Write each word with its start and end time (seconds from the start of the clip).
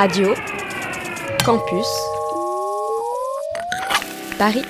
Radio, 0.00 0.32
Campus, 1.44 1.88
Paris. 4.38 4.62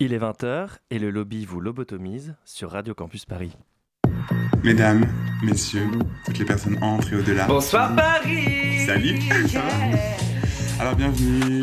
Il 0.00 0.12
est 0.12 0.18
20h 0.18 0.66
et 0.90 0.98
le 0.98 1.10
lobby 1.10 1.44
vous 1.44 1.60
lobotomise 1.60 2.34
sur 2.44 2.72
Radio 2.72 2.92
Campus 2.92 3.24
Paris. 3.24 3.52
Mesdames, 4.64 5.06
messieurs, 5.44 5.88
toutes 6.26 6.40
les 6.40 6.44
personnes 6.44 6.76
entrent 6.82 7.12
et 7.12 7.16
au-delà. 7.18 7.46
Bonsoir 7.46 7.94
Paris 7.94 8.84
Salut 8.84 9.16
Alors 10.80 10.96
bienvenue 10.96 11.62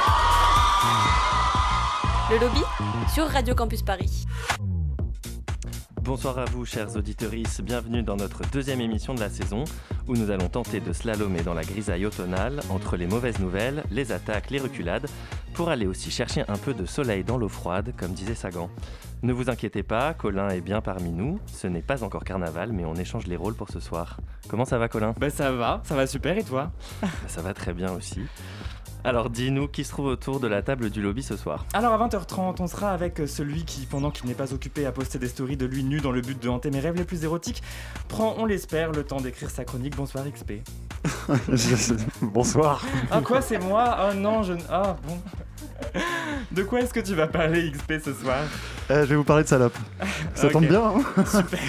Le 2.31 2.39
lobby 2.39 2.61
sur 3.13 3.27
Radio 3.27 3.53
Campus 3.53 3.81
Paris. 3.81 4.25
Bonsoir 6.01 6.39
à 6.39 6.45
vous, 6.45 6.63
chers 6.63 6.95
auditeurs. 6.95 7.33
Bienvenue 7.61 8.03
dans 8.03 8.15
notre 8.15 8.49
deuxième 8.51 8.79
émission 8.79 9.13
de 9.13 9.19
la 9.19 9.29
saison 9.29 9.65
où 10.07 10.13
nous 10.15 10.31
allons 10.31 10.47
tenter 10.47 10.79
de 10.79 10.93
slalomer 10.93 11.41
dans 11.41 11.53
la 11.53 11.63
grisaille 11.63 12.05
automnale 12.05 12.61
entre 12.69 12.95
les 12.95 13.05
mauvaises 13.05 13.39
nouvelles, 13.39 13.83
les 13.91 14.13
attaques, 14.13 14.49
les 14.49 14.59
reculades 14.59 15.07
pour 15.53 15.67
aller 15.67 15.85
aussi 15.85 16.09
chercher 16.09 16.45
un 16.47 16.57
peu 16.57 16.73
de 16.73 16.85
soleil 16.85 17.25
dans 17.25 17.37
l'eau 17.37 17.49
froide, 17.49 17.93
comme 17.97 18.13
disait 18.13 18.35
Sagan. 18.35 18.69
Ne 19.23 19.33
vous 19.33 19.49
inquiétez 19.49 19.83
pas, 19.83 20.13
Colin 20.13 20.47
est 20.49 20.61
bien 20.61 20.79
parmi 20.79 21.11
nous. 21.11 21.37
Ce 21.47 21.67
n'est 21.67 21.81
pas 21.81 22.01
encore 22.01 22.23
carnaval, 22.23 22.71
mais 22.71 22.85
on 22.85 22.95
échange 22.95 23.27
les 23.27 23.35
rôles 23.35 23.55
pour 23.55 23.69
ce 23.69 23.81
soir. 23.81 24.21
Comment 24.47 24.63
ça 24.63 24.77
va, 24.77 24.87
Colin? 24.87 25.13
Bah 25.19 25.29
ça 25.29 25.51
va, 25.51 25.81
ça 25.83 25.95
va 25.95 26.07
super 26.07 26.37
et 26.37 26.43
toi? 26.45 26.71
Bah, 27.01 27.09
Ça 27.27 27.41
va 27.41 27.53
très 27.53 27.73
bien 27.73 27.91
aussi. 27.91 28.21
Alors 29.03 29.31
dis-nous 29.31 29.67
qui 29.67 29.83
se 29.83 29.89
trouve 29.89 30.05
autour 30.05 30.39
de 30.39 30.47
la 30.47 30.61
table 30.61 30.91
du 30.91 31.01
lobby 31.01 31.23
ce 31.23 31.35
soir 31.35 31.65
Alors 31.73 31.93
à 31.93 32.07
20h30, 32.07 32.57
on 32.59 32.67
sera 32.67 32.91
avec 32.91 33.19
celui 33.25 33.65
qui, 33.65 33.87
pendant 33.87 34.11
qu'il 34.11 34.27
n'est 34.27 34.35
pas 34.35 34.53
occupé 34.53 34.85
à 34.85 34.91
poster 34.91 35.17
des 35.17 35.27
stories 35.27 35.57
de 35.57 35.65
lui 35.65 35.83
nu 35.83 35.99
dans 36.01 36.11
le 36.11 36.21
but 36.21 36.41
de 36.41 36.47
hanter 36.49 36.69
mes 36.69 36.79
rêves 36.79 36.95
les 36.95 37.03
plus 37.03 37.23
érotiques, 37.23 37.63
prend, 38.07 38.35
on 38.37 38.45
l'espère, 38.45 38.91
le 38.91 39.03
temps 39.03 39.19
d'écrire 39.19 39.49
sa 39.49 39.65
chronique. 39.65 39.95
Bonsoir 39.95 40.25
XP. 40.25 40.53
Bonsoir. 42.21 42.85
Ah 43.09 43.21
quoi, 43.21 43.41
c'est 43.41 43.57
moi? 43.57 43.97
Oh 44.11 44.13
non, 44.13 44.43
je... 44.43 44.53
Ah 44.69 44.95
bon. 45.07 45.17
De 46.51 46.63
quoi 46.63 46.81
est-ce 46.81 46.93
que 46.93 46.99
tu 46.99 47.15
vas 47.15 47.27
parler 47.27 47.71
XP 47.71 47.93
ce 48.03 48.13
soir 48.13 48.39
Euh, 48.89 49.01
je 49.01 49.09
vais 49.09 49.15
vous 49.15 49.23
parler 49.23 49.43
de 49.43 49.47
salope. 49.47 49.77
Ça 50.35 50.49
tombe 50.49 50.65
bien, 50.65 50.83
hein 50.83 51.23
Super. 51.25 51.59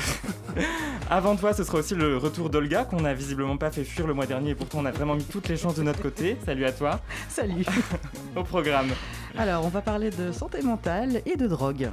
Avant 1.11 1.37
toi, 1.37 1.53
ce 1.53 1.62
sera 1.62 1.79
aussi 1.79 1.95
le 1.95 2.17
retour 2.17 2.48
d'Olga 2.51 2.85
qu'on 2.85 3.01
n'a 3.01 3.15
visiblement 3.15 3.57
pas 3.57 3.70
fait 3.70 3.85
fuir 3.85 4.07
le 4.07 4.15
mois 4.15 4.27
dernier 4.27 4.51
et 4.51 4.55
pourtant 4.55 4.79
on 4.81 4.87
a 4.87 4.91
vraiment 4.91 5.15
mis 5.15 5.25
toutes 5.25 5.48
les 5.48 5.57
chances 5.57 5.75
de 5.75 5.83
notre 5.83 6.01
côté. 6.01 6.37
Salut 6.47 6.65
à 6.65 6.73
toi. 6.73 7.01
Salut. 7.29 7.65
Au 8.37 8.43
programme. 8.43 8.89
Alors, 9.37 9.65
on 9.65 9.69
va 9.69 9.83
parler 9.83 10.11
de 10.11 10.33
santé 10.33 10.63
mentale 10.63 11.20
et 11.27 11.37
de 11.37 11.47
drogue. 11.47 11.91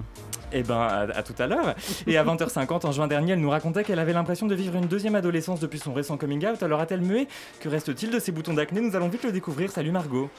Eh 0.52 0.64
ben, 0.64 1.08
à, 1.14 1.24
tout 1.24 1.36
à 1.38 1.48
l'heure. 1.48 1.76
Et 2.08 2.18
à 2.18 2.24
20h50, 2.24 2.86
en 2.86 2.92
juin 2.92 3.08
dernier, 3.08 3.34
elle 3.34 3.42
nous 3.42 3.50
racontait 3.50 3.84
qu'elle 3.84 4.00
avait 4.00 4.14
l'impression 4.14 4.48
de 4.48 4.56
vivre 4.56 4.76
une 4.76 4.88
deuxième 4.88 5.16
adolescence 5.16 5.60
depuis 5.60 5.80
son 5.80 5.94
récent 5.94 6.18
coming 6.18 6.46
out. 6.48 6.64
Alors 6.64 6.80
a-t-elle 6.80 7.02
mué 7.02 7.28
Que 7.60 7.70
reste-t-il 7.70 8.12
de 8.12 8.20
ses 8.20 8.32
boutons 8.32 8.54
d'acné? 8.54 8.82
Nous 8.82 8.96
allons 8.96 9.10
vite 9.10 9.24
le 9.24 9.32
découvrir. 9.32 9.72
Salut 9.72 9.92
Margot. 9.92 10.30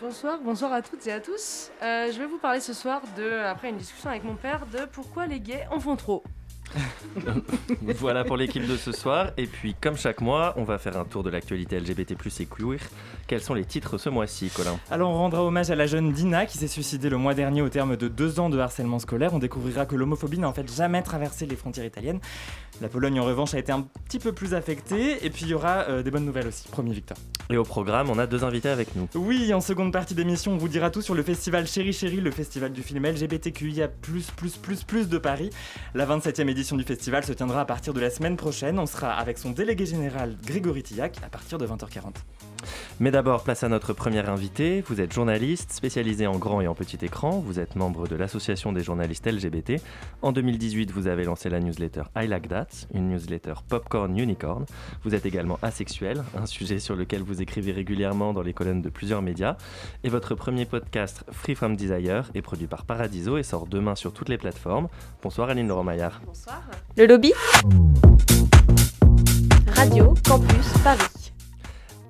Bonsoir, 0.00 0.40
bonsoir 0.44 0.72
à 0.72 0.82
toutes 0.82 1.06
et 1.06 1.12
à 1.12 1.20
tous. 1.20 1.70
Euh, 1.80 2.10
je 2.12 2.18
vais 2.18 2.26
vous 2.26 2.38
parler 2.38 2.58
ce 2.58 2.72
soir 2.72 3.02
de, 3.16 3.38
après 3.44 3.68
une 3.68 3.76
discussion 3.76 4.10
avec 4.10 4.24
mon 4.24 4.34
père, 4.34 4.66
de 4.72 4.84
pourquoi 4.90 5.26
les 5.26 5.38
gays 5.38 5.64
en 5.70 5.78
font 5.78 5.94
trop. 5.94 6.24
Voilà 7.98 8.24
pour 8.24 8.36
l'équipe 8.36 8.66
de 8.66 8.76
ce 8.76 8.92
soir. 8.92 9.30
Et 9.36 9.46
puis, 9.46 9.74
comme 9.80 9.96
chaque 9.96 10.20
mois, 10.20 10.54
on 10.56 10.64
va 10.64 10.78
faire 10.78 10.96
un 10.96 11.04
tour 11.04 11.22
de 11.22 11.30
l'actualité 11.30 11.78
LGBT 11.78 12.12
et 12.12 12.46
queer. 12.46 12.78
Quels 13.26 13.40
sont 13.40 13.54
les 13.54 13.64
titres 13.64 13.98
ce 13.98 14.08
mois-ci, 14.08 14.50
Colin 14.50 14.78
Alors 14.90 15.10
on 15.10 15.14
rendra 15.14 15.44
hommage 15.44 15.70
à 15.70 15.74
la 15.74 15.86
jeune 15.86 16.12
Dina 16.12 16.46
qui 16.46 16.58
s'est 16.58 16.68
suicidée 16.68 17.08
le 17.08 17.16
mois 17.16 17.34
dernier 17.34 17.62
au 17.62 17.68
terme 17.68 17.96
de 17.96 18.08
deux 18.08 18.40
ans 18.40 18.50
de 18.50 18.58
harcèlement 18.58 18.98
scolaire. 18.98 19.34
On 19.34 19.38
découvrira 19.38 19.86
que 19.86 19.96
l'homophobie 19.96 20.38
n'a 20.38 20.48
en 20.48 20.52
fait 20.52 20.70
jamais 20.72 21.02
traversé 21.02 21.46
les 21.46 21.56
frontières 21.56 21.86
italiennes. 21.86 22.20
La 22.80 22.88
Pologne 22.88 23.20
en 23.20 23.24
revanche 23.24 23.54
a 23.54 23.58
été 23.58 23.70
un 23.70 23.82
petit 23.82 24.18
peu 24.18 24.32
plus 24.32 24.54
affectée. 24.54 25.24
Et 25.24 25.30
puis 25.30 25.42
il 25.42 25.48
y 25.48 25.54
aura 25.54 25.84
euh, 25.88 26.02
des 26.02 26.10
bonnes 26.10 26.24
nouvelles 26.24 26.48
aussi. 26.48 26.68
Promis 26.68 26.92
Victor. 26.92 27.16
Et 27.50 27.56
au 27.56 27.64
programme, 27.64 28.08
on 28.10 28.18
a 28.18 28.26
deux 28.26 28.44
invités 28.44 28.70
avec 28.70 28.96
nous. 28.96 29.08
Oui, 29.14 29.52
en 29.52 29.60
seconde 29.60 29.92
partie 29.92 30.14
d'émission, 30.14 30.52
on 30.52 30.56
vous 30.56 30.68
dira 30.68 30.90
tout 30.90 31.02
sur 31.02 31.14
le 31.14 31.22
festival 31.22 31.66
Chéri 31.66 31.92
Chéri, 31.92 32.16
le 32.16 32.30
festival 32.30 32.72
du 32.72 32.82
film 32.82 33.04
LGBTQIA+++ 33.04 33.88
de 33.88 35.18
Paris. 35.18 35.50
La 35.94 36.06
27e 36.06 36.48
édition 36.48 36.61
du 36.62 36.84
festival 36.84 37.24
se 37.24 37.32
tiendra 37.32 37.62
à 37.62 37.64
partir 37.64 37.92
de 37.92 38.00
la 38.00 38.08
semaine 38.08 38.36
prochaine. 38.36 38.78
On 38.78 38.86
sera 38.86 39.12
avec 39.14 39.36
son 39.36 39.50
délégué 39.50 39.84
général 39.84 40.36
Grégory 40.46 40.84
Tillac 40.84 41.18
à 41.24 41.28
partir 41.28 41.58
de 41.58 41.66
20h40. 41.66 42.14
Mais 43.00 43.10
d'abord, 43.10 43.42
place 43.42 43.64
à 43.64 43.68
notre 43.68 43.92
première 43.92 44.30
invitée. 44.30 44.82
Vous 44.86 45.00
êtes 45.00 45.12
journaliste, 45.12 45.72
spécialisé 45.72 46.28
en 46.28 46.38
grand 46.38 46.60
et 46.60 46.68
en 46.68 46.74
petit 46.74 47.04
écran. 47.04 47.40
Vous 47.40 47.58
êtes 47.58 47.74
membre 47.74 48.06
de 48.06 48.14
l'Association 48.14 48.72
des 48.72 48.82
journalistes 48.82 49.26
LGBT. 49.26 49.82
En 50.22 50.30
2018, 50.30 50.92
vous 50.92 51.08
avez 51.08 51.24
lancé 51.24 51.48
la 51.48 51.58
newsletter 51.58 52.02
I 52.16 52.28
Like 52.28 52.48
That, 52.48 52.68
une 52.94 53.08
newsletter 53.08 53.54
Popcorn 53.68 54.16
Unicorn. 54.16 54.66
Vous 55.02 55.16
êtes 55.16 55.26
également 55.26 55.58
asexuel, 55.62 56.22
un 56.36 56.46
sujet 56.46 56.78
sur 56.78 56.94
lequel 56.94 57.22
vous 57.22 57.42
écrivez 57.42 57.72
régulièrement 57.72 58.32
dans 58.32 58.42
les 58.42 58.52
colonnes 58.52 58.82
de 58.82 58.90
plusieurs 58.90 59.22
médias. 59.22 59.56
Et 60.04 60.08
votre 60.08 60.36
premier 60.36 60.64
podcast 60.64 61.24
Free 61.32 61.56
From 61.56 61.74
Desire 61.74 62.30
est 62.34 62.42
produit 62.42 62.68
par 62.68 62.84
Paradiso 62.84 63.36
et 63.36 63.42
sort 63.42 63.66
demain 63.66 63.96
sur 63.96 64.12
toutes 64.12 64.28
les 64.28 64.38
plateformes. 64.38 64.88
Bonsoir 65.22 65.50
Aline 65.50 65.66
Laurent-Maillard. 65.66 66.20
Bonsoir. 66.24 66.51
Le 66.96 67.06
lobby 67.06 67.32
Radio 69.74 70.14
Campus 70.26 70.72
Paris. 70.84 71.32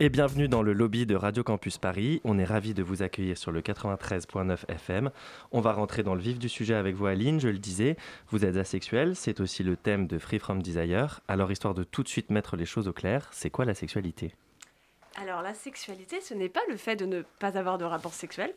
Et 0.01 0.09
bienvenue 0.09 0.49
dans 0.49 0.63
le 0.63 0.73
lobby 0.73 1.07
de 1.07 1.15
Radio 1.15 1.45
Campus 1.45 1.79
Paris. 1.79 2.21
On 2.25 2.39
est 2.39 2.45
ravis 2.45 2.75
de 2.75 2.83
vous 2.83 3.03
accueillir 3.03 3.39
sur 3.39 3.53
le 3.53 3.61
93.9 3.61 4.69
FM. 4.69 5.11
On 5.53 5.61
va 5.61 5.73
rentrer 5.73 6.03
dans 6.03 6.15
le 6.15 6.21
vif 6.21 6.39
du 6.39 6.49
sujet 6.49 6.75
avec 6.75 6.97
vous, 6.97 7.07
Aline. 7.07 7.41
Je 7.41 7.49
le 7.49 7.59
disais, 7.59 7.97
vous 8.31 8.45
êtes 8.45 8.57
asexuel. 8.57 9.15
C'est 9.15 9.41
aussi 9.41 9.63
le 9.63 9.77
thème 9.77 10.07
de 10.07 10.19
Free 10.19 10.39
From 10.39 10.63
Desire. 10.63 11.21
Alors, 11.29 11.53
histoire 11.53 11.75
de 11.75 11.85
tout 11.85 12.03
de 12.03 12.09
suite 12.09 12.31
mettre 12.31 12.57
les 12.57 12.67
choses 12.67 12.89
au 12.89 12.93
clair, 12.93 13.29
c'est 13.31 13.51
quoi 13.51 13.65
la 13.65 13.75
sexualité? 13.75 14.35
Alors 15.17 15.43
la 15.43 15.55
sexualité, 15.55 16.21
ce 16.21 16.34
n'est 16.34 16.49
pas 16.49 16.62
le 16.69 16.77
fait 16.77 16.97
de 16.97 17.06
ne 17.06 17.23
pas 17.39 17.59
avoir 17.59 17.78
de 17.78 17.84
rapport 17.84 18.15
sexuel, 18.15 18.55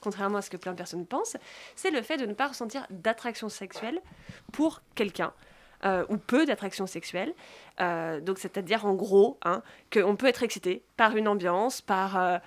contrairement 0.00 0.38
à 0.38 0.42
ce 0.42 0.50
que 0.50 0.56
plein 0.56 0.72
de 0.72 0.76
personnes 0.76 1.06
pensent, 1.06 1.36
c'est 1.76 1.90
le 1.90 2.02
fait 2.02 2.16
de 2.16 2.26
ne 2.26 2.34
pas 2.34 2.48
ressentir 2.48 2.86
d'attraction 2.90 3.48
sexuelle 3.48 4.00
pour 4.52 4.82
quelqu'un. 4.94 5.32
euh, 5.84 6.04
ou 6.08 6.16
peu 6.16 6.46
d'attraction 6.46 6.86
sexuelle. 6.86 7.34
Euh, 7.80 8.20
donc 8.20 8.38
c'est-à-dire 8.38 8.86
en 8.86 8.94
gros 8.94 9.38
hein, 9.44 9.62
qu'on 9.92 10.16
peut 10.16 10.26
être 10.26 10.42
excité 10.42 10.82
par 10.96 11.16
une 11.16 11.28
ambiance, 11.28 11.80
par 11.80 12.16
euh, 12.16 12.38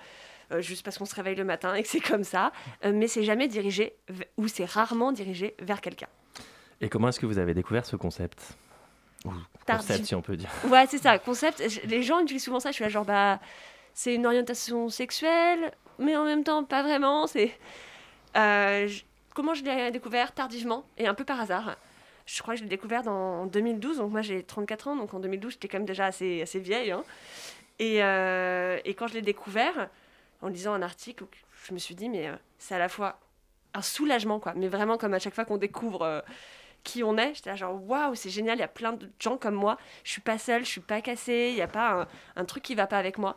juste 0.58 0.84
parce 0.84 0.98
qu'on 0.98 1.04
se 1.04 1.14
réveille 1.14 1.36
le 1.36 1.44
matin 1.44 1.74
et 1.74 1.82
que 1.82 1.88
c'est 1.88 2.00
comme 2.00 2.24
ça, 2.24 2.52
mais 2.84 3.06
c'est 3.06 3.22
jamais 3.22 3.48
dirigé 3.48 3.94
ou 4.38 4.48
c'est 4.48 4.64
rarement 4.64 5.12
dirigé 5.12 5.54
vers 5.60 5.80
quelqu'un. 5.80 6.08
Et 6.80 6.88
comment 6.88 7.08
est-ce 7.08 7.20
que 7.20 7.26
vous 7.26 7.38
avez 7.38 7.54
découvert 7.54 7.84
ce 7.84 7.96
concept? 7.96 8.56
Ou 9.24 9.30
concept, 9.66 10.04
si 10.06 10.14
on 10.14 10.22
peut 10.22 10.36
dire. 10.36 10.50
Ouais, 10.68 10.86
c'est 10.86 10.98
ça, 10.98 11.18
concept. 11.18 11.62
Les 11.84 12.02
gens 12.02 12.20
utilisent 12.20 12.44
souvent 12.44 12.60
ça. 12.60 12.70
Je 12.70 12.74
suis 12.74 12.84
là, 12.84 12.88
genre, 12.90 13.04
bah, 13.04 13.40
c'est 13.94 14.14
une 14.14 14.26
orientation 14.26 14.88
sexuelle, 14.88 15.72
mais 15.98 16.16
en 16.16 16.24
même 16.24 16.44
temps, 16.44 16.64
pas 16.64 16.82
vraiment. 16.82 17.26
C'est. 17.26 17.52
Euh, 18.36 18.88
Comment 19.34 19.54
je 19.54 19.62
l'ai 19.62 19.92
découvert 19.92 20.32
Tardivement 20.32 20.84
et 20.96 21.06
un 21.06 21.14
peu 21.14 21.24
par 21.24 21.40
hasard. 21.40 21.76
Je 22.26 22.42
crois 22.42 22.54
que 22.54 22.58
je 22.58 22.64
l'ai 22.64 22.68
découvert 22.68 23.06
en 23.06 23.46
2012, 23.46 23.98
donc 23.98 24.10
moi 24.10 24.20
j'ai 24.20 24.42
34 24.42 24.88
ans, 24.88 24.96
donc 24.96 25.14
en 25.14 25.20
2012 25.20 25.52
j'étais 25.52 25.68
quand 25.68 25.78
même 25.78 25.86
déjà 25.86 26.06
assez, 26.06 26.42
assez 26.42 26.58
vieille. 26.58 26.90
hein. 26.90 27.04
Et, 27.78 28.02
euh, 28.02 28.80
et 28.84 28.94
quand 28.94 29.06
je 29.06 29.14
l'ai 29.14 29.22
découvert, 29.22 29.88
en 30.42 30.48
lisant 30.48 30.74
un 30.74 30.82
article, 30.82 31.24
je 31.68 31.72
me 31.72 31.78
suis 31.78 31.94
dit, 31.94 32.08
mais 32.08 32.26
euh, 32.26 32.34
c'est 32.58 32.74
à 32.74 32.78
la 32.78 32.88
fois 32.88 33.20
un 33.74 33.82
soulagement, 33.82 34.40
quoi, 34.40 34.54
mais 34.56 34.66
vraiment 34.66 34.98
comme 34.98 35.14
à 35.14 35.20
chaque 35.20 35.34
fois 35.34 35.44
qu'on 35.44 35.56
découvre 35.56 36.24
qui 36.88 37.04
on 37.04 37.18
est, 37.18 37.34
j'étais 37.34 37.54
genre 37.54 37.78
waouh, 37.86 38.14
c'est 38.14 38.30
génial, 38.30 38.56
il 38.56 38.60
y 38.60 38.64
a 38.64 38.68
plein 38.68 38.94
de 38.94 39.10
gens 39.18 39.36
comme 39.36 39.54
moi, 39.54 39.76
je 40.04 40.10
suis 40.10 40.22
pas 40.22 40.38
seule, 40.38 40.64
je 40.64 40.70
suis 40.70 40.80
pas 40.80 41.02
cassée, 41.02 41.48
il 41.50 41.54
n'y 41.54 41.60
a 41.60 41.68
pas 41.68 42.08
un, 42.34 42.44
truc 42.46 42.62
qui 42.62 42.74
va 42.74 42.86
pas 42.86 42.98
avec 42.98 43.18
moi. 43.18 43.36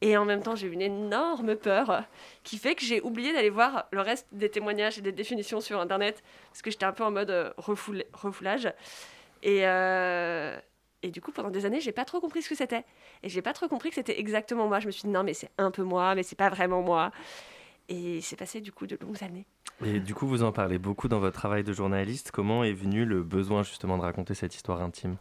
Et 0.00 0.16
en 0.16 0.24
même 0.24 0.42
temps, 0.42 0.56
j'ai 0.56 0.66
eu 0.66 0.72
une 0.72 0.82
énorme 0.82 1.54
peur 1.54 2.02
qui 2.42 2.58
fait 2.58 2.74
que 2.74 2.84
j'ai 2.84 3.00
oublié 3.00 3.32
d'aller 3.32 3.50
voir 3.50 3.86
le 3.92 4.00
reste 4.00 4.26
des 4.32 4.50
témoignages 4.50 4.98
et 4.98 5.00
des 5.00 5.12
définitions 5.12 5.60
sur 5.60 5.80
internet 5.80 6.22
parce 6.50 6.60
que 6.60 6.70
j'étais 6.70 6.84
un 6.84 6.92
peu 6.92 7.04
en 7.04 7.10
mode 7.10 7.30
euh, 7.30 7.52
refoul- 7.56 8.04
refoulage. 8.12 8.70
Et, 9.42 9.60
euh, 9.66 10.58
et 11.02 11.10
du 11.10 11.20
coup, 11.20 11.32
pendant 11.32 11.50
des 11.50 11.64
années, 11.64 11.80
j'ai 11.80 11.92
pas 11.92 12.04
trop 12.04 12.20
compris 12.20 12.42
ce 12.42 12.48
que 12.48 12.54
c'était. 12.54 12.84
Et 13.22 13.28
j'ai 13.28 13.42
pas 13.42 13.52
trop 13.52 13.68
compris 13.68 13.88
que 13.88 13.94
c'était 13.94 14.18
exactement 14.20 14.66
moi. 14.66 14.80
Je 14.80 14.86
me 14.86 14.90
suis 14.90 15.02
dit 15.02 15.08
non, 15.08 15.22
mais 15.22 15.34
c'est 15.34 15.50
un 15.56 15.70
peu 15.70 15.84
moi, 15.84 16.14
mais 16.14 16.22
c'est 16.22 16.36
pas 16.36 16.50
vraiment 16.50 16.82
moi. 16.82 17.12
Et 17.88 18.20
c'est 18.20 18.36
passé 18.36 18.60
du 18.60 18.72
coup 18.72 18.86
de 18.86 18.98
longues 19.00 19.22
années. 19.22 19.46
Et 19.84 20.00
du 20.00 20.14
coup, 20.14 20.26
vous 20.26 20.42
en 20.42 20.52
parlez 20.52 20.78
beaucoup 20.78 21.08
dans 21.08 21.20
votre 21.20 21.38
travail 21.38 21.64
de 21.64 21.72
journaliste. 21.72 22.30
Comment 22.30 22.64
est 22.64 22.72
venu 22.72 23.04
le 23.04 23.22
besoin 23.22 23.62
justement 23.62 23.96
de 23.96 24.02
raconter 24.02 24.34
cette 24.34 24.54
histoire 24.54 24.82
intime? 24.82 25.16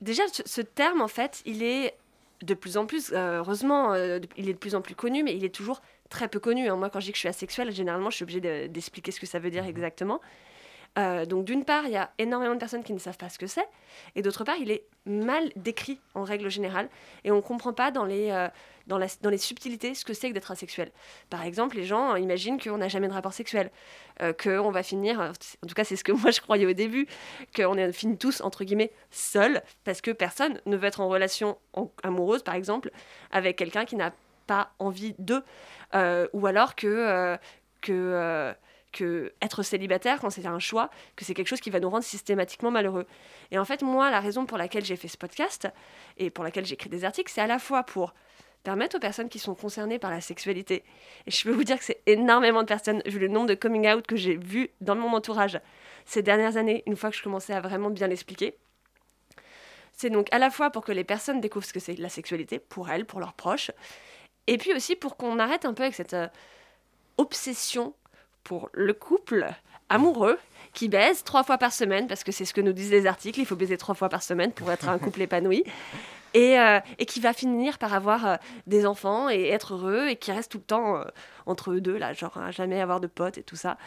Déjà, 0.00 0.22
ce, 0.28 0.60
terme, 0.60 1.00
en 1.00 1.08
fait, 1.08 1.42
il 1.46 1.62
est 1.62 1.94
de 2.42 2.54
plus 2.54 2.76
en 2.76 2.84
plus, 2.84 3.12
euh, 3.12 3.38
heureusement, 3.38 3.94
euh, 3.94 4.18
il 4.36 4.48
est 4.48 4.52
de 4.52 4.58
plus 4.58 4.74
en 4.74 4.82
plus 4.82 4.94
connu, 4.94 5.22
mais 5.22 5.34
il 5.34 5.44
est 5.44 5.54
toujours 5.54 5.80
très 6.10 6.28
peu 6.28 6.38
connu. 6.38 6.68
Hein. 6.68 6.76
Moi, 6.76 6.90
quand 6.90 7.00
je 7.00 7.06
dis 7.06 7.12
que 7.12 7.16
je 7.16 7.20
suis 7.20 7.28
asexuelle, 7.28 7.72
généralement, 7.72 8.10
je 8.10 8.16
suis 8.16 8.22
obligée 8.24 8.68
d'expliquer 8.68 9.10
ce 9.10 9.18
que 9.18 9.26
ça 9.26 9.38
veut 9.38 9.50
dire 9.50 9.62
mhm. 9.62 9.70
exactement. 9.70 10.20
Euh, 10.98 11.26
donc 11.26 11.44
d'une 11.44 11.64
part, 11.64 11.84
il 11.84 11.92
y 11.92 11.96
a 11.96 12.10
énormément 12.18 12.54
de 12.54 12.58
personnes 12.58 12.82
qui 12.82 12.92
ne 12.92 12.98
savent 12.98 13.18
pas 13.18 13.28
ce 13.28 13.38
que 13.38 13.46
c'est, 13.46 13.68
et 14.14 14.22
d'autre 14.22 14.44
part, 14.44 14.56
il 14.58 14.70
est 14.70 14.84
mal 15.04 15.50
décrit 15.56 16.00
en 16.14 16.24
règle 16.24 16.48
générale, 16.48 16.88
et 17.24 17.30
on 17.30 17.36
ne 17.36 17.40
comprend 17.40 17.72
pas 17.72 17.90
dans 17.90 18.04
les, 18.04 18.30
euh, 18.30 18.48
dans, 18.86 18.98
les 18.98 19.38
subtilités 19.38 19.94
ce 19.94 20.04
que 20.04 20.14
c'est 20.14 20.28
que 20.28 20.34
d'être 20.34 20.50
asexuel. 20.50 20.90
Par 21.28 21.42
exemple, 21.42 21.76
les 21.76 21.84
gens 21.84 22.16
imaginent 22.16 22.58
qu'on 22.58 22.78
n'a 22.78 22.88
jamais 22.88 23.08
de 23.08 23.12
rapport 23.12 23.34
sexuel, 23.34 23.70
euh, 24.22 24.32
qu'on 24.32 24.70
va 24.70 24.82
finir, 24.82 25.20
en 25.20 25.66
tout 25.66 25.74
cas 25.74 25.84
c'est 25.84 25.96
ce 25.96 26.04
que 26.04 26.12
moi 26.22 26.30
je 26.30 26.40
croyais 26.40 26.66
au 26.66 26.72
début, 26.72 27.06
qu'on 27.54 27.92
finit 27.92 28.16
tous, 28.16 28.40
entre 28.40 28.64
guillemets, 28.64 28.92
seuls, 29.10 29.62
parce 29.84 30.00
que 30.00 30.10
personne 30.10 30.60
ne 30.64 30.76
veut 30.76 30.86
être 30.86 31.00
en 31.00 31.08
relation 31.08 31.58
amoureuse, 32.02 32.42
par 32.42 32.54
exemple, 32.54 32.90
avec 33.30 33.56
quelqu'un 33.56 33.84
qui 33.84 33.96
n'a 33.96 34.12
pas 34.46 34.72
envie 34.78 35.14
d'eux, 35.18 35.42
ou 36.32 36.46
alors 36.46 36.74
que... 36.74 37.36
que 37.82 38.54
que 38.96 39.34
être 39.42 39.62
célibataire, 39.62 40.20
quand 40.20 40.30
c'est 40.30 40.46
un 40.46 40.58
choix, 40.58 40.90
que 41.16 41.24
c'est 41.24 41.34
quelque 41.34 41.48
chose 41.48 41.60
qui 41.60 41.70
va 41.70 41.80
nous 41.80 41.90
rendre 41.90 42.04
systématiquement 42.04 42.70
malheureux. 42.70 43.06
Et 43.50 43.58
en 43.58 43.64
fait, 43.64 43.82
moi, 43.82 44.10
la 44.10 44.20
raison 44.20 44.46
pour 44.46 44.56
laquelle 44.56 44.84
j'ai 44.84 44.96
fait 44.96 45.08
ce 45.08 45.18
podcast 45.18 45.68
et 46.16 46.30
pour 46.30 46.44
laquelle 46.44 46.64
j'écris 46.64 46.88
des 46.88 47.04
articles, 47.04 47.30
c'est 47.30 47.42
à 47.42 47.46
la 47.46 47.58
fois 47.58 47.82
pour 47.82 48.14
permettre 48.62 48.96
aux 48.96 49.00
personnes 49.00 49.28
qui 49.28 49.38
sont 49.38 49.54
concernées 49.54 49.98
par 49.98 50.10
la 50.10 50.20
sexualité. 50.20 50.82
Et 51.26 51.30
je 51.30 51.44
peux 51.44 51.52
vous 51.52 51.62
dire 51.62 51.78
que 51.78 51.84
c'est 51.84 52.00
énormément 52.06 52.62
de 52.62 52.66
personnes, 52.66 53.02
vu 53.06 53.18
le 53.18 53.28
nombre 53.28 53.46
de 53.46 53.54
coming 53.54 53.86
out 53.88 54.06
que 54.06 54.16
j'ai 54.16 54.36
vu 54.36 54.70
dans 54.80 54.96
mon 54.96 55.12
entourage 55.14 55.60
ces 56.06 56.22
dernières 56.22 56.56
années, 56.56 56.82
une 56.86 56.96
fois 56.96 57.10
que 57.10 57.16
je 57.16 57.22
commençais 57.22 57.52
à 57.52 57.60
vraiment 57.60 57.90
bien 57.90 58.08
l'expliquer. 58.08 58.56
C'est 59.92 60.10
donc 60.10 60.26
à 60.32 60.38
la 60.38 60.50
fois 60.50 60.70
pour 60.70 60.84
que 60.84 60.92
les 60.92 61.04
personnes 61.04 61.40
découvrent 61.40 61.66
ce 61.66 61.72
que 61.72 61.80
c'est 61.80 61.96
la 61.96 62.08
sexualité, 62.08 62.58
pour 62.58 62.90
elles, 62.90 63.04
pour 63.04 63.20
leurs 63.20 63.34
proches, 63.34 63.70
et 64.46 64.58
puis 64.58 64.72
aussi 64.74 64.96
pour 64.96 65.16
qu'on 65.16 65.38
arrête 65.38 65.64
un 65.64 65.74
peu 65.74 65.82
avec 65.82 65.94
cette 65.94 66.14
euh, 66.14 66.28
obsession 67.18 67.94
pour 68.46 68.70
le 68.72 68.94
couple 68.94 69.48
amoureux 69.88 70.38
qui 70.72 70.88
baise 70.88 71.24
trois 71.24 71.42
fois 71.42 71.58
par 71.58 71.72
semaine, 71.72 72.06
parce 72.06 72.22
que 72.22 72.30
c'est 72.30 72.44
ce 72.44 72.54
que 72.54 72.60
nous 72.60 72.72
disent 72.72 72.92
les 72.92 73.06
articles, 73.06 73.40
il 73.40 73.44
faut 73.44 73.56
baiser 73.56 73.76
trois 73.76 73.96
fois 73.96 74.08
par 74.08 74.22
semaine 74.22 74.52
pour 74.52 74.70
être 74.70 74.88
un 74.88 74.98
couple 74.98 75.22
épanoui, 75.22 75.64
et, 76.34 76.60
euh, 76.60 76.78
et, 76.98 77.06
qui 77.06 77.18
va 77.18 77.32
finir 77.32 77.78
par 77.78 77.92
avoir 77.92 78.24
euh, 78.24 78.36
des 78.68 78.86
enfants 78.86 79.28
et 79.28 79.48
être 79.48 79.74
heureux, 79.74 80.06
et 80.06 80.14
qui 80.14 80.30
reste 80.30 80.52
tout 80.52 80.58
le 80.58 80.64
temps 80.64 80.96
euh, 80.96 81.04
entre 81.46 81.72
eux 81.72 81.80
deux, 81.80 81.98
là, 81.98 82.12
genre 82.12 82.38
jamais 82.52 82.80
avoir 82.80 83.00
de 83.00 83.08
potes 83.08 83.36
et 83.36 83.42
tout 83.42 83.56
ça. 83.56 83.78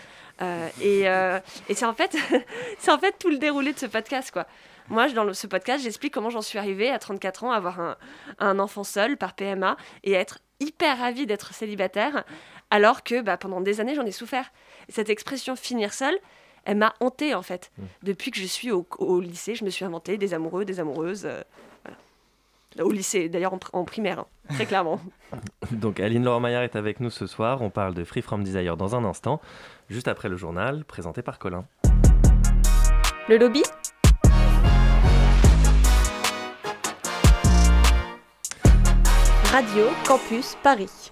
et, 0.82 1.04
et 1.04 1.74
c'est 1.74 1.86
en, 1.86 1.94
fait, 1.94 2.18
c'est 2.80 2.92
en 2.92 3.00
fait 3.00 3.16
tout 3.18 3.30
le 3.30 3.38
déroulé 3.38 3.72
de 3.72 3.80
ce 3.80 3.86
podcast, 3.86 4.32
quoi. 4.32 4.46
Moi, 4.90 5.08
dans 5.10 5.34
ce 5.34 5.48
podcast, 5.48 5.84
j'explique 5.84 6.14
comment 6.14 6.32
j'en 6.32 6.42
suis 6.42 6.58
arrivée 6.58 6.90
à 6.90 7.00
34 7.00 7.44
ans 7.46 7.52
à 7.52 7.58
avoir 7.58 7.80
un, 7.80 7.96
un 8.40 8.60
enfant 8.60 8.84
seul 8.84 9.18
par 9.18 9.36
PMA 9.36 9.78
et 10.04 10.18
à 10.18 10.20
être 10.20 10.40
hyper 10.60 10.98
ravie 10.98 11.26
d'être 11.26 11.54
célibataire, 11.54 12.24
alors 12.72 13.04
que 13.04 13.22
bah, 13.22 13.38
pendant 13.38 13.62
des 13.62 13.80
années, 13.80 13.96
j'en 13.96 14.06
ai 14.06 14.12
souffert. 14.12 14.52
cette 14.90 15.10
expression 15.10 15.56
finir 15.56 15.94
seule, 15.94 16.18
elle 16.66 16.78
m'a 16.78 16.94
hantée 17.00 17.34
en 17.34 17.42
fait. 17.42 17.72
Mmh. 17.78 17.84
Depuis 18.04 18.32
que 18.32 18.40
je 18.40 18.46
suis 18.46 18.72
au, 18.72 19.22
lycée, 19.22 19.56
je 19.56 19.64
me 19.64 19.70
suis 19.70 19.86
inventé 19.86 20.18
des 20.18 20.34
amoureux, 20.34 20.66
des 20.66 20.80
amoureuses. 20.80 21.26
Euh, 21.26 21.42
au 22.80 22.92
lycée, 22.92 23.30
d'ailleurs 23.30 23.58
en, 23.74 23.84
primaire, 23.84 24.20
hein, 24.20 24.28
très 24.54 24.66
clairement. 24.66 25.02
Donc 25.72 26.00
Aline 26.00 26.24
Laurent 26.24 26.40
Maillard 26.40 26.64
est 26.64 26.76
avec 26.76 27.00
nous 27.00 27.10
ce 27.10 27.26
soir. 27.26 27.62
On 27.62 27.70
parle 27.70 27.94
de 27.94 28.04
Free 28.04 28.22
From 28.22 28.44
Desire 28.44 28.78
dans 28.78 28.96
un 28.96 29.04
instant, 29.06 29.42
juste 29.90 30.08
après 30.08 30.30
le 30.30 30.38
journal 30.38 30.86
présenté 30.86 31.22
par 31.22 31.40
Colin. 31.40 31.66
Le 33.28 33.38
lobby? 33.38 33.64
Radio 39.52 39.88
Campus 40.08 40.56
Paris. 40.62 41.12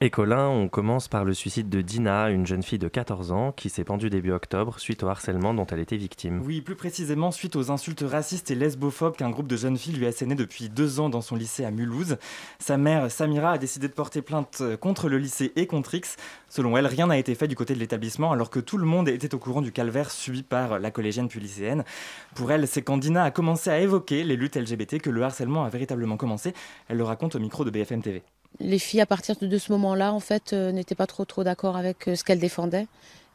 Et 0.00 0.10
Colin, 0.10 0.46
on 0.46 0.68
commence 0.68 1.08
par 1.08 1.24
le 1.24 1.34
suicide 1.34 1.68
de 1.68 1.80
Dina, 1.80 2.30
une 2.30 2.46
jeune 2.46 2.62
fille 2.62 2.78
de 2.78 2.86
14 2.86 3.32
ans 3.32 3.50
qui 3.50 3.68
s'est 3.68 3.82
pendue 3.82 4.10
début 4.10 4.30
octobre 4.30 4.78
suite 4.78 5.02
au 5.02 5.08
harcèlement 5.08 5.54
dont 5.54 5.66
elle 5.66 5.80
était 5.80 5.96
victime. 5.96 6.40
Oui, 6.46 6.60
plus 6.60 6.76
précisément 6.76 7.32
suite 7.32 7.56
aux 7.56 7.72
insultes 7.72 8.04
racistes 8.08 8.52
et 8.52 8.54
lesbophobes 8.54 9.16
qu'un 9.16 9.30
groupe 9.30 9.48
de 9.48 9.56
jeunes 9.56 9.76
filles 9.76 9.96
lui 9.96 10.06
assénait 10.06 10.36
depuis 10.36 10.68
deux 10.68 11.00
ans 11.00 11.08
dans 11.08 11.20
son 11.20 11.34
lycée 11.34 11.64
à 11.64 11.72
Mulhouse. 11.72 12.16
Sa 12.60 12.76
mère, 12.76 13.10
Samira, 13.10 13.50
a 13.50 13.58
décidé 13.58 13.88
de 13.88 13.92
porter 13.92 14.22
plainte 14.22 14.62
contre 14.80 15.08
le 15.08 15.18
lycée 15.18 15.52
et 15.56 15.66
contre 15.66 15.96
X. 15.96 16.14
Selon 16.48 16.76
elle, 16.76 16.86
rien 16.86 17.08
n'a 17.08 17.18
été 17.18 17.34
fait 17.34 17.48
du 17.48 17.56
côté 17.56 17.74
de 17.74 17.80
l'établissement 17.80 18.30
alors 18.30 18.50
que 18.50 18.60
tout 18.60 18.78
le 18.78 18.86
monde 18.86 19.08
était 19.08 19.34
au 19.34 19.40
courant 19.40 19.62
du 19.62 19.72
calvaire 19.72 20.12
subi 20.12 20.44
par 20.44 20.78
la 20.78 20.92
collégienne 20.92 21.26
puis 21.26 21.40
lycéenne. 21.40 21.82
Pour 22.36 22.52
elle, 22.52 22.68
c'est 22.68 22.82
quand 22.82 22.98
Dina 22.98 23.24
a 23.24 23.32
commencé 23.32 23.68
à 23.68 23.80
évoquer 23.80 24.22
les 24.22 24.36
luttes 24.36 24.56
LGBT 24.56 25.00
que 25.00 25.10
le 25.10 25.24
harcèlement 25.24 25.64
a 25.64 25.70
véritablement 25.70 26.16
commencé. 26.16 26.54
Elle 26.86 26.98
le 26.98 27.04
raconte 27.04 27.34
au 27.34 27.40
micro 27.40 27.64
de 27.64 27.70
BFM 27.70 28.00
TV 28.00 28.22
les 28.60 28.78
filles, 28.78 29.00
à 29.00 29.06
partir 29.06 29.36
de 29.40 29.58
ce 29.58 29.72
moment-là, 29.72 30.12
en 30.12 30.20
fait, 30.20 30.52
euh, 30.52 30.72
n'étaient 30.72 30.94
pas 30.94 31.06
trop 31.06 31.24
trop 31.24 31.44
d'accord 31.44 31.76
avec 31.76 32.08
euh, 32.08 32.16
ce 32.16 32.24
qu'elle 32.24 32.40
défendait. 32.40 32.86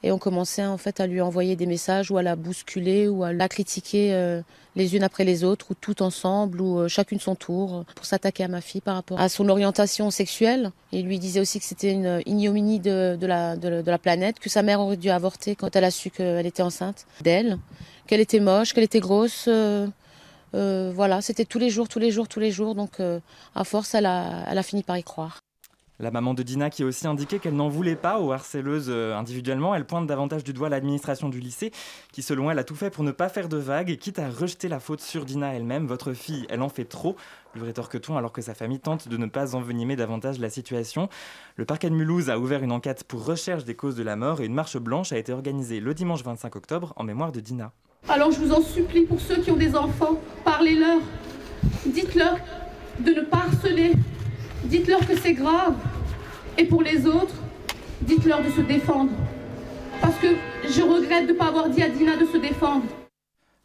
Et 0.06 0.12
on 0.12 0.18
commençait 0.18 0.66
en 0.66 0.78
fait 0.78 1.00
à 1.00 1.08
lui 1.08 1.22
envoyer 1.22 1.56
des 1.56 1.66
messages 1.66 2.12
ou 2.12 2.18
à 2.18 2.24
la 2.24 2.36
bousculer 2.36 3.08
ou 3.08 3.24
à 3.24 3.32
la 3.32 3.48
critiquer 3.48 4.14
euh, 4.14 4.42
les 4.76 4.98
unes 4.98 5.04
après 5.04 5.24
les 5.24 5.46
autres 5.46 5.68
ou 5.72 5.76
tout 5.76 6.04
ensemble 6.04 6.60
ou 6.60 6.90
chacune 6.90 7.22
son 7.22 7.36
tour 7.36 7.86
pour 7.96 8.04
s'attaquer 8.04 8.44
à 8.44 8.50
ma 8.50 8.60
fille 8.60 8.82
par 8.82 8.96
rapport 8.96 9.18
à 9.18 9.30
son 9.30 9.48
orientation 9.48 10.12
sexuelle. 10.12 10.72
Il 10.92 11.06
lui 11.06 11.20
disait 11.20 11.40
aussi 11.40 11.58
que 11.58 11.66
c'était 11.66 11.94
une 11.94 12.22
ignominie 12.26 12.82
de, 12.82 13.18
la, 13.22 13.56
de, 13.56 13.82
la 13.90 13.98
planète, 13.98 14.40
que 14.40 14.50
sa 14.50 14.62
mère 14.62 14.82
aurait 14.82 14.98
dû 14.98 15.10
avorter 15.10 15.56
quand 15.56 15.74
elle 15.78 15.86
a 15.86 15.92
su 15.92 16.10
qu'elle 16.10 16.46
était 16.46 16.64
enceinte 16.64 17.06
d'elle, 17.22 17.58
qu'elle 18.06 18.20
était 18.20 18.42
moche, 18.42 18.74
qu'elle 18.74 18.84
était 18.84 19.00
grosse. 19.00 19.48
Voilà, 20.54 21.22
c'était 21.22 21.46
tous 21.46 21.60
les 21.60 21.70
jours, 21.70 21.88
tous 21.88 22.00
les 22.00 22.12
jours, 22.12 22.28
tous 22.28 22.40
les 22.40 22.52
jours. 22.52 22.76
Donc, 22.76 23.00
euh, 23.00 23.20
à 23.56 23.64
force, 23.64 23.96
elle 23.96 24.06
a, 24.06 24.46
elle 24.48 24.58
a 24.58 24.64
fini 24.64 24.84
par 24.84 24.98
y 24.98 25.04
croire. 25.04 25.40
La 26.00 26.10
maman 26.10 26.34
de 26.34 26.42
Dina 26.42 26.72
qui 26.72 26.82
a 26.82 26.86
aussi 26.88 27.06
indiqué 27.06 27.38
qu'elle 27.38 27.56
n'en 27.56 27.70
voulait 27.70 27.96
pas 27.96 28.20
aux 28.20 28.32
harceleuses 28.32 28.88
euh, 28.90 29.16
individuellement, 29.16 29.76
elle 29.76 29.86
pointe 29.86 30.08
davantage 30.08 30.44
du 30.44 30.52
doigt 30.52 30.68
l'administration 30.68 31.30
du 31.30 31.40
lycée 31.40 31.72
qui 32.12 32.24
selon 32.24 32.50
elle 32.50 32.58
a 32.58 32.64
tout 32.64 32.76
fait 32.76 32.90
pour 32.90 33.04
ne 33.04 33.12
pas 33.12 33.30
faire 33.30 33.48
de 33.48 33.58
vagues, 33.58 33.96
quitte 33.98 34.18
à 34.18 34.28
rejeter 34.28 34.68
la 34.68 34.80
faute 34.80 35.02
sur 35.02 35.24
Dina 35.24 35.54
elle-même. 35.54 35.86
Votre 35.86 36.14
fille, 36.14 36.48
elle 36.50 36.64
en 36.64 36.70
fait 36.70 36.86
trop, 36.86 37.16
lui 37.54 37.64
rétorque-t-on 37.64 38.18
alors 38.18 38.32
que 38.32 38.42
sa 38.42 38.56
famille 38.56 38.80
tente 38.80 39.08
de 39.08 39.18
ne 39.18 39.28
pas 39.28 39.56
envenimer 39.56 39.96
davantage 39.96 40.40
la 40.40 40.50
situation. 40.50 41.10
Le 41.58 41.66
parquet 41.66 41.92
de 41.92 41.96
Mulhouse 41.96 42.32
a 42.32 42.40
ouvert 42.40 42.64
une 42.64 42.72
enquête 42.72 43.04
pour 43.04 43.24
recherche 43.24 43.64
des 43.64 43.76
causes 43.76 43.96
de 43.96 44.04
la 44.04 44.16
mort 44.16 44.42
et 44.42 44.46
une 44.46 44.56
marche 44.56 44.78
blanche 44.78 45.12
a 45.12 45.18
été 45.20 45.32
organisée 45.32 45.80
le 45.80 45.94
dimanche 45.94 46.24
25 46.24 46.56
octobre 46.56 46.94
en 46.96 47.04
mémoire 47.04 47.32
de 47.32 47.40
Dina. 47.40 47.72
Alors 48.10 48.32
je 48.32 48.40
vous 48.40 48.52
en 48.52 48.62
supplie 48.62 49.06
pour 49.06 49.22
ceux 49.22 49.38
qui 49.38 49.50
ont 49.50 49.56
des 49.56 49.76
enfants, 49.76 50.20
parlez-leur. 50.44 51.00
Dites-leur 51.86 52.38
de 53.00 53.12
ne 53.12 53.22
pas 53.22 53.46
harceler. 53.48 53.94
Dites-leur 54.66 55.00
que 55.08 55.18
c'est 55.18 55.34
grave. 55.34 55.76
Et 56.58 56.66
pour 56.66 56.84
les 56.84 57.08
autres, 57.08 57.36
dites-leur 58.02 58.44
de 58.44 58.50
se 58.50 58.62
défendre. 58.62 59.12
Parce 60.02 60.16
que 60.16 60.28
je 60.68 60.82
regrette 60.82 61.28
de 61.28 61.34
ne 61.34 61.38
pas 61.38 61.46
avoir 61.46 61.70
dit 61.70 61.82
à 61.82 61.90
Dina 61.90 62.18
de 62.18 62.26
se 62.26 62.38
défendre. 62.38 62.84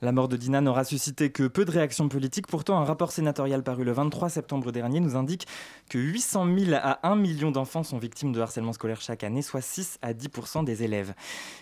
La 0.00 0.12
mort 0.12 0.28
de 0.28 0.36
Dina 0.36 0.60
n'aura 0.60 0.84
suscité 0.84 1.30
que 1.30 1.48
peu 1.48 1.64
de 1.64 1.72
réactions 1.72 2.08
politiques. 2.08 2.46
Pourtant, 2.46 2.78
un 2.78 2.84
rapport 2.84 3.10
sénatorial 3.10 3.64
paru 3.64 3.82
le 3.82 3.90
23 3.90 4.28
septembre 4.28 4.70
dernier 4.70 5.00
nous 5.00 5.16
indique 5.16 5.48
que 5.90 5.98
800 5.98 6.46
000 6.56 6.70
à 6.80 7.00
1 7.08 7.16
million 7.16 7.50
d'enfants 7.50 7.82
sont 7.82 7.98
victimes 7.98 8.30
de 8.30 8.40
harcèlement 8.40 8.72
scolaire 8.72 9.00
chaque 9.00 9.24
année, 9.24 9.42
soit 9.42 9.60
6 9.60 9.98
à 10.00 10.14
10 10.14 10.28
des 10.64 10.84
élèves. 10.84 11.14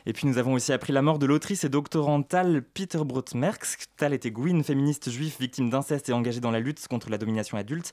Et 0.04 0.12
puis 0.12 0.26
nous 0.28 0.36
avons 0.36 0.52
aussi 0.52 0.74
appris 0.74 0.92
la 0.92 1.00
mort 1.00 1.18
de 1.18 1.24
l'autrice 1.24 1.64
et 1.64 1.70
doctorante 1.70 2.28
Tal 2.28 2.60
Peterbrot-Merckx. 2.60 3.86
Tal 3.96 4.12
était 4.12 4.30
Gwyn, 4.30 4.62
féministe 4.62 5.08
juif 5.08 5.40
victime 5.40 5.70
d'inceste 5.70 6.10
et 6.10 6.12
engagée 6.12 6.40
dans 6.40 6.50
la 6.50 6.60
lutte 6.60 6.86
contre 6.88 7.08
la 7.08 7.16
domination 7.16 7.56
adulte. 7.56 7.92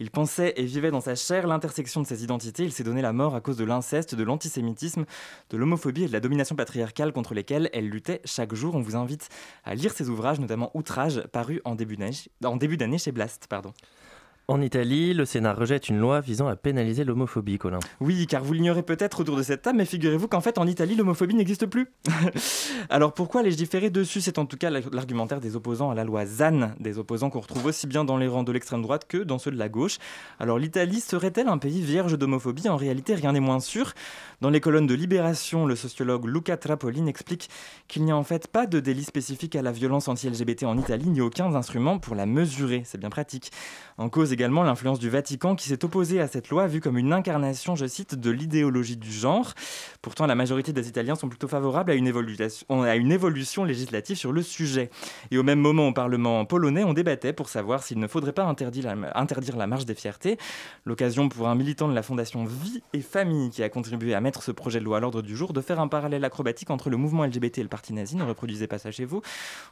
Il 0.00 0.10
pensait 0.10 0.54
et 0.56 0.64
vivait 0.64 0.90
dans 0.90 1.02
sa 1.02 1.14
chair 1.14 1.46
l'intersection 1.46 2.02
de 2.02 2.06
ses 2.08 2.24
identités. 2.24 2.64
Il 2.64 2.72
s'est 2.72 2.82
donné 2.82 3.00
la 3.00 3.12
mort 3.12 3.36
à 3.36 3.40
cause 3.40 3.58
de 3.58 3.64
l'inceste, 3.64 4.16
de 4.16 4.24
l'antisémitisme, 4.24 5.04
de 5.50 5.56
l'homophobie 5.56 6.02
et 6.02 6.08
de 6.08 6.12
la 6.12 6.18
domination 6.18 6.56
patriarcale 6.56 7.12
contre 7.12 7.32
lesquelles 7.32 7.70
elle 7.72 7.88
luttait 7.88 8.22
chaque 8.24 8.54
jour. 8.54 8.74
On 8.74 8.80
vous 8.80 8.96
invite 8.96 9.28
à 9.62 9.76
lire 9.76 9.83
ses 9.92 10.08
ouvrages, 10.08 10.40
notamment 10.40 10.70
Outrage, 10.74 11.22
paru 11.32 11.60
en 11.64 11.74
début 11.74 11.96
d'année 12.76 12.98
chez 12.98 13.12
Blast. 13.12 13.48
En 14.46 14.60
Italie, 14.60 15.14
le 15.14 15.24
Sénat 15.24 15.54
rejette 15.54 15.88
une 15.88 15.98
loi 15.98 16.20
visant 16.20 16.48
à 16.48 16.54
pénaliser 16.54 17.04
l'homophobie, 17.04 17.56
Colin. 17.56 17.78
Oui, 18.00 18.26
car 18.26 18.44
vous 18.44 18.52
l'ignorez 18.52 18.82
peut-être 18.82 19.20
autour 19.20 19.38
de 19.38 19.42
cette 19.42 19.62
table, 19.62 19.78
mais 19.78 19.86
figurez-vous 19.86 20.28
qu'en 20.28 20.42
fait, 20.42 20.58
en 20.58 20.66
Italie, 20.66 20.96
l'homophobie 20.96 21.34
n'existe 21.34 21.64
plus. 21.64 21.90
Alors 22.90 23.14
pourquoi 23.14 23.42
légiférer 23.42 23.88
dessus? 23.88 24.20
C'est 24.20 24.38
en 24.38 24.44
tout 24.44 24.58
cas 24.58 24.68
l'argumentaire 24.68 25.40
des 25.40 25.56
opposants 25.56 25.90
à 25.90 25.94
la 25.94 26.04
loi 26.04 26.26
ZAN, 26.26 26.72
des 26.78 26.98
opposants 26.98 27.30
qu'on 27.30 27.40
retrouve 27.40 27.64
aussi 27.64 27.86
bien 27.86 28.04
dans 28.04 28.18
les 28.18 28.28
rangs 28.28 28.42
de 28.42 28.52
l'extrême 28.52 28.82
droite 28.82 29.06
que 29.08 29.16
dans 29.16 29.38
ceux 29.38 29.50
de 29.50 29.56
la 29.56 29.70
gauche. 29.70 29.96
Alors 30.38 30.58
l'Italie 30.58 31.00
serait-elle 31.00 31.48
un 31.48 31.56
pays 31.56 31.80
vierge 31.80 32.18
d'homophobie? 32.18 32.68
En 32.68 32.76
réalité, 32.76 33.14
rien 33.14 33.32
n'est 33.32 33.40
moins 33.40 33.60
sûr. 33.60 33.94
Dans 34.42 34.50
les 34.50 34.60
colonnes 34.60 34.86
de 34.86 34.94
Libération, 34.94 35.64
le 35.64 35.74
sociologue 35.74 36.26
Luca 36.26 36.58
Trapolin 36.58 37.06
explique 37.06 37.48
qu'il 37.88 38.04
n'y 38.04 38.12
a 38.12 38.16
en 38.16 38.24
fait 38.24 38.48
pas 38.48 38.66
de 38.66 38.78
délit 38.78 39.04
spécifique 39.04 39.56
à 39.56 39.62
la 39.62 39.72
violence 39.72 40.06
anti-LGBT 40.06 40.64
en 40.64 40.76
Italie, 40.76 41.08
ni 41.08 41.22
aucun 41.22 41.54
instrument 41.54 41.98
pour 41.98 42.14
la 42.14 42.26
mesurer. 42.26 42.82
C'est 42.84 43.00
bien 43.00 43.08
pratique. 43.08 43.50
En 43.96 44.10
cause 44.10 44.33
également 44.34 44.64
l'influence 44.64 44.98
du 44.98 45.08
Vatican 45.08 45.54
qui 45.54 45.68
s'est 45.68 45.84
opposé 45.84 46.20
à 46.20 46.28
cette 46.28 46.50
loi 46.50 46.66
vue 46.66 46.80
comme 46.80 46.98
une 46.98 47.12
incarnation, 47.12 47.76
je 47.76 47.86
cite, 47.86 48.14
de 48.14 48.30
l'idéologie 48.30 48.96
du 48.96 49.10
genre. 49.10 49.54
Pourtant, 50.02 50.26
la 50.26 50.34
majorité 50.34 50.72
des 50.72 50.88
Italiens 50.88 51.14
sont 51.14 51.28
plutôt 51.28 51.48
favorables 51.48 51.92
à 51.92 51.94
une, 51.94 52.06
évolution, 52.06 53.64
législative 53.64 54.16
sur 54.16 54.32
le 54.32 54.42
sujet. 54.42 54.90
Et 55.30 55.38
au 55.38 55.42
même 55.42 55.60
moment, 55.60 55.88
au 55.88 55.92
Parlement 55.92 56.44
polonais, 56.44 56.84
on 56.84 56.92
débattait 56.92 57.32
pour 57.32 57.48
savoir 57.48 57.82
s'il 57.82 57.98
ne 57.98 58.08
faudrait 58.08 58.32
pas 58.32 58.44
interdire 58.44 58.94
la, 58.94 59.18
interdire 59.18 59.56
la 59.56 59.66
marche 59.66 59.86
des 59.86 59.94
fiertés. 59.94 60.36
L'occasion 60.84 61.28
pour 61.28 61.48
un 61.48 61.54
militant 61.54 61.88
de 61.88 61.94
la 61.94 62.02
Fondation 62.02 62.44
Vie 62.44 62.82
et 62.92 63.00
Famille, 63.00 63.50
qui 63.50 63.62
a 63.62 63.68
contribué 63.68 64.14
à 64.14 64.20
mettre 64.20 64.42
ce 64.42 64.50
projet 64.50 64.80
de 64.80 64.84
loi 64.84 64.98
à 64.98 65.00
l'ordre 65.00 65.22
du 65.22 65.36
jour, 65.36 65.52
de 65.52 65.60
faire 65.60 65.80
un 65.80 65.88
parallèle 65.88 66.24
acrobatique 66.24 66.70
entre 66.70 66.90
le 66.90 66.96
mouvement 66.96 67.24
LGBT 67.24 67.58
et 67.58 67.62
le 67.62 67.68
parti 67.68 67.92
nazi. 67.92 68.16
Ne 68.16 68.24
reproduisez 68.24 68.66
pas 68.66 68.78
ça 68.78 68.90
chez 68.90 69.04
vous. 69.04 69.22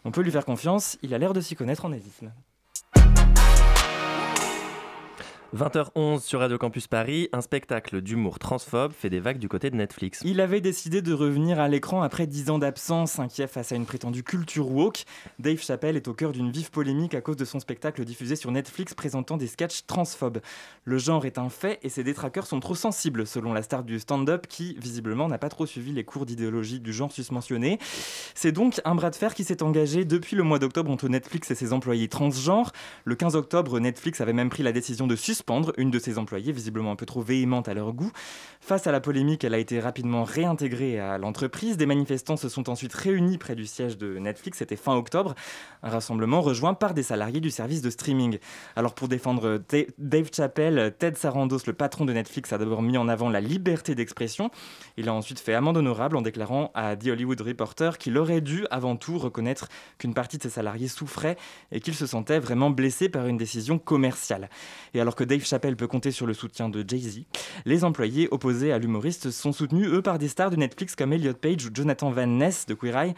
On 0.04 0.12
peut 0.12 0.22
lui 0.22 0.30
faire 0.30 0.44
confiance, 0.44 0.98
il 1.02 1.12
a 1.14 1.18
l'air 1.18 1.32
de 1.32 1.40
s'y 1.40 1.56
connaître 1.56 1.84
en 1.84 1.88
nazisme. 1.88 2.32
20h11 5.54 6.20
sur 6.22 6.40
Radio 6.40 6.56
Campus 6.56 6.86
Paris, 6.86 7.28
un 7.34 7.42
spectacle 7.42 8.00
d'humour 8.00 8.38
transphobe 8.38 8.90
fait 8.90 9.10
des 9.10 9.20
vagues 9.20 9.36
du 9.36 9.50
côté 9.50 9.68
de 9.68 9.76
Netflix. 9.76 10.22
Il 10.24 10.40
avait 10.40 10.62
décidé 10.62 11.02
de 11.02 11.12
revenir 11.12 11.60
à 11.60 11.68
l'écran 11.68 12.00
après 12.00 12.26
10 12.26 12.48
ans 12.48 12.58
d'absence, 12.58 13.18
inquiet 13.18 13.46
face 13.46 13.70
à 13.70 13.76
une 13.76 13.84
prétendue 13.84 14.22
culture 14.22 14.70
woke. 14.70 15.04
Dave 15.38 15.60
Chappelle 15.60 15.96
est 15.96 16.08
au 16.08 16.14
cœur 16.14 16.32
d'une 16.32 16.50
vive 16.50 16.70
polémique 16.70 17.14
à 17.14 17.20
cause 17.20 17.36
de 17.36 17.44
son 17.44 17.60
spectacle 17.60 18.02
diffusé 18.06 18.34
sur 18.34 18.50
Netflix 18.50 18.94
présentant 18.94 19.36
des 19.36 19.46
sketchs 19.46 19.84
transphobes. 19.86 20.38
Le 20.84 20.96
genre 20.96 21.26
est 21.26 21.36
un 21.36 21.50
fait 21.50 21.78
et 21.82 21.90
ses 21.90 22.02
détraqueurs 22.02 22.46
sont 22.46 22.60
trop 22.60 22.74
sensibles, 22.74 23.26
selon 23.26 23.52
la 23.52 23.62
star 23.62 23.82
du 23.82 23.98
stand-up 23.98 24.46
qui, 24.46 24.74
visiblement, 24.80 25.28
n'a 25.28 25.36
pas 25.36 25.50
trop 25.50 25.66
suivi 25.66 25.92
les 25.92 26.04
cours 26.04 26.24
d'idéologie 26.24 26.80
du 26.80 26.94
genre 26.94 27.12
susmentionné. 27.12 27.78
C'est 28.34 28.52
donc 28.52 28.80
un 28.86 28.94
bras 28.94 29.10
de 29.10 29.16
fer 29.16 29.34
qui 29.34 29.44
s'est 29.44 29.62
engagé 29.62 30.06
depuis 30.06 30.34
le 30.34 30.44
mois 30.44 30.58
d'octobre 30.58 30.90
entre 30.90 31.10
Netflix 31.10 31.50
et 31.50 31.54
ses 31.54 31.74
employés 31.74 32.08
transgenres. 32.08 32.72
Le 33.04 33.16
15 33.16 33.36
octobre, 33.36 33.78
Netflix 33.80 34.22
avait 34.22 34.32
même 34.32 34.48
pris 34.48 34.62
la 34.62 34.72
décision 34.72 35.06
de 35.06 35.14
suspendre 35.14 35.41
une 35.76 35.90
de 35.90 35.98
ses 35.98 36.18
employées, 36.18 36.52
visiblement 36.52 36.92
un 36.92 36.96
peu 36.96 37.06
trop 37.06 37.20
véhémente 37.20 37.68
à 37.68 37.74
leur 37.74 37.92
goût. 37.92 38.10
Face 38.60 38.86
à 38.86 38.92
la 38.92 39.00
polémique, 39.00 39.44
elle 39.44 39.54
a 39.54 39.58
été 39.58 39.80
rapidement 39.80 40.24
réintégrée 40.24 41.00
à 41.00 41.18
l'entreprise. 41.18 41.76
Des 41.76 41.86
manifestants 41.86 42.36
se 42.36 42.48
sont 42.48 42.70
ensuite 42.70 42.92
réunis 42.92 43.38
près 43.38 43.54
du 43.54 43.66
siège 43.66 43.98
de 43.98 44.18
Netflix, 44.18 44.58
c'était 44.58 44.76
fin 44.76 44.94
octobre, 44.94 45.34
un 45.82 45.90
rassemblement 45.90 46.40
rejoint 46.40 46.74
par 46.74 46.94
des 46.94 47.02
salariés 47.02 47.40
du 47.40 47.50
service 47.50 47.82
de 47.82 47.90
streaming. 47.90 48.38
Alors 48.76 48.94
pour 48.94 49.08
défendre 49.08 49.60
Dave 49.98 50.30
Chappelle, 50.34 50.94
Ted 50.98 51.16
Sarandos, 51.16 51.58
le 51.66 51.72
patron 51.72 52.04
de 52.04 52.12
Netflix, 52.12 52.52
a 52.52 52.58
d'abord 52.58 52.82
mis 52.82 52.96
en 52.96 53.08
avant 53.08 53.30
la 53.30 53.40
liberté 53.40 53.94
d'expression. 53.94 54.50
Il 54.96 55.08
a 55.08 55.14
ensuite 55.14 55.40
fait 55.40 55.54
amende 55.54 55.76
honorable 55.76 56.16
en 56.16 56.22
déclarant 56.22 56.70
à 56.74 56.96
The 56.96 57.08
Hollywood 57.08 57.40
Reporter 57.40 57.98
qu'il 57.98 58.16
aurait 58.16 58.40
dû 58.40 58.66
avant 58.70 58.96
tout 58.96 59.18
reconnaître 59.18 59.68
qu'une 59.98 60.14
partie 60.14 60.38
de 60.38 60.42
ses 60.42 60.50
salariés 60.50 60.88
souffrait 60.88 61.36
et 61.72 61.80
qu'il 61.80 61.94
se 61.94 62.06
sentait 62.06 62.38
vraiment 62.38 62.70
blessé 62.70 63.08
par 63.08 63.26
une 63.26 63.36
décision 63.36 63.78
commerciale. 63.78 64.48
Et 64.94 65.00
alors 65.00 65.16
que 65.16 65.24
Dave 65.32 65.46
Chappelle 65.46 65.76
peut 65.76 65.86
compter 65.86 66.10
sur 66.10 66.26
le 66.26 66.34
soutien 66.34 66.68
de 66.68 66.84
Jay-Z, 66.86 67.22
les 67.64 67.84
employés 67.84 68.28
opposés 68.30 68.70
à 68.70 68.76
l'humoriste 68.76 69.30
sont 69.30 69.52
soutenus, 69.52 69.88
eux, 69.88 70.02
par 70.02 70.18
des 70.18 70.28
stars 70.28 70.50
de 70.50 70.56
Netflix 70.56 70.94
comme 70.94 71.14
Elliot 71.14 71.32
Page 71.32 71.64
ou 71.64 71.70
Jonathan 71.72 72.10
Van 72.10 72.26
Ness 72.26 72.66
de 72.66 72.74
Queer 72.74 72.94
Eye. 72.98 73.14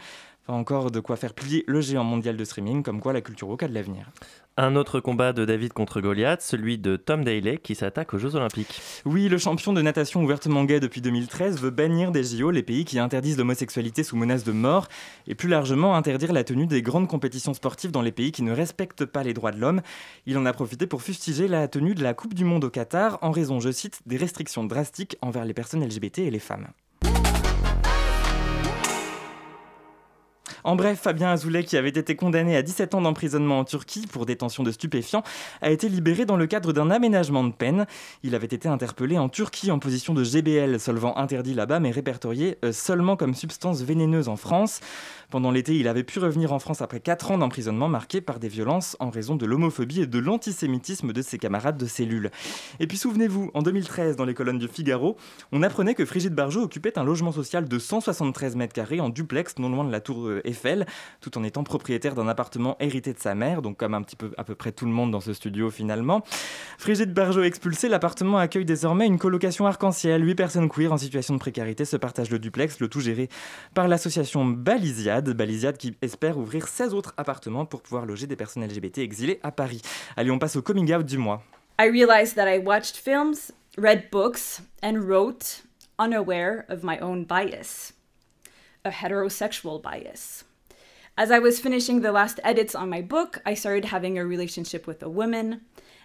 Enfin, 0.47 0.57
encore 0.57 0.91
de 0.91 1.01
quoi 1.01 1.17
faire 1.17 1.33
plier 1.33 1.65
le 1.67 1.81
géant 1.81 2.05
mondial 2.05 2.37
de 2.37 2.45
streaming, 2.45 2.83
comme 2.83 3.01
quoi 3.01 3.11
la 3.11 3.19
culture 3.19 3.49
woke 3.49 3.63
a 3.63 3.67
de 3.67 3.73
l'avenir. 3.73 4.09
Un 4.57 4.77
autre 4.77 5.01
combat 5.01 5.33
de 5.33 5.43
David 5.43 5.73
contre 5.73 5.99
Goliath, 5.99 6.41
celui 6.41 6.77
de 6.77 6.95
Tom 6.95 7.25
Daly 7.25 7.57
qui 7.57 7.75
s'attaque 7.75 8.13
aux 8.13 8.17
Jeux 8.17 8.35
Olympiques. 8.35 8.81
Oui, 9.03 9.27
le 9.27 9.37
champion 9.37 9.73
de 9.73 9.81
natation 9.81 10.23
ouvertement 10.23 10.63
gay 10.63 10.79
depuis 10.79 11.01
2013 11.01 11.59
veut 11.59 11.71
bannir 11.71 12.13
des 12.13 12.23
JO 12.23 12.51
les 12.51 12.63
pays 12.63 12.85
qui 12.85 12.97
interdisent 12.97 13.37
l'homosexualité 13.37 14.01
sous 14.01 14.15
menace 14.15 14.45
de 14.45 14.53
mort 14.53 14.87
et 15.27 15.35
plus 15.35 15.49
largement 15.49 15.97
interdire 15.97 16.31
la 16.31 16.45
tenue 16.45 16.67
des 16.67 16.81
grandes 16.81 17.09
compétitions 17.09 17.53
sportives 17.53 17.91
dans 17.91 18.01
les 18.01 18.13
pays 18.13 18.31
qui 18.31 18.43
ne 18.43 18.53
respectent 18.53 19.03
pas 19.03 19.23
les 19.23 19.33
droits 19.33 19.51
de 19.51 19.59
l'homme. 19.59 19.81
Il 20.25 20.37
en 20.37 20.45
a 20.45 20.53
profité 20.53 20.87
pour 20.87 21.01
fustiger 21.01 21.49
la 21.49 21.67
tenue 21.67 21.93
de 21.93 22.01
la 22.01 22.13
Coupe 22.13 22.33
du 22.33 22.45
Monde 22.45 22.63
au 22.63 22.69
Qatar 22.69 23.19
en 23.21 23.31
raison, 23.31 23.59
je 23.59 23.73
cite, 23.73 23.99
des 24.05 24.15
restrictions 24.15 24.63
drastiques 24.63 25.17
envers 25.21 25.43
les 25.43 25.53
personnes 25.53 25.85
LGBT 25.85 26.19
et 26.19 26.31
les 26.31 26.39
femmes. 26.39 26.67
En 30.63 30.75
bref, 30.75 30.99
Fabien 31.01 31.29
Azoulay, 31.29 31.63
qui 31.63 31.77
avait 31.77 31.89
été 31.89 32.15
condamné 32.15 32.55
à 32.55 32.61
17 32.61 32.95
ans 32.95 33.01
d'emprisonnement 33.01 33.59
en 33.59 33.63
Turquie 33.63 34.07
pour 34.07 34.25
détention 34.25 34.63
de 34.63 34.71
stupéfiants, 34.71 35.23
a 35.61 35.71
été 35.71 35.89
libéré 35.89 36.25
dans 36.25 36.37
le 36.37 36.47
cadre 36.47 36.73
d'un 36.73 36.89
aménagement 36.89 37.43
de 37.43 37.51
peine. 37.51 37.85
Il 38.23 38.35
avait 38.35 38.47
été 38.47 38.67
interpellé 38.67 39.17
en 39.17 39.29
Turquie 39.29 39.71
en 39.71 39.79
position 39.79 40.13
de 40.13 40.23
GBL, 40.23 40.79
solvant 40.79 41.17
interdit 41.17 41.53
là-bas 41.53 41.79
mais 41.79 41.91
répertorié 41.91 42.57
euh, 42.63 42.71
seulement 42.71 43.15
comme 43.15 43.33
substance 43.33 43.81
vénéneuse 43.81 44.29
en 44.29 44.35
France. 44.35 44.79
Pendant 45.29 45.51
l'été, 45.51 45.75
il 45.75 45.87
avait 45.87 46.03
pu 46.03 46.19
revenir 46.19 46.53
en 46.53 46.59
France 46.59 46.81
après 46.81 46.99
4 46.99 47.31
ans 47.31 47.37
d'emprisonnement 47.37 47.89
marqué 47.89 48.21
par 48.21 48.39
des 48.39 48.47
violences 48.47 48.95
en 48.99 49.09
raison 49.09 49.35
de 49.35 49.45
l'homophobie 49.45 50.01
et 50.01 50.07
de 50.07 50.19
l'antisémitisme 50.19 51.13
de 51.13 51.21
ses 51.21 51.37
camarades 51.37 51.77
de 51.77 51.85
cellule. 51.85 52.31
Et 52.79 52.87
puis 52.87 52.97
souvenez-vous, 52.97 53.51
en 53.53 53.61
2013, 53.61 54.15
dans 54.15 54.25
les 54.25 54.33
colonnes 54.33 54.59
du 54.59 54.67
Figaro, 54.67 55.17
on 55.51 55.63
apprenait 55.63 55.95
que 55.95 56.05
Frigide 56.05 56.33
Barjot 56.33 56.61
occupait 56.61 56.97
un 56.97 57.03
logement 57.03 57.31
social 57.31 57.67
de 57.67 57.79
173 57.79 58.55
mètres 58.55 58.73
carrés 58.73 58.99
en 58.99 59.09
duplex 59.09 59.57
non 59.59 59.69
loin 59.69 59.83
de 59.83 59.91
la 59.91 59.99
tour 59.99 60.27
euh, 60.27 60.34
Eiffel, 60.43 60.85
tout 61.21 61.37
en 61.37 61.43
étant 61.43 61.63
propriétaire 61.63 62.15
d'un 62.15 62.27
appartement 62.27 62.75
hérité 62.79 63.13
de 63.13 63.19
sa 63.19 63.35
mère, 63.35 63.61
donc 63.61 63.77
comme 63.77 63.93
un 63.93 64.01
petit 64.01 64.15
peu 64.15 64.31
à 64.37 64.43
peu 64.43 64.55
près 64.55 64.71
tout 64.71 64.85
le 64.85 64.91
monde 64.91 65.11
dans 65.11 65.21
ce 65.21 65.33
studio 65.33 65.69
finalement. 65.69 66.23
Frigide 66.77 67.13
Barjot 67.13 67.43
expulsée, 67.43 67.89
l'appartement 67.89 68.37
accueille 68.37 68.65
désormais 68.65 69.05
une 69.05 69.19
colocation 69.19 69.67
arc-en-ciel. 69.67 70.25
Huit 70.25 70.35
personnes 70.35 70.69
queer 70.69 70.91
en 70.91 70.97
situation 70.97 71.33
de 71.33 71.39
précarité 71.39 71.85
se 71.85 71.97
partagent 71.97 72.31
le 72.31 72.39
duplex, 72.39 72.79
le 72.79 72.87
tout 72.87 72.99
géré 72.99 73.29
par 73.73 73.87
l'association 73.87 74.45
Balisiade, 74.45 75.29
Balisiade 75.31 75.77
qui 75.77 75.95
espère 76.01 76.37
ouvrir 76.37 76.67
16 76.67 76.93
autres 76.93 77.13
appartements 77.17 77.65
pour 77.65 77.81
pouvoir 77.81 78.05
loger 78.05 78.27
des 78.27 78.35
personnes 78.35 78.65
LGBT 78.65 78.99
exilées 78.99 79.39
à 79.43 79.51
Paris. 79.51 79.81
Allez, 80.17 80.31
on 80.31 80.39
passe 80.39 80.55
au 80.55 80.61
coming 80.61 80.93
out 80.93 81.05
du 81.05 81.17
mois. 81.17 81.43
I 81.79 81.89
realized 81.89 82.35
that 82.35 82.47
I 82.47 82.57
watched 82.57 82.95
films, 82.95 83.51
read 83.77 84.09
books, 84.09 84.61
and 84.81 84.99
wrote 84.99 85.63
unaware 85.99 86.65
of 86.69 86.83
my 86.83 86.97
own 86.99 87.25
bias, 87.25 87.93
a 88.85 88.91
heterosexual 88.91 89.81
bias. 89.81 90.43
As 91.17 91.31
I 91.31 91.39
was 91.39 91.59
finishing 91.59 92.01
the 92.01 92.11
last 92.11 92.39
edits 92.43 92.75
on 92.75 92.89
my 92.89 93.01
book, 93.01 93.41
I 93.45 93.53
started 93.53 93.85
having 93.85 94.17
a 94.17 94.25
relationship 94.25 94.85
with 94.85 95.01
a 95.01 95.09
woman. 95.09 95.61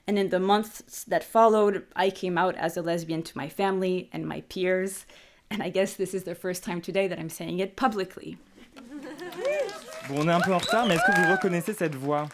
And 0.06 0.18
in 0.18 0.30
the 0.30 0.40
months 0.40 1.04
that 1.04 1.22
followed, 1.22 1.84
I 1.94 2.10
came 2.10 2.38
out 2.38 2.56
as 2.56 2.76
a 2.76 2.82
lesbian 2.82 3.22
to 3.24 3.36
my 3.36 3.48
family 3.48 4.08
and 4.12 4.26
my 4.26 4.40
peers. 4.42 5.06
And 5.50 5.62
I 5.62 5.68
guess 5.68 5.94
this 5.94 6.14
is 6.14 6.24
the 6.24 6.34
first 6.34 6.62
time 6.62 6.80
today 6.80 7.06
that 7.08 7.18
I'm 7.18 7.28
saying 7.28 7.58
it 7.58 7.76
publicly. 7.76 8.38
Bon, 10.08 10.20
on 10.20 10.28
est 10.28 10.32
un 10.32 10.40
peu 10.40 10.52
en 10.52 10.58
retard, 10.58 10.86
mais 10.86 10.94
est-ce 10.94 11.04
que 11.04 11.20
vous 11.20 11.30
reconnaissez 11.32 11.74
cette 11.74 11.94
voix 11.94 12.28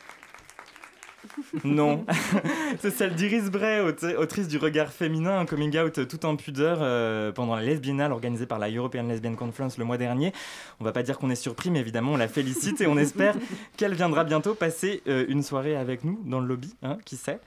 non, 1.64 2.05
c'est 2.81 2.90
celle 2.90 3.14
d'Iris 3.14 3.50
Bray, 3.50 3.81
autrice 4.19 4.49
du 4.49 4.59
regard 4.59 4.93
féminin, 4.93 5.38
un 5.38 5.47
coming 5.47 5.76
out 5.78 6.07
tout 6.09 6.25
en 6.25 6.37
pudeur 6.37 6.78
euh, 6.81 7.33
pendant 7.33 7.55
la 7.55 7.62
lesbiennale 7.62 8.12
organisée 8.12 8.47
par 8.47 8.59
la 8.59 8.71
European 8.71 9.05
Lesbian 9.05 9.35
Conference 9.35 9.78
le 9.78 9.85
mois 9.85 9.99
dernier. 9.99 10.33
On 10.81 10.85
va 10.85 10.93
pas 10.93 11.02
dire 11.02 11.19
qu'on 11.19 11.31
est 11.31 11.37
surpris, 11.37 11.71
mais 11.71 11.81
évidemment 11.81 12.12
on 12.12 12.16
la 12.16 12.28
félicite 12.28 12.81
et 12.81 12.87
on 12.87 12.97
espère 12.97 13.35
qu'elle 13.76 13.95
viendra 13.95 14.25
bientôt 14.25 14.55
passer 14.55 15.02
euh, 15.07 15.26
une 15.28 15.43
soirée 15.43 15.76
avec 15.76 16.05
nous 16.05 16.21
dans 16.25 16.40
le 16.40 16.47
lobby, 16.47 16.75
hein, 16.83 16.99
qui 17.05 17.16
sait. 17.16 17.40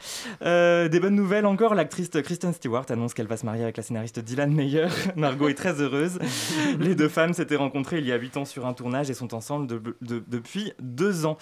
Euh, 0.44 0.88
des 0.88 1.00
bonnes 1.00 1.16
nouvelles 1.16 1.46
encore, 1.46 1.76
l'actrice 1.76 2.10
Kristen 2.10 2.54
Stewart 2.54 2.86
annonce 2.90 3.14
qu'elle 3.14 3.28
va 3.28 3.38
se 3.38 3.46
marier 3.46 3.64
avec 3.64 3.78
la 3.78 3.84
scénariste 3.84 4.20
Dylan 4.20 4.54
Meyer. 4.54 4.88
Margot 5.16 5.50
est 5.50 5.56
très 5.56 5.82
heureuse. 5.82 6.20
Les 6.80 6.96
deux 6.96 7.10
femmes 7.10 7.34
s'étaient 7.34 7.56
rencontrées 7.56 8.00
il 8.00 8.06
y 8.06 8.12
a 8.12 8.18
8 8.18 8.38
ans 8.38 8.46
sur 8.46 8.66
un 8.66 8.74
tournage 8.74 9.10
et 9.10 9.14
sont 9.14 9.34
ensemble 9.34 9.68
depuis 10.02 10.74
deux 10.80 11.26
ans. 11.26 11.38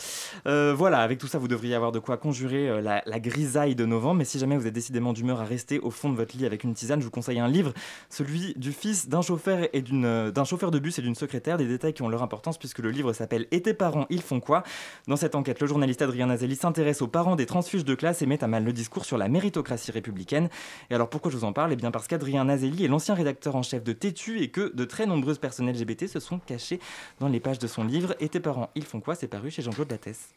voilà, 0.46 1.00
avec 1.00 1.18
tout 1.20 1.28
ça, 1.28 1.38
vous 1.38 1.48
devriez 1.48 1.76
avoir 1.76 1.92
de 1.92 2.00
quoi 2.00 2.18
conjurer 2.18 2.37
euh, 2.46 2.82
la, 2.82 3.20
grisaille 3.20 3.76
de 3.76 3.86
novembre. 3.86 4.16
Mais 4.16 4.26
si 4.26 4.40
jamais 4.40 4.58
vous 4.58 4.68
êtes 4.68 4.74
décidément 4.74 5.14
d'humeur 5.14 5.42
à 5.42 5.46
rester 5.46 5.80
au 5.80 5.92
fond 5.92 6.10
de 6.10 6.16
votre 6.16 6.38
lit 6.38 6.46
avec 6.46 6.64
une 6.64 6.74
tisane, 6.74 7.00
je 7.00 7.06
vous 7.06 7.12
conseille 7.12 7.40
un 7.40 7.48
livre, 7.48 7.74
celui 8.10 8.54
du 8.56 8.72
fils 8.72 9.10
d'un 9.10 9.22
chauffeur 9.22 9.68
et 9.74 9.82
d'une 9.82 10.06
euh, 10.06 10.32
d'un 10.32 10.44
chauffeur 10.44 10.72
de 10.72 10.80
bus 10.80 11.00
et 11.00 11.02
d'une 11.02 11.16
secrétaire. 11.16 11.58
Des 11.58 11.68
détails 11.68 11.94
qui 11.94 12.02
ont 12.02 12.10
leur 12.10 12.24
importance 12.24 12.58
puisque 12.58 12.80
le 12.80 12.92
livre 12.92 13.14
s'appelle 13.14 13.48
Et 13.52 13.62
tes 13.62 13.74
parents, 13.74 14.06
ils 14.10 14.22
font 14.22 14.40
quoi? 14.40 14.64
Dans 15.08 15.16
cette 15.16 15.36
enquête, 15.36 15.60
le 15.60 15.68
journaliste 15.68 16.02
Adrien 16.02 16.28
Nazeli 16.28 16.56
s'intéresse 16.56 17.02
aux 17.02 17.08
parents 17.08 17.36
des 17.36 17.46
transfuges 17.46 17.86
de 17.86 17.96
classe 17.96 18.22
et 18.22 18.26
met 18.26 18.44
à 18.44 18.48
mal 18.48 18.64
le 18.64 18.74
discours 18.74 19.06
sur 19.06 19.18
la 19.18 19.28
méritocratie 19.28 19.92
républicaine. 19.92 20.50
Et 20.90 20.96
alors 20.96 21.10
pourquoi 21.10 21.32
je 21.32 21.38
vous 21.38 21.46
en 21.46 21.54
parle? 21.54 21.74
Eh 21.74 21.76
bien 21.76 21.92
parce 21.92 22.08
qu'Adrien 22.08 22.46
Nazeli 22.46 22.86
est 22.86 22.88
l'ancien 22.88 23.16
rédacteur 23.16 23.56
en 23.56 23.64
chef 23.64 23.84
de 23.84 23.94
Tétu 23.94 24.42
et 24.42 24.50
que 24.50 24.74
de 24.76 24.86
très 24.86 25.06
nombreuses 25.06 25.40
personnes 25.40 25.72
LGBT 25.72 26.08
se 26.08 26.20
sont 26.20 26.40
cachées 26.40 26.80
dans 27.20 27.28
les 27.28 27.40
pages 27.40 27.60
de 27.60 27.68
son 27.68 27.84
livre 27.84 28.16
Et 28.20 28.30
tes 28.30 28.40
parents, 28.40 28.70
ils 28.76 28.86
font 28.86 29.00
quoi? 29.00 29.16
C'est 29.16 29.28
paru 29.28 29.52
chez 29.52 29.62
Jean-Claude 29.62 29.92
Lattès. 29.92 30.30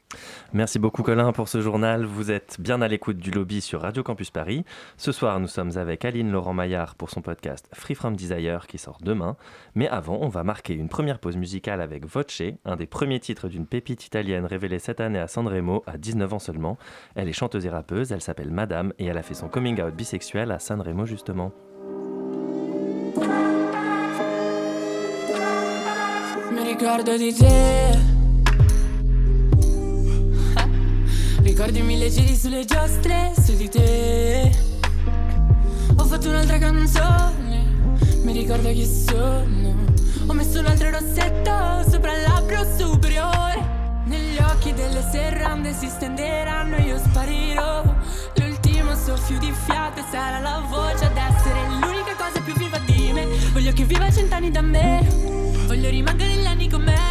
Merci 0.52 0.78
beaucoup 0.78 1.02
Colin 1.02 1.32
pour 1.32 1.48
ce 1.48 1.60
journal 1.60 1.89
vous 1.98 2.30
êtes 2.30 2.60
bien 2.60 2.82
à 2.82 2.88
l'écoute 2.88 3.16
du 3.16 3.30
lobby 3.30 3.60
sur 3.60 3.80
Radio 3.80 4.02
Campus 4.02 4.30
Paris. 4.30 4.64
Ce 4.96 5.12
soir, 5.12 5.40
nous 5.40 5.48
sommes 5.48 5.76
avec 5.76 6.04
Aline 6.04 6.30
Laurent 6.30 6.52
Maillard 6.52 6.94
pour 6.94 7.10
son 7.10 7.20
podcast 7.20 7.68
Free 7.72 7.94
From 7.94 8.14
Desire 8.16 8.66
qui 8.66 8.78
sort 8.78 8.98
demain. 9.02 9.36
Mais 9.74 9.88
avant, 9.88 10.18
on 10.20 10.28
va 10.28 10.44
marquer 10.44 10.74
une 10.74 10.88
première 10.88 11.18
pause 11.18 11.36
musicale 11.36 11.80
avec 11.80 12.06
Voce, 12.06 12.42
un 12.64 12.76
des 12.76 12.86
premiers 12.86 13.18
titres 13.18 13.48
d'une 13.48 13.66
pépite 13.66 14.06
italienne 14.06 14.44
révélée 14.44 14.78
cette 14.78 15.00
année 15.00 15.18
à 15.18 15.26
Sanremo 15.26 15.82
à 15.86 15.98
19 15.98 16.34
ans 16.34 16.38
seulement. 16.38 16.78
Elle 17.14 17.28
est 17.28 17.32
chanteuse 17.32 17.66
et 17.66 17.70
rappeuse, 17.70 18.12
elle 18.12 18.22
s'appelle 18.22 18.50
Madame 18.50 18.92
et 18.98 19.06
elle 19.06 19.18
a 19.18 19.22
fait 19.22 19.34
son 19.34 19.48
coming 19.48 19.80
out 19.82 19.94
bisexuel 19.94 20.52
à 20.52 20.58
Sanremo 20.58 21.06
justement. 21.06 21.52
Ricordi 31.42 31.80
mille 31.82 32.10
giri 32.10 32.36
sulle 32.36 32.64
giostre 32.64 33.32
su 33.42 33.56
di 33.56 33.68
te. 33.68 34.50
Ho 35.96 36.04
fatto 36.04 36.28
un'altra 36.28 36.58
canzone 36.58 37.64
Mi 38.22 38.32
ricordo 38.32 38.70
chi 38.70 38.86
sono. 38.86 39.84
Ho 40.26 40.32
messo 40.32 40.60
un 40.60 40.66
altro 40.66 40.90
rossetto 40.90 41.90
sopra 41.90 42.14
il 42.16 42.22
labbro 42.22 42.64
superiore. 42.76 43.78
Negli 44.04 44.38
occhi 44.38 44.72
delle 44.74 45.02
serrande 45.10 45.72
si 45.72 45.88
stenderanno 45.88 46.76
e 46.76 46.82
io 46.82 46.98
sparirò. 46.98 47.82
L'ultimo 48.36 48.94
soffio 48.94 49.38
di 49.38 49.52
fiato 49.64 50.02
sarà 50.10 50.38
la 50.40 50.62
voce 50.68 51.06
ad 51.06 51.16
essere 51.16 51.60
l'unica 51.68 52.14
cosa 52.16 52.40
più 52.40 52.54
viva 52.54 52.78
di 52.86 53.12
me. 53.12 53.26
Voglio 53.52 53.72
che 53.72 53.84
viva 53.84 54.10
cent'anni 54.10 54.50
da 54.50 54.60
me. 54.60 55.06
Voglio 55.66 55.88
rimanere 55.88 56.34
negli 56.34 56.46
anni 56.46 56.68
con 56.68 56.82
me 56.82 57.09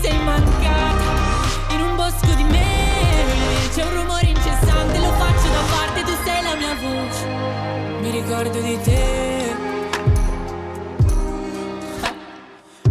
sei 0.00 0.18
mancata. 0.18 1.06
In 1.70 1.80
un 1.80 1.96
bosco 1.96 2.32
di 2.34 2.44
me 2.44 2.66
C'è 3.74 3.82
un 3.84 3.94
rumore 3.94 4.26
incessante 4.26 4.98
Lo 4.98 5.12
faccio 5.12 5.48
da 5.48 5.62
parte 5.70 6.02
Tu 6.02 6.12
sei 6.24 6.42
la 6.42 6.54
mia 6.54 6.74
voce. 6.74 7.26
Mi 8.00 8.10
ricordo 8.10 8.60
di 8.60 8.78
te. 8.82 9.56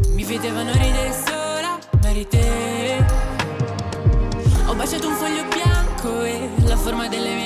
Mi 0.09 0.23
vedevano 0.23 0.71
ridere 0.73 1.13
sola, 1.13 1.77
ma 2.01 2.09
eri 2.09 2.27
te. 2.27 3.05
Ho 4.65 4.73
baciato 4.75 5.07
un 5.07 5.15
foglio 5.15 5.45
bianco 5.45 6.23
e 6.23 6.49
la 6.65 6.75
forma 6.75 7.07
delle 7.07 7.36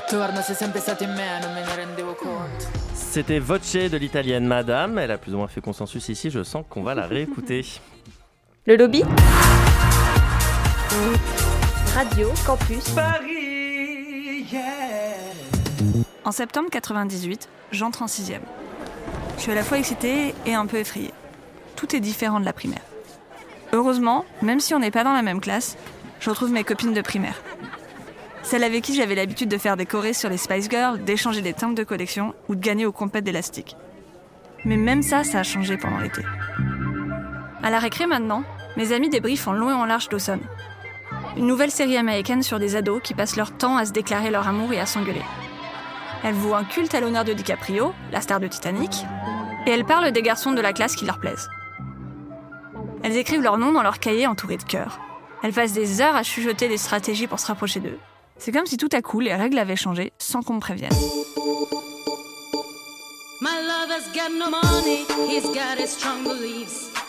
attorno 0.00 0.40
sei 0.40 0.54
sempre 0.54 0.80
stato 0.80 1.04
in 1.04 1.12
me 1.12 1.38
Non 1.40 1.52
me 1.52 1.62
ne 1.62 1.74
rendevo 1.74 2.14
conto 2.14 2.66
C'était 2.92 3.40
Voce 3.40 3.88
de 3.88 3.96
l'italienne 3.96 4.46
Madame. 4.46 4.98
Elle 4.98 5.10
a 5.10 5.18
plus 5.18 5.34
ou 5.34 5.38
moins 5.38 5.48
fait 5.48 5.60
consensus 5.60 6.08
ici. 6.08 6.30
Je 6.30 6.42
sens 6.42 6.64
qu'on 6.68 6.82
va 6.82 6.94
la 6.94 7.06
réécouter. 7.06 7.64
Le 8.66 8.76
lobby 8.76 9.02
Radio 11.94 12.32
Campus 12.46 12.88
Paris, 12.90 14.46
En 16.24 16.32
septembre 16.32 16.68
98, 16.70 17.48
j'entre 17.72 18.02
en 18.02 18.06
sixième. 18.06 18.42
Je 19.36 19.42
suis 19.42 19.52
à 19.52 19.54
la 19.54 19.64
fois 19.64 19.78
excitée 19.78 20.34
et 20.46 20.54
un 20.54 20.66
peu 20.66 20.76
effrayée. 20.76 21.12
Tout 21.74 21.96
est 21.96 22.00
différent 22.00 22.38
de 22.38 22.44
la 22.44 22.52
primaire. 22.52 22.82
Heureusement, 23.72 24.24
même 24.42 24.60
si 24.60 24.74
on 24.74 24.78
n'est 24.78 24.90
pas 24.90 25.04
dans 25.04 25.12
la 25.12 25.22
même 25.22 25.40
classe, 25.40 25.76
je 26.20 26.30
retrouve 26.30 26.52
mes 26.52 26.64
copines 26.64 26.92
de 26.94 27.00
primaire. 27.00 27.42
Celles 28.42 28.64
avec 28.64 28.82
qui 28.82 28.94
j'avais 28.94 29.14
l'habitude 29.14 29.48
de 29.48 29.58
faire 29.58 29.76
des 29.76 29.86
chorés 29.86 30.12
sur 30.12 30.30
les 30.30 30.36
Spice 30.36 30.68
Girls, 30.70 31.02
d'échanger 31.04 31.42
des 31.42 31.52
timbres 31.52 31.74
de 31.74 31.84
collection 31.84 32.34
ou 32.48 32.54
de 32.54 32.60
gagner 32.60 32.86
aux 32.86 32.92
compètes 32.92 33.24
d'élastique. 33.24 33.76
Mais 34.64 34.76
même 34.76 35.02
ça, 35.02 35.24
ça 35.24 35.40
a 35.40 35.42
changé 35.42 35.76
pendant 35.76 35.98
l'été. 35.98 36.22
À 37.62 37.70
la 37.70 37.78
récré 37.78 38.06
maintenant, 38.06 38.42
mes 38.76 38.92
amis 38.92 39.10
débriefent 39.10 39.48
en 39.48 39.52
long 39.52 39.70
et 39.70 39.74
en 39.74 39.84
large 39.84 40.08
Dawson. 40.08 40.40
Une 41.36 41.46
nouvelle 41.46 41.70
série 41.70 41.96
américaine 41.96 42.42
sur 42.42 42.58
des 42.58 42.76
ados 42.76 43.02
qui 43.02 43.14
passent 43.14 43.36
leur 43.36 43.52
temps 43.52 43.76
à 43.76 43.84
se 43.84 43.92
déclarer 43.92 44.30
leur 44.30 44.48
amour 44.48 44.72
et 44.72 44.80
à 44.80 44.86
s'engueuler. 44.86 45.22
Elles 46.24 46.34
vouent 46.34 46.54
un 46.54 46.64
culte 46.64 46.94
à 46.94 47.00
l'honneur 47.00 47.24
de 47.24 47.32
DiCaprio, 47.32 47.92
la 48.12 48.20
star 48.20 48.40
de 48.40 48.46
Titanic, 48.46 49.04
et 49.66 49.70
elles 49.70 49.84
parlent 49.84 50.12
des 50.12 50.22
garçons 50.22 50.52
de 50.52 50.60
la 50.60 50.72
classe 50.72 50.96
qui 50.96 51.04
leur 51.04 51.20
plaisent. 51.20 51.48
Elles 53.02 53.16
écrivent 53.16 53.42
leur 53.42 53.58
nom 53.58 53.72
dans 53.72 53.82
leur 53.82 53.98
cahier 53.98 54.26
entouré 54.26 54.56
de 54.56 54.62
cœurs. 54.62 55.00
Elles 55.42 55.52
passent 55.52 55.72
des 55.72 56.00
heures 56.00 56.16
à 56.16 56.22
chuchoter 56.22 56.68
des 56.68 56.76
stratégies 56.76 57.26
pour 57.26 57.40
se 57.40 57.46
rapprocher 57.46 57.80
d'eux. 57.80 57.98
C'est 58.40 58.52
comme 58.52 58.64
si 58.64 58.78
tout 58.78 58.88
à 58.92 59.02
coup 59.02 59.20
les 59.20 59.34
règles 59.34 59.58
avaient 59.58 59.76
changé 59.76 60.12
sans 60.18 60.40
qu'on 60.40 60.54
me 60.54 60.60
prévienne. 60.60 60.90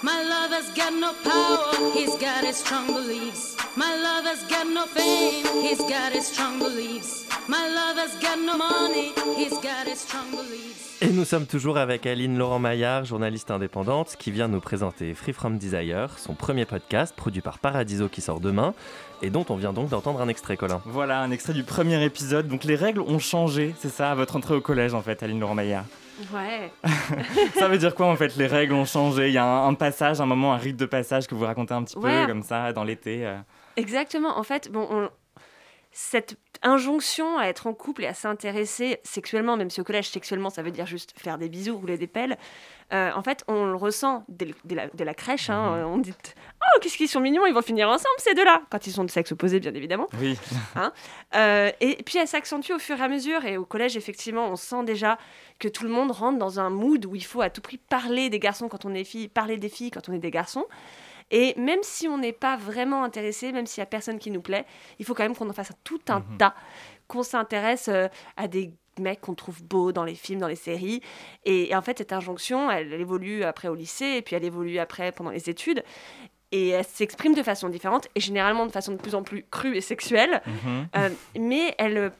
My 0.04 0.24
lover's 0.24 0.72
got 0.74 0.94
no 0.94 1.14
power, 1.24 1.92
he's 1.94 2.18
got 2.18 2.44
his 2.44 2.56
strong 2.58 2.88
beliefs. 2.88 3.56
My 3.78 3.96
lover's 3.96 4.44
got 4.50 4.66
no 4.66 4.88
fame, 4.88 5.46
he's 5.62 5.78
got 5.78 6.12
his 6.12 6.26
strong 6.26 6.58
beliefs. 6.58 7.28
My 7.48 7.68
lover's 7.68 8.18
got 8.20 8.40
no 8.40 8.58
money, 8.58 9.12
he's 9.38 9.54
got 9.62 9.86
his 9.86 10.00
strong 10.00 10.32
beliefs. 10.32 10.98
Et 11.02 11.10
nous 11.12 11.24
sommes 11.24 11.46
toujours 11.46 11.78
avec 11.78 12.08
Aline 12.08 12.36
Laurent 12.36 12.58
Maillard, 12.58 13.06
journaliste 13.06 13.52
indépendante, 13.52 14.16
qui 14.18 14.32
vient 14.32 14.48
nous 14.48 14.60
présenter 14.60 15.14
Free 15.14 15.34
From 15.34 15.60
Desire, 15.60 16.18
son 16.18 16.34
premier 16.34 16.66
podcast 16.66 17.16
produit 17.16 17.42
par 17.42 17.60
Paradiso 17.60 18.10
qui 18.10 18.22
sort 18.22 18.40
demain 18.40 18.74
et 19.22 19.30
dont 19.30 19.46
on 19.50 19.56
vient 19.56 19.72
donc 19.74 19.90
d'entendre 19.90 20.22
un 20.22 20.28
extrait, 20.30 20.58
Colin. 20.58 20.82
Voilà, 20.86 21.22
un 21.22 21.30
extrait 21.30 21.54
du 21.54 21.64
premier 21.64 22.04
épisode. 22.04 22.48
Donc 22.48 22.64
les 22.64 22.76
règles 22.76 23.02
ont 23.02 23.20
changé, 23.20 23.76
c'est 23.80 23.92
ça, 23.94 24.10
à 24.12 24.16
votre 24.16 24.36
entrée 24.36 24.56
au 24.56 24.62
collège 24.62 24.96
en 24.96 25.04
fait, 25.04 25.22
Aline 25.22 25.40
Laurent 25.40 25.56
Maillard. 25.56 25.86
Ouais. 26.34 26.72
ça 27.56 27.68
veut 27.68 27.78
dire 27.78 27.96
quoi 27.96 28.08
en 28.08 28.16
fait 28.16 28.36
Les 28.36 28.48
règles 28.48 28.74
ont 28.74 28.86
changé? 28.86 29.28
Il 29.28 29.34
y 29.34 29.38
a 29.38 29.46
un, 29.46 29.70
un, 29.70 29.74
passage, 29.74 30.22
un 30.22 30.26
moment, 30.26 30.54
un 30.54 30.58
rite 30.58 30.78
de 30.78 30.86
passage 30.86 31.28
que 31.28 31.36
vous 31.36 31.46
racontez 31.46 31.74
un 31.74 31.84
petit 31.84 31.98
ouais. 31.98 32.22
peu 32.22 32.28
comme 32.28 32.44
ça 32.44 32.74
dans 32.74 32.84
l'été. 32.84 33.26
Euh. 33.26 33.38
Exactement. 33.76 34.38
En 34.38 34.44
fait, 34.44 34.72
bon, 34.72 34.88
on... 34.90 35.10
cette 35.92 36.38
injonction 36.64 37.38
à 37.38 37.46
être 37.46 37.68
en 37.68 37.74
couple 37.74 38.04
et 38.04 38.08
à 38.08 38.14
s'intéresser 38.14 39.00
sexuellement, 39.04 39.58
même 39.58 39.70
si 39.70 39.82
au 39.82 39.84
collège 39.84 40.10
sexuellement 40.10 40.50
ça 40.50 40.62
veut 40.62 40.72
dire 40.72 40.86
juste 40.86 41.14
faire 41.18 41.38
des 41.38 41.50
bisous, 41.50 41.78
rouler 41.78 41.98
des 41.98 42.08
pelles, 42.08 42.38
euh, 42.94 43.12
en 43.16 43.24
fait 43.24 43.44
on 43.48 43.66
le 43.66 43.76
ressent 43.76 44.26
dès, 44.28 44.54
dès, 44.66 44.76
la, 44.76 44.88
dès 44.88 45.06
la, 45.06 45.14
crèche. 45.14 45.50
Hein, 45.50 45.86
on 45.86 45.98
dit 45.98 46.14
Oh, 46.14 46.80
qu'est-ce 46.82 46.98
qu'ils 46.98 47.08
sont 47.08 47.20
mignons, 47.20 47.46
ils 47.46 47.54
vont 47.54 47.62
finir 47.62 47.90
ensemble 47.90 48.16
ces 48.20 48.34
deux-là 48.34 48.62
Quand 48.70 48.86
ils 48.86 48.92
sont 48.92 49.04
de 49.04 49.12
sexe 49.12 49.32
opposé, 49.32 49.60
bien 49.60 49.74
évidemment. 49.74 50.08
Oui. 50.20 50.38
Hein 50.76 50.94
euh, 51.36 51.70
et 51.82 52.02
puis 52.04 52.18
elle 52.18 52.28
s'accentue 52.28 52.72
au 52.72 52.80
fur 52.80 52.98
et 52.98 53.04
à 53.04 53.10
mesure. 53.10 53.44
Et 53.46 53.58
au 53.58 53.66
collège, 53.66 53.98
effectivement, 53.98 54.48
on 54.48 54.56
sent 54.56 54.84
déjà 54.86 55.18
que 55.60 55.68
tout 55.68 55.84
le 55.84 55.90
monde 55.90 56.12
rentre 56.12 56.38
dans 56.38 56.60
un 56.60 56.70
mood 56.70 57.06
où 57.06 57.16
il 57.16 57.26
faut 57.26 57.42
à 57.42 57.50
tout 57.50 57.62
prix 57.62 57.78
parler 57.78 58.30
des 58.30 58.40
garçons 58.40 58.70
quand 58.70 58.86
on 58.86 58.94
est 58.94 59.04
fille, 59.04 59.28
parler 59.28 59.58
des 59.58 59.70
filles 59.70 59.92
quand 59.92 60.08
on 60.08 60.14
est 60.14 60.20
des 60.20 60.32
garçons. 60.32 60.66
Et 61.32 61.54
même 61.58 61.80
si 61.82 62.08
on 62.08 62.18
n'est 62.18 62.34
pas 62.34 62.58
vraiment 62.58 63.04
intéressé, 63.04 63.52
même 63.52 63.66
s'il 63.66 63.82
n'y 63.82 63.84
a 63.84 63.88
personne 63.88 64.20
qui 64.20 64.30
nous 64.30 64.42
plaît, 64.42 64.66
il 65.00 65.06
faut 65.06 65.14
quand 65.14 65.24
même 65.24 65.36
qu'on 65.36 65.50
en 65.50 65.54
fasse 65.54 65.72
tout 65.84 66.02
un 66.10 66.20
mmh. 66.20 66.38
tas, 66.38 66.54
qu'on 67.08 67.24
s'intéresse 67.24 67.88
euh, 67.88 68.08
à 68.38 68.48
des 68.48 68.74
mecs 69.00 69.22
qu'on 69.22 69.34
trouve 69.34 69.64
beaux 69.64 69.92
dans 69.92 70.04
les 70.04 70.16
films, 70.16 70.40
dans 70.40 70.48
les 70.48 70.56
séries. 70.56 71.02
Et, 71.46 71.72
et, 71.72 71.76
en 71.76 71.82
fait, 71.82 71.98
cette 71.98 72.14
injonction, 72.14 72.70
elle, 72.70 72.94
elle 72.94 73.02
évolue 73.02 73.44
après 73.44 73.70
au 73.70 73.76
lycée, 73.76 74.18
et 74.18 74.22
puis 74.22 74.36
elle 74.36 74.44
évolue 74.44 74.78
après 74.78 75.12
pendant 75.12 75.32
les 75.32 75.50
études. 75.50 75.84
Et 76.52 76.70
elle 76.70 76.86
s'exprime 76.86 77.34
de 77.34 77.44
façon 77.44 77.70
différente, 77.70 78.10
et 78.16 78.20
généralement 78.20 78.66
de 78.66 78.72
façon 78.72 78.92
de 78.92 78.98
plus 78.98 79.16
en 79.16 79.24
plus 79.24 79.46
crue 79.50 79.78
et 79.78 79.82
sexuelle. 79.82 80.42
Mmh. 80.46 80.70
Euh, 80.98 81.10
mais 81.40 81.74
elle 81.78 82.12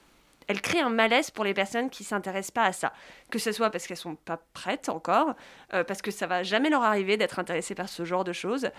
elle 0.48 0.62
crée 0.62 0.80
un 0.80 0.90
malaise 0.90 1.32
pour 1.32 1.44
les 1.46 1.54
personnes 1.54 1.90
qui 1.90 2.04
s'intéressent 2.04 2.52
pas 2.52 2.64
à 2.66 2.72
ça. 2.74 2.94
Que 3.30 3.40
ce 3.40 3.52
soit 3.52 3.70
parce 3.70 3.88
qu'elles 3.88 3.98
sont 3.98 4.16
pas 4.16 4.40
prêtes 4.54 4.90
encore, 4.90 5.34
euh, 5.74 5.84
parce 5.84 6.02
que 6.02 6.12
ça 6.12 6.28
va 6.28 6.44
jamais 6.44 6.70
leur 6.70 6.84
arriver 6.84 7.16
d'être 7.18 7.40
intéressées 7.40 7.76
par 7.76 7.88
ce 7.90 8.04
genre 8.06 8.24
de 8.24 8.34
choses, 8.34 8.70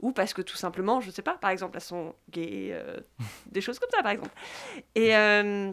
ou 0.00 0.12
parce 0.12 0.34
que 0.34 0.42
tout 0.42 0.56
simplement, 0.56 1.00
je 1.00 1.10
sais 1.10 1.22
pas, 1.22 1.34
par 1.34 1.50
exemple, 1.50 1.76
elles 1.76 1.82
sont 1.82 2.14
gays, 2.30 2.70
euh, 2.72 2.98
des 3.46 3.60
choses 3.60 3.78
comme 3.78 3.90
ça, 3.90 4.02
par 4.02 4.12
exemple. 4.12 4.30
Et, 4.94 5.16
euh, 5.16 5.70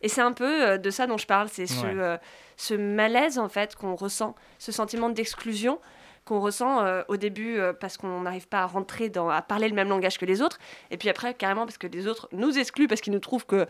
et 0.00 0.08
c'est 0.08 0.22
un 0.22 0.32
peu 0.32 0.78
de 0.78 0.90
ça 0.90 1.06
dont 1.06 1.18
je 1.18 1.26
parle, 1.26 1.48
c'est 1.48 1.66
ce, 1.66 1.86
Ouais. 1.86 2.18
ce 2.56 2.74
malaise 2.74 3.38
en 3.38 3.48
fait 3.48 3.76
qu'on 3.76 3.94
ressent, 3.94 4.34
ce 4.58 4.72
sentiment 4.72 5.10
d'exclusion 5.10 5.80
qu'on 6.24 6.40
ressent 6.40 6.84
euh, 6.84 7.02
au 7.08 7.16
début 7.16 7.58
euh, 7.58 7.72
parce 7.72 7.96
qu'on 7.96 8.20
n'arrive 8.20 8.46
pas 8.46 8.60
à 8.60 8.66
rentrer 8.66 9.08
dans 9.08 9.28
à 9.28 9.42
parler 9.42 9.68
le 9.68 9.74
même 9.74 9.88
langage 9.88 10.18
que 10.18 10.24
les 10.24 10.40
autres 10.40 10.58
et 10.90 10.96
puis 10.96 11.08
après 11.08 11.34
carrément 11.34 11.64
parce 11.64 11.78
que 11.78 11.88
les 11.88 12.06
autres 12.06 12.28
nous 12.32 12.58
excluent 12.58 12.86
parce 12.86 13.00
qu'ils 13.00 13.12
nous 13.12 13.18
trouvent 13.18 13.46
que 13.46 13.66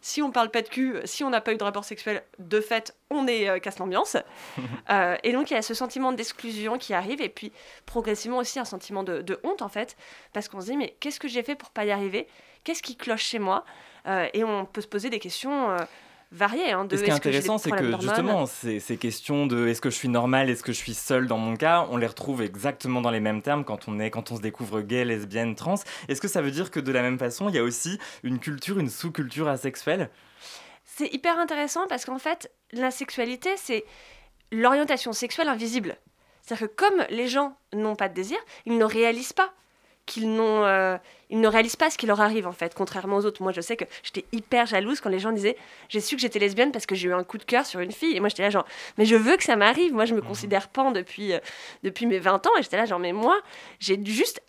si 0.00 0.22
on 0.22 0.30
parle 0.30 0.50
pas 0.50 0.62
de 0.62 0.68
cul, 0.68 0.98
si 1.04 1.24
on 1.24 1.30
n'a 1.30 1.40
pas 1.40 1.52
eu 1.52 1.56
de 1.56 1.64
rapport 1.64 1.84
sexuel, 1.84 2.22
de 2.38 2.60
fait, 2.60 2.94
on 3.10 3.26
est 3.26 3.48
euh, 3.48 3.58
casse 3.58 3.78
l'ambiance. 3.78 4.16
Et 5.24 5.32
donc 5.32 5.50
il 5.50 5.54
y 5.54 5.56
a 5.56 5.62
ce 5.62 5.74
sentiment 5.74 6.12
d'exclusion 6.12 6.78
qui 6.78 6.94
arrive 6.94 7.20
et 7.20 7.28
puis 7.28 7.50
progressivement 7.86 8.38
aussi 8.38 8.60
un 8.60 8.64
sentiment 8.64 9.02
de, 9.02 9.20
de 9.22 9.40
honte 9.42 9.62
en 9.62 9.68
fait 9.68 9.96
parce 10.32 10.48
qu'on 10.48 10.60
se 10.60 10.66
dit 10.66 10.76
mais 10.76 10.96
qu'est-ce 11.00 11.18
que 11.18 11.28
j'ai 11.28 11.42
fait 11.42 11.56
pour 11.56 11.70
pas 11.70 11.84
y 11.84 11.90
arriver? 11.90 12.28
Qu'est-ce 12.62 12.82
qui 12.82 12.96
cloche 12.96 13.24
chez 13.24 13.38
moi? 13.38 13.64
Et 14.34 14.44
on 14.44 14.64
peut 14.64 14.80
se 14.80 14.86
poser 14.86 15.10
des 15.10 15.18
questions 15.18 15.76
variées. 16.32 16.72
Hein, 16.72 16.84
de 16.84 16.96
ce 16.96 17.02
qui 17.02 17.06
est 17.06 17.12
des 17.12 17.16
intéressant, 17.16 17.58
c'est 17.58 17.70
que 17.70 18.00
justement, 18.00 18.46
ces, 18.46 18.80
ces 18.80 18.96
questions 18.96 19.46
de 19.46 19.68
est-ce 19.68 19.80
que 19.80 19.90
je 19.90 19.96
suis 19.96 20.08
normal, 20.08 20.50
est-ce 20.50 20.62
que 20.62 20.72
je 20.72 20.78
suis 20.78 20.94
seul 20.94 21.26
dans 21.26 21.38
mon 21.38 21.56
cas, 21.56 21.86
on 21.90 21.96
les 21.96 22.06
retrouve 22.06 22.42
exactement 22.42 23.00
dans 23.00 23.10
les 23.10 23.20
mêmes 23.20 23.42
termes 23.42 23.64
quand 23.64 23.88
on, 23.88 23.98
est, 23.98 24.10
quand 24.10 24.32
on 24.32 24.36
se 24.36 24.42
découvre 24.42 24.80
gay, 24.80 25.04
lesbienne, 25.04 25.54
trans. 25.54 25.76
Est-ce 26.08 26.20
que 26.20 26.28
ça 26.28 26.42
veut 26.42 26.50
dire 26.50 26.70
que 26.70 26.80
de 26.80 26.92
la 26.92 27.02
même 27.02 27.18
façon, 27.18 27.48
il 27.48 27.54
y 27.54 27.58
a 27.58 27.62
aussi 27.62 27.98
une 28.22 28.38
culture, 28.38 28.78
une 28.78 28.90
sous-culture 28.90 29.48
asexuelle? 29.48 30.10
C'est 30.84 31.12
hyper 31.12 31.38
intéressant 31.38 31.86
parce 31.88 32.04
qu'en 32.04 32.18
fait, 32.18 32.50
la 32.72 32.90
sexualité, 32.90 33.50
c'est 33.56 33.84
l'orientation 34.50 35.12
sexuelle 35.12 35.48
invisible. 35.48 35.96
C'est-à-dire 36.42 36.68
que 36.68 36.74
comme 36.74 37.04
les 37.10 37.28
gens 37.28 37.56
n'ont 37.74 37.96
pas 37.96 38.08
de 38.08 38.14
désir, 38.14 38.38
ils 38.64 38.78
ne 38.78 38.84
réalisent 38.84 39.32
pas 39.32 39.52
qu'ils 40.06 40.32
n'ont, 40.32 40.64
euh, 40.64 40.96
ils 41.30 41.40
ne 41.40 41.48
réalisent 41.48 41.76
pas 41.76 41.90
ce 41.90 41.98
qui 41.98 42.06
leur 42.06 42.20
arrive 42.20 42.46
en 42.46 42.52
fait, 42.52 42.74
contrairement 42.74 43.16
aux 43.16 43.26
autres. 43.26 43.42
Moi, 43.42 43.52
je 43.52 43.60
sais 43.60 43.76
que 43.76 43.84
j'étais 44.02 44.24
hyper 44.32 44.66
jalouse 44.66 45.00
quand 45.00 45.10
les 45.10 45.18
gens 45.18 45.32
disaient 45.32 45.56
j'ai 45.88 46.00
su 46.00 46.14
que 46.14 46.22
j'étais 46.22 46.38
lesbienne 46.38 46.72
parce 46.72 46.86
que 46.86 46.94
j'ai 46.94 47.08
eu 47.08 47.12
un 47.12 47.24
coup 47.24 47.38
de 47.38 47.44
cœur 47.44 47.66
sur 47.66 47.80
une 47.80 47.92
fille. 47.92 48.16
Et 48.16 48.20
moi, 48.20 48.28
j'étais 48.28 48.42
là 48.42 48.50
genre 48.50 48.66
mais 48.96 49.04
je 49.04 49.16
veux 49.16 49.36
que 49.36 49.44
ça 49.44 49.56
m'arrive. 49.56 49.92
Moi, 49.92 50.04
je 50.04 50.14
me 50.14 50.22
considère 50.22 50.68
pan 50.68 50.92
depuis 50.92 51.32
euh, 51.32 51.40
depuis 51.82 52.06
mes 52.06 52.18
20 52.18 52.46
ans 52.46 52.50
et 52.58 52.62
j'étais 52.62 52.76
là 52.76 52.86
genre 52.86 53.00
mais 53.00 53.12
moi, 53.12 53.38
j'ai 53.80 54.02
juste 54.04 54.40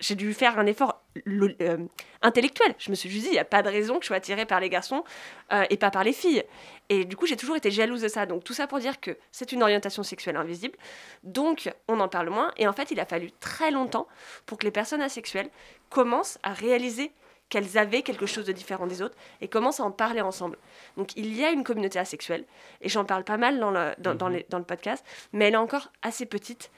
j'ai 0.00 0.14
dû 0.16 0.34
faire 0.34 0.58
un 0.58 0.66
effort 0.66 1.03
euh, 1.26 1.78
intellectuel. 2.22 2.74
Je 2.78 2.90
me 2.90 2.94
suis 2.94 3.08
juste 3.10 3.24
dit, 3.24 3.28
il 3.30 3.34
n'y 3.34 3.38
a 3.38 3.44
pas 3.44 3.62
de 3.62 3.68
raison 3.68 3.96
que 3.96 4.02
je 4.02 4.08
sois 4.08 4.16
attirée 4.16 4.46
par 4.46 4.60
les 4.60 4.68
garçons 4.68 5.04
euh, 5.52 5.64
et 5.70 5.76
pas 5.76 5.90
par 5.90 6.04
les 6.04 6.12
filles. 6.12 6.44
Et 6.88 7.04
du 7.04 7.16
coup, 7.16 7.26
j'ai 7.26 7.36
toujours 7.36 7.56
été 7.56 7.70
jalouse 7.70 8.02
de 8.02 8.08
ça. 8.08 8.26
Donc, 8.26 8.44
tout 8.44 8.54
ça 8.54 8.66
pour 8.66 8.78
dire 8.78 9.00
que 9.00 9.16
c'est 9.32 9.52
une 9.52 9.62
orientation 9.62 10.02
sexuelle 10.02 10.36
invisible. 10.36 10.76
Donc, 11.22 11.72
on 11.88 12.00
en 12.00 12.08
parle 12.08 12.30
moins. 12.30 12.52
Et 12.56 12.66
en 12.66 12.72
fait, 12.72 12.90
il 12.90 13.00
a 13.00 13.06
fallu 13.06 13.30
très 13.40 13.70
longtemps 13.70 14.06
pour 14.46 14.58
que 14.58 14.64
les 14.64 14.70
personnes 14.70 15.02
asexuelles 15.02 15.48
commencent 15.90 16.38
à 16.42 16.52
réaliser 16.52 17.10
qu'elles 17.50 17.76
avaient 17.76 18.00
quelque 18.02 18.24
chose 18.24 18.46
de 18.46 18.52
différent 18.52 18.86
des 18.86 19.02
autres 19.02 19.16
et 19.42 19.48
commencent 19.48 19.78
à 19.78 19.84
en 19.84 19.90
parler 19.90 20.22
ensemble. 20.22 20.56
Donc, 20.96 21.14
il 21.14 21.36
y 21.36 21.44
a 21.44 21.50
une 21.50 21.62
communauté 21.62 21.98
asexuelle. 21.98 22.44
Et 22.80 22.88
j'en 22.88 23.04
parle 23.04 23.22
pas 23.22 23.36
mal 23.36 23.60
dans 23.60 23.70
le, 23.70 23.92
dans, 23.98 24.14
dans 24.14 24.28
les- 24.28 24.46
dans 24.48 24.58
le 24.58 24.64
podcast. 24.64 25.04
Mais 25.32 25.46
elle 25.46 25.54
est 25.54 25.58
encore 25.58 25.92
assez 26.02 26.24
petite. 26.26 26.70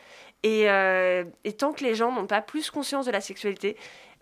Et, 0.46 0.70
euh, 0.70 1.24
et 1.44 1.52
tant 1.54 1.72
que 1.72 1.82
les 1.82 1.94
gens 1.96 2.12
n'ont 2.12 2.26
pas 2.28 2.40
plus 2.40 2.70
conscience 2.70 3.04
de 3.06 3.10
la 3.10 3.20
sexualité, 3.20 3.76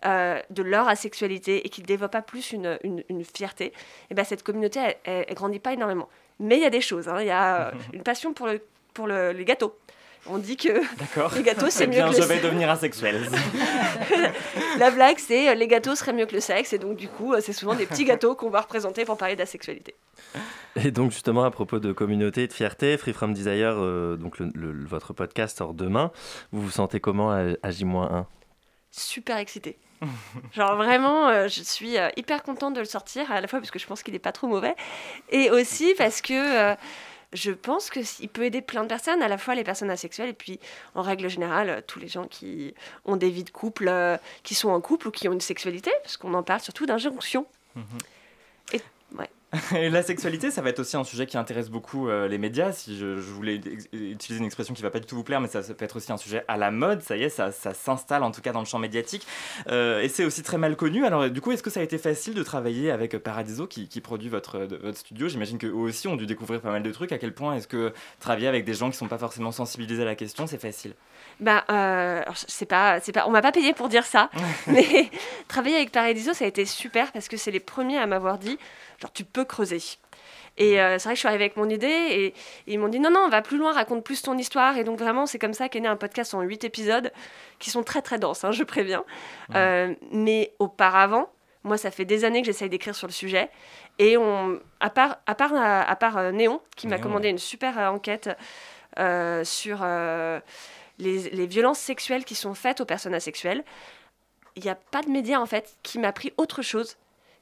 euh, 0.05 0.39
de 0.49 0.63
leur 0.63 0.87
asexualité 0.87 1.65
et 1.65 1.69
qu'ils 1.69 1.83
ne 1.83 1.87
développent 1.87 2.11
pas 2.19 2.21
plus 2.23 2.51
une, 2.51 2.79
une, 2.83 3.03
une 3.09 3.23
fierté, 3.23 3.73
et 4.09 4.13
ben 4.15 4.23
cette 4.23 4.41
communauté, 4.43 4.79
elle, 4.79 4.95
elle- 5.03 5.25
elle 5.29 5.35
grandit 5.35 5.59
pas 5.59 5.73
énormément. 5.73 6.09
Mais 6.39 6.55
il 6.57 6.61
y 6.63 6.65
a 6.65 6.69
des 6.71 6.81
choses. 6.81 7.07
hein. 7.07 7.17
Il 7.21 7.27
y 7.27 7.31
a 7.31 7.67
euh, 7.67 7.71
une 7.93 8.03
passion 8.03 8.33
pour, 8.33 8.47
le, 8.47 8.59
pour 8.93 9.05
le, 9.07 9.31
les 9.33 9.45
gâteaux. 9.45 9.77
On 10.27 10.37
dit 10.39 10.57
que 10.57 10.69
D'accord 10.97 11.31
les 11.35 11.43
gâteaux, 11.43 11.69
c'est 11.69 11.83
Eh 11.83 11.87
mieux 11.87 12.01
que 12.03 12.11
je 12.15 12.21
le 12.21 12.25
vais 12.25 12.33
sexe. 12.35 12.43
devenir 12.43 12.69
asexuel. 12.69 13.21
La 14.79 14.91
blague, 14.91 15.17
c'est 15.19 15.49
euh, 15.49 15.53
les 15.53 15.67
gâteaux 15.67 15.95
seraient 15.95 16.13
mieux 16.13 16.25
que 16.25 16.33
le 16.35 16.41
sexe. 16.41 16.73
Et 16.73 16.77
donc, 16.79 16.97
du 16.97 17.07
coup, 17.07 17.33
euh, 17.33 17.39
c'est 17.41 17.53
souvent 17.53 17.75
des 17.75 17.85
petits 17.85 18.05
gâteaux 18.05 18.35
qu'on 18.35 18.49
va 18.49 18.61
représenter 18.61 19.05
pour 19.05 19.17
parler 19.17 19.35
d'asexualité. 19.35 19.95
Et 20.75 20.91
donc 20.91 21.11
justement 21.11 21.43
à 21.45 21.51
propos 21.51 21.79
de 21.79 21.93
communauté 21.93 22.43
et 22.43 22.47
de 22.47 22.53
fierté, 22.53 22.97
Free 22.97 23.13
From 23.13 23.33
Desire, 23.33 23.75
euh, 23.77 24.17
donc 24.17 24.39
le- 24.39 24.51
le- 24.53 24.85
votre 24.85 25.13
podcast 25.13 25.57
sort 25.57 25.73
demain. 25.73 26.11
Vous 26.51 26.61
vous 26.61 26.71
sentez 26.71 26.99
comment 26.99 27.31
à, 27.31 27.43
à 27.63 27.71
J-1 27.71 28.25
super 28.91 29.37
excitée. 29.37 29.77
Genre 30.53 30.75
vraiment, 30.77 31.27
euh, 31.27 31.47
je 31.49 31.61
suis 31.61 31.97
euh, 31.97 32.07
hyper 32.15 32.43
contente 32.43 32.73
de 32.75 32.79
le 32.79 32.85
sortir, 32.85 33.29
à 33.31 33.41
la 33.41 33.47
fois 33.47 33.59
parce 33.59 33.71
que 33.71 33.79
je 33.79 33.85
pense 33.87 34.03
qu'il 34.03 34.13
n'est 34.13 34.19
pas 34.19 34.31
trop 34.31 34.47
mauvais, 34.47 34.73
et 35.31 35.49
aussi 35.51 35.93
parce 35.97 36.21
que 36.21 36.33
euh, 36.33 36.75
je 37.35 37.51
pense 37.51 37.89
qu'il 37.89 38.29
peut 38.29 38.43
aider 38.43 38.61
plein 38.61 38.83
de 38.83 38.87
personnes, 38.87 39.21
à 39.21 39.27
la 39.27 39.37
fois 39.37 39.55
les 39.55 39.63
personnes 39.63 39.91
asexuelles, 39.91 40.29
et 40.29 40.33
puis 40.33 40.59
en 40.95 41.01
règle 41.01 41.29
générale, 41.29 41.69
euh, 41.69 41.81
tous 41.85 41.99
les 41.99 42.07
gens 42.07 42.27
qui 42.27 42.73
ont 43.03 43.17
des 43.17 43.29
vies 43.29 43.43
de 43.43 43.49
couple, 43.49 43.87
euh, 43.87 44.17
qui 44.43 44.55
sont 44.55 44.69
en 44.69 44.81
couple 44.81 45.09
ou 45.09 45.11
qui 45.11 45.27
ont 45.27 45.33
une 45.33 45.41
sexualité, 45.41 45.91
parce 46.01 46.17
qu'on 46.17 46.33
en 46.33 46.43
parle 46.43 46.61
surtout 46.61 46.85
d'injonction. 46.85 47.45
Et 48.71 48.77
ouais. 48.77 48.83
Et 49.75 49.89
la 49.89 50.03
sexualité, 50.03 50.51
ça 50.51 50.61
va 50.61 50.69
être 50.69 50.79
aussi 50.79 50.97
un 50.97 51.03
sujet 51.03 51.25
qui 51.25 51.37
intéresse 51.37 51.69
beaucoup 51.69 52.09
euh, 52.09 52.27
les 52.27 52.37
médias. 52.37 52.71
Si 52.71 52.97
je, 52.97 53.17
je 53.17 53.31
voulais 53.31 53.61
utiliser 53.93 54.39
une 54.39 54.45
expression 54.45 54.73
qui 54.73 54.81
va 54.81 54.89
pas 54.89 54.99
du 54.99 55.05
tout 55.05 55.15
vous 55.15 55.23
plaire, 55.23 55.41
mais 55.41 55.47
ça, 55.47 55.63
ça 55.63 55.73
peut 55.73 55.85
être 55.85 55.95
aussi 55.97 56.11
un 56.11 56.17
sujet 56.17 56.43
à 56.47 56.57
la 56.57 56.71
mode. 56.71 57.01
Ça 57.01 57.17
y 57.17 57.23
est, 57.23 57.29
ça, 57.29 57.51
ça 57.51 57.73
s'installe 57.73 58.23
en 58.23 58.31
tout 58.31 58.41
cas 58.41 58.51
dans 58.51 58.59
le 58.59 58.65
champ 58.65 58.79
médiatique. 58.79 59.25
Euh, 59.67 60.01
et 60.01 60.09
c'est 60.09 60.25
aussi 60.25 60.43
très 60.43 60.57
mal 60.57 60.75
connu. 60.75 61.05
Alors, 61.05 61.29
du 61.29 61.41
coup, 61.41 61.51
est-ce 61.51 61.63
que 61.63 61.69
ça 61.69 61.79
a 61.79 61.83
été 61.83 61.97
facile 61.97 62.33
de 62.33 62.43
travailler 62.43 62.91
avec 62.91 63.17
Paradiso 63.17 63.67
qui, 63.67 63.87
qui 63.87 64.01
produit 64.01 64.29
votre, 64.29 64.59
de- 64.65 64.77
votre 64.77 64.97
studio? 64.97 65.27
J'imagine 65.27 65.57
qu'eux 65.57 65.71
aussi 65.71 66.07
ont 66.07 66.15
dû 66.15 66.25
découvrir 66.25 66.61
pas 66.61 66.71
mal 66.71 66.83
de 66.83 66.91
trucs. 66.91 67.11
À 67.11 67.17
quel 67.17 67.33
point 67.33 67.55
est-ce 67.55 67.67
que 67.67 67.93
travailler 68.19 68.47
avec 68.47 68.65
des 68.65 68.73
gens 68.73 68.89
qui 68.89 68.97
sont 68.97 69.07
pas 69.07 69.17
forcément 69.17 69.51
sensibilisés 69.51 70.01
à 70.01 70.05
la 70.05 70.15
question, 70.15 70.47
c'est 70.47 70.61
facile? 70.61 70.93
Bah, 71.39 71.65
euh, 71.69 72.21
c'est 72.47 72.65
pas, 72.65 72.99
c'est 73.01 73.11
pas, 73.11 73.27
on 73.27 73.31
m'a 73.31 73.41
pas 73.41 73.51
payé 73.51 73.73
pour 73.73 73.89
dire 73.89 74.05
ça, 74.05 74.29
mais 74.67 75.09
travailler 75.47 75.75
avec 75.75 75.91
Paradiso, 75.91 76.33
ça 76.33 76.45
a 76.45 76.47
été 76.47 76.65
super 76.65 77.11
parce 77.11 77.27
que 77.27 77.35
c'est 77.35 77.51
les 77.51 77.59
premiers 77.59 77.97
à 77.97 78.05
m'avoir 78.07 78.37
dit, 78.37 78.57
genre, 78.99 79.11
tu 79.13 79.23
peux 79.23 79.45
creuser. 79.45 79.81
Et 80.57 80.79
euh, 80.79 80.97
c'est 80.97 81.05
vrai 81.05 81.13
que 81.13 81.15
je 81.15 81.19
suis 81.19 81.27
arrivée 81.27 81.45
avec 81.45 81.57
mon 81.57 81.69
idée 81.69 81.87
et, 81.87 82.25
et 82.27 82.33
ils 82.67 82.79
m'ont 82.79 82.87
dit 82.87 82.99
non, 82.99 83.11
non, 83.11 83.21
on 83.25 83.29
va 83.29 83.41
plus 83.41 83.57
loin, 83.57 83.73
raconte 83.73 84.03
plus 84.03 84.21
ton 84.21 84.37
histoire. 84.37 84.77
Et 84.77 84.83
donc 84.83 84.99
vraiment, 84.99 85.25
c'est 85.25 85.39
comme 85.39 85.53
ça 85.53 85.67
qu'est 85.67 85.81
né 85.81 85.87
un 85.87 85.97
podcast 85.97 86.33
en 86.33 86.41
8 86.41 86.63
épisodes 86.63 87.11
qui 87.59 87.69
sont 87.69 87.83
très 87.83 88.01
très 88.01 88.19
denses, 88.19 88.43
hein, 88.43 88.51
je 88.51 88.63
préviens. 88.63 89.03
Euh, 89.53 89.93
mais 90.11 90.53
auparavant, 90.59 91.29
moi, 91.65 91.77
ça 91.77 91.89
fait 91.89 92.05
des 92.05 92.23
années 92.23 92.41
que 92.41 92.45
j'essaye 92.45 92.69
d'écrire 92.69 92.95
sur 92.95 93.07
le 93.07 93.11
sujet. 93.11 93.49
Et 93.97 94.17
on, 94.17 94.59
à 94.79 94.91
part, 94.91 95.17
à 95.25 95.33
part, 95.33 95.53
à, 95.55 95.95
part 95.95 96.17
euh, 96.17 96.31
Néon, 96.31 96.61
qui 96.77 96.87
m'a 96.87 96.99
commandé 96.99 97.27
une 97.29 97.39
super 97.39 97.79
euh, 97.79 97.87
enquête 97.87 98.29
euh, 98.99 99.43
sur 99.43 99.79
euh, 99.81 100.39
les, 100.99 101.29
les 101.31 101.47
violences 101.47 101.79
sexuelles 101.79 102.23
qui 102.23 102.35
sont 102.35 102.53
faites 102.53 102.81
aux 102.81 102.85
personnes 102.85 103.15
asexuelles, 103.15 103.63
il 104.55 104.63
n'y 104.63 104.69
a 104.69 104.75
pas 104.75 105.01
de 105.01 105.09
média 105.09 105.41
en 105.41 105.47
fait 105.47 105.75
qui 105.81 105.97
m'a 105.97 106.13
pris 106.13 106.33
autre 106.37 106.61
chose 106.61 106.97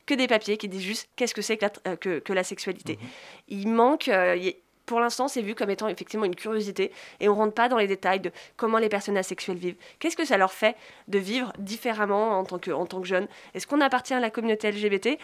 que 0.05 0.13
des 0.13 0.27
papiers 0.27 0.57
qui 0.57 0.67
disent 0.69 0.81
juste 0.81 1.09
qu'est-ce 1.15 1.33
que 1.33 1.41
c'est 1.41 1.57
que, 1.57 1.65
la- 1.65 1.91
euh, 1.91 1.95
que, 1.95 2.19
que 2.19 2.33
la 2.33 2.43
sexualité. 2.43 2.99
Il 3.47 3.67
manque, 3.69 4.07
euh, 4.09 4.35
y 4.35 4.55
pour 4.85 4.99
l'instant, 4.99 5.29
c'est 5.29 5.41
vu 5.41 5.55
comme 5.55 5.69
étant 5.69 5.87
effectivement 5.87 6.25
une 6.25 6.35
curiosité 6.35 6.91
et 7.21 7.29
on 7.29 7.35
rentre 7.35 7.53
pas 7.53 7.69
dans 7.69 7.77
les 7.77 7.87
détails 7.87 8.19
de 8.19 8.31
comment 8.57 8.79
les 8.79 8.89
personnes 8.89 9.15
asexuelles 9.17 9.55
vivent. 9.57 9.77
Qu'est-ce 9.99 10.17
que 10.17 10.25
ça 10.25 10.37
leur 10.37 10.51
fait 10.51 10.75
de 11.07 11.19
vivre 11.19 11.53
différemment 11.57 12.37
en 12.37 12.43
tant 12.43 12.59
que, 12.59 12.69
en 12.69 12.85
tant 12.85 12.99
que 12.99 13.07
jeune 13.07 13.27
Est-ce 13.53 13.65
qu'on 13.65 13.79
appartient 13.79 14.13
à 14.13 14.19
la 14.19 14.29
communauté 14.29 14.69
LGBT 14.69 15.17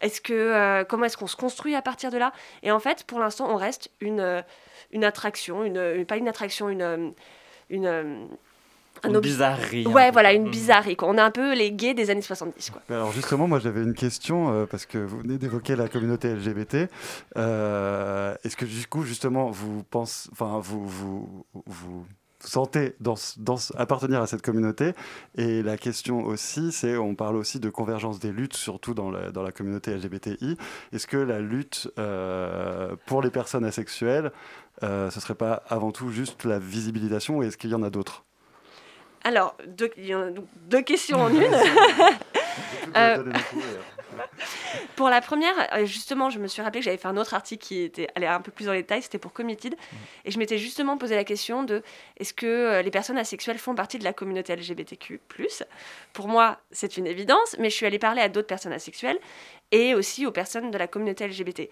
Est-ce 0.00 0.20
que 0.20 0.32
euh, 0.32 0.82
comment 0.82 1.04
est-ce 1.04 1.16
qu'on 1.16 1.28
se 1.28 1.36
construit 1.36 1.76
à 1.76 1.80
partir 1.82 2.10
de 2.10 2.18
là? 2.18 2.32
Et 2.64 2.72
en 2.72 2.80
fait, 2.80 3.04
pour 3.04 3.20
l'instant, 3.20 3.48
on 3.48 3.56
reste 3.56 3.88
une 4.00 4.42
une 4.90 5.04
attraction, 5.04 5.62
une, 5.62 5.76
une- 5.78 6.06
pas 6.06 6.16
une 6.16 6.26
attraction, 6.28 6.68
une 6.68 7.14
une 7.70 8.28
un 9.04 9.10
Une 9.10 9.16
objet- 9.16 9.30
bizarrerie, 9.30 9.86
Ouais, 9.86 10.10
voilà, 10.10 10.32
une 10.32 10.44
Mhm. 10.44 10.50
bizarrerie. 10.50 10.96
quoi. 10.96 11.08
On 11.08 11.16
est 11.16 11.20
un 11.20 11.30
peu 11.30 11.54
les 11.54 11.72
gays 11.72 11.94
des 11.94 12.10
années 12.10 12.22
70, 12.22 12.70
quoi. 12.70 12.82
Mais 12.88 12.96
Alors 12.96 13.12
justement, 13.12 13.46
moi 13.48 13.58
j'avais 13.58 13.82
une 13.82 13.94
question 13.94 14.52
euh, 14.52 14.66
parce 14.66 14.86
que 14.86 14.98
vous 14.98 15.18
venez 15.18 15.38
d'évoquer 15.38 15.76
la 15.76 15.88
communauté 15.88 16.28
LGBT. 16.34 16.88
Euh, 17.36 18.34
Est-ce 18.44 18.56
que 18.56 18.64
du 18.64 18.86
coup 18.86 19.02
justement 19.02 19.50
vous 19.50 19.82
pensez, 19.84 20.28
enfin 20.32 20.58
vous 20.62 20.86
vous 20.86 21.44
vous 21.66 22.06
sentez 22.40 22.94
dans, 23.00 23.14
dans 23.38 23.56
appartenir 23.76 24.20
à 24.20 24.26
cette 24.26 24.42
communauté? 24.42 24.92
Et 25.36 25.62
la 25.62 25.76
question 25.78 26.24
aussi, 26.24 26.72
c'est 26.72 26.96
on 26.96 27.14
parle 27.14 27.36
aussi 27.36 27.58
de 27.60 27.70
convergence 27.70 28.18
des 28.18 28.32
luttes, 28.32 28.54
surtout 28.56 28.92
dans 28.94 29.10
la, 29.10 29.30
dans 29.30 29.42
la 29.42 29.52
communauté 29.52 29.92
LGBTI. 29.96 30.56
Est-ce 30.92 31.06
que 31.06 31.16
la 31.16 31.40
lutte 31.40 31.88
euh, 31.98 32.94
pour 33.06 33.22
les 33.22 33.30
personnes 33.30 33.64
asexuelles, 33.64 34.30
euh, 34.82 35.10
ce 35.10 35.20
serait 35.20 35.34
pas 35.36 35.62
avant 35.68 35.90
tout 35.92 36.10
juste 36.10 36.44
la 36.44 36.58
visibilisation 36.58 37.38
ou 37.38 37.42
est-ce 37.42 37.56
qu'il 37.56 37.70
y 37.70 37.74
en 37.74 37.82
a 37.82 37.90
d'autres? 37.90 38.24
Alors, 39.24 39.56
deux, 39.66 40.82
questions 40.82 41.20
en 41.20 41.30
une. 41.30 41.44
Euh, 42.96 43.24
pour 44.96 45.08
la 45.08 45.20
première, 45.20 45.54
euh, 45.74 45.84
justement, 45.84 46.30
je 46.30 46.38
me 46.38 46.46
suis 46.46 46.62
rappelé 46.62 46.80
que 46.80 46.84
j'avais 46.84 46.96
fait 46.96 47.08
un 47.08 47.16
autre 47.16 47.34
article 47.34 47.64
qui 47.64 47.82
était 47.82 48.08
allé 48.14 48.26
un 48.26 48.40
peu 48.40 48.52
plus 48.52 48.66
dans 48.66 48.72
les 48.72 48.82
détails, 48.82 49.02
c'était 49.02 49.18
pour 49.18 49.32
Committed. 49.32 49.74
Et 50.24 50.30
je 50.30 50.38
m'étais 50.38 50.58
justement 50.58 50.96
posé 50.96 51.16
la 51.16 51.24
question 51.24 51.64
de 51.64 51.82
est-ce 52.18 52.32
que 52.32 52.46
euh, 52.46 52.82
les 52.82 52.90
personnes 52.92 53.18
asexuelles 53.18 53.58
font 53.58 53.74
partie 53.74 53.98
de 53.98 54.04
la 54.04 54.12
communauté 54.12 54.54
LGBTQ 54.54 55.20
Pour 56.12 56.28
moi, 56.28 56.60
c'est 56.70 56.96
une 56.96 57.06
évidence, 57.06 57.56
mais 57.58 57.70
je 57.70 57.74
suis 57.74 57.86
allée 57.86 57.98
parler 57.98 58.20
à 58.20 58.28
d'autres 58.28 58.46
personnes 58.46 58.72
asexuelles 58.72 59.18
et 59.72 59.94
aussi 59.94 60.26
aux 60.26 60.32
personnes 60.32 60.70
de 60.70 60.78
la 60.78 60.86
communauté 60.86 61.26
LGBT. 61.26 61.68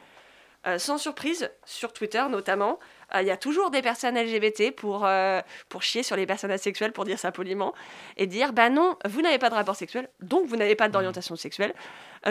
Euh, 0.64 0.78
sans 0.78 0.96
surprise, 0.96 1.50
sur 1.64 1.92
Twitter 1.92 2.24
notamment, 2.30 2.78
il 3.20 3.26
y 3.26 3.30
a 3.30 3.36
toujours 3.36 3.70
des 3.70 3.82
personnes 3.82 4.18
LGBT 4.18 4.74
pour, 4.74 5.04
euh, 5.04 5.40
pour 5.68 5.82
chier 5.82 6.02
sur 6.02 6.16
les 6.16 6.26
personnes 6.26 6.50
asexuelles, 6.50 6.92
pour 6.92 7.04
dire 7.04 7.18
ça 7.18 7.32
poliment, 7.32 7.74
et 8.16 8.26
dire 8.26 8.52
bah 8.52 8.70
non, 8.70 8.96
vous 9.06 9.20
n'avez 9.20 9.38
pas 9.38 9.50
de 9.50 9.54
rapport 9.54 9.76
sexuel, 9.76 10.08
donc 10.20 10.46
vous 10.46 10.56
n'avez 10.56 10.74
pas 10.74 10.88
d'orientation 10.88 11.36
sexuelle. 11.36 11.74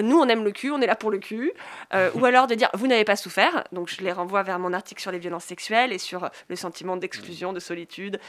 nous, 0.01 0.17
on 0.17 0.27
aime 0.27 0.43
le 0.43 0.51
cul, 0.51 0.71
on 0.71 0.81
est 0.81 0.87
là 0.87 0.95
pour 0.95 1.11
le 1.11 1.19
cul. 1.19 1.51
ou 2.15 2.25
alors 2.25 2.47
de 2.47 2.55
dire 2.55 2.69
vous 2.73 2.87
n'avez 2.87 3.05
pas 3.05 3.15
souffert, 3.15 3.63
donc 3.71 3.89
je 3.89 4.01
les 4.01 4.11
renvoie 4.11 4.43
vers 4.43 4.59
mon 4.59 4.73
article 4.73 5.01
sur 5.01 5.11
les 5.11 5.19
violences 5.19 5.45
sexuelles 5.45 5.93
et 5.93 5.97
sur 5.97 6.29
le 6.47 6.55
sentiment 6.55 6.97
d'exclusion, 6.97 7.53
de 7.53 7.59
solitude, 7.59 8.19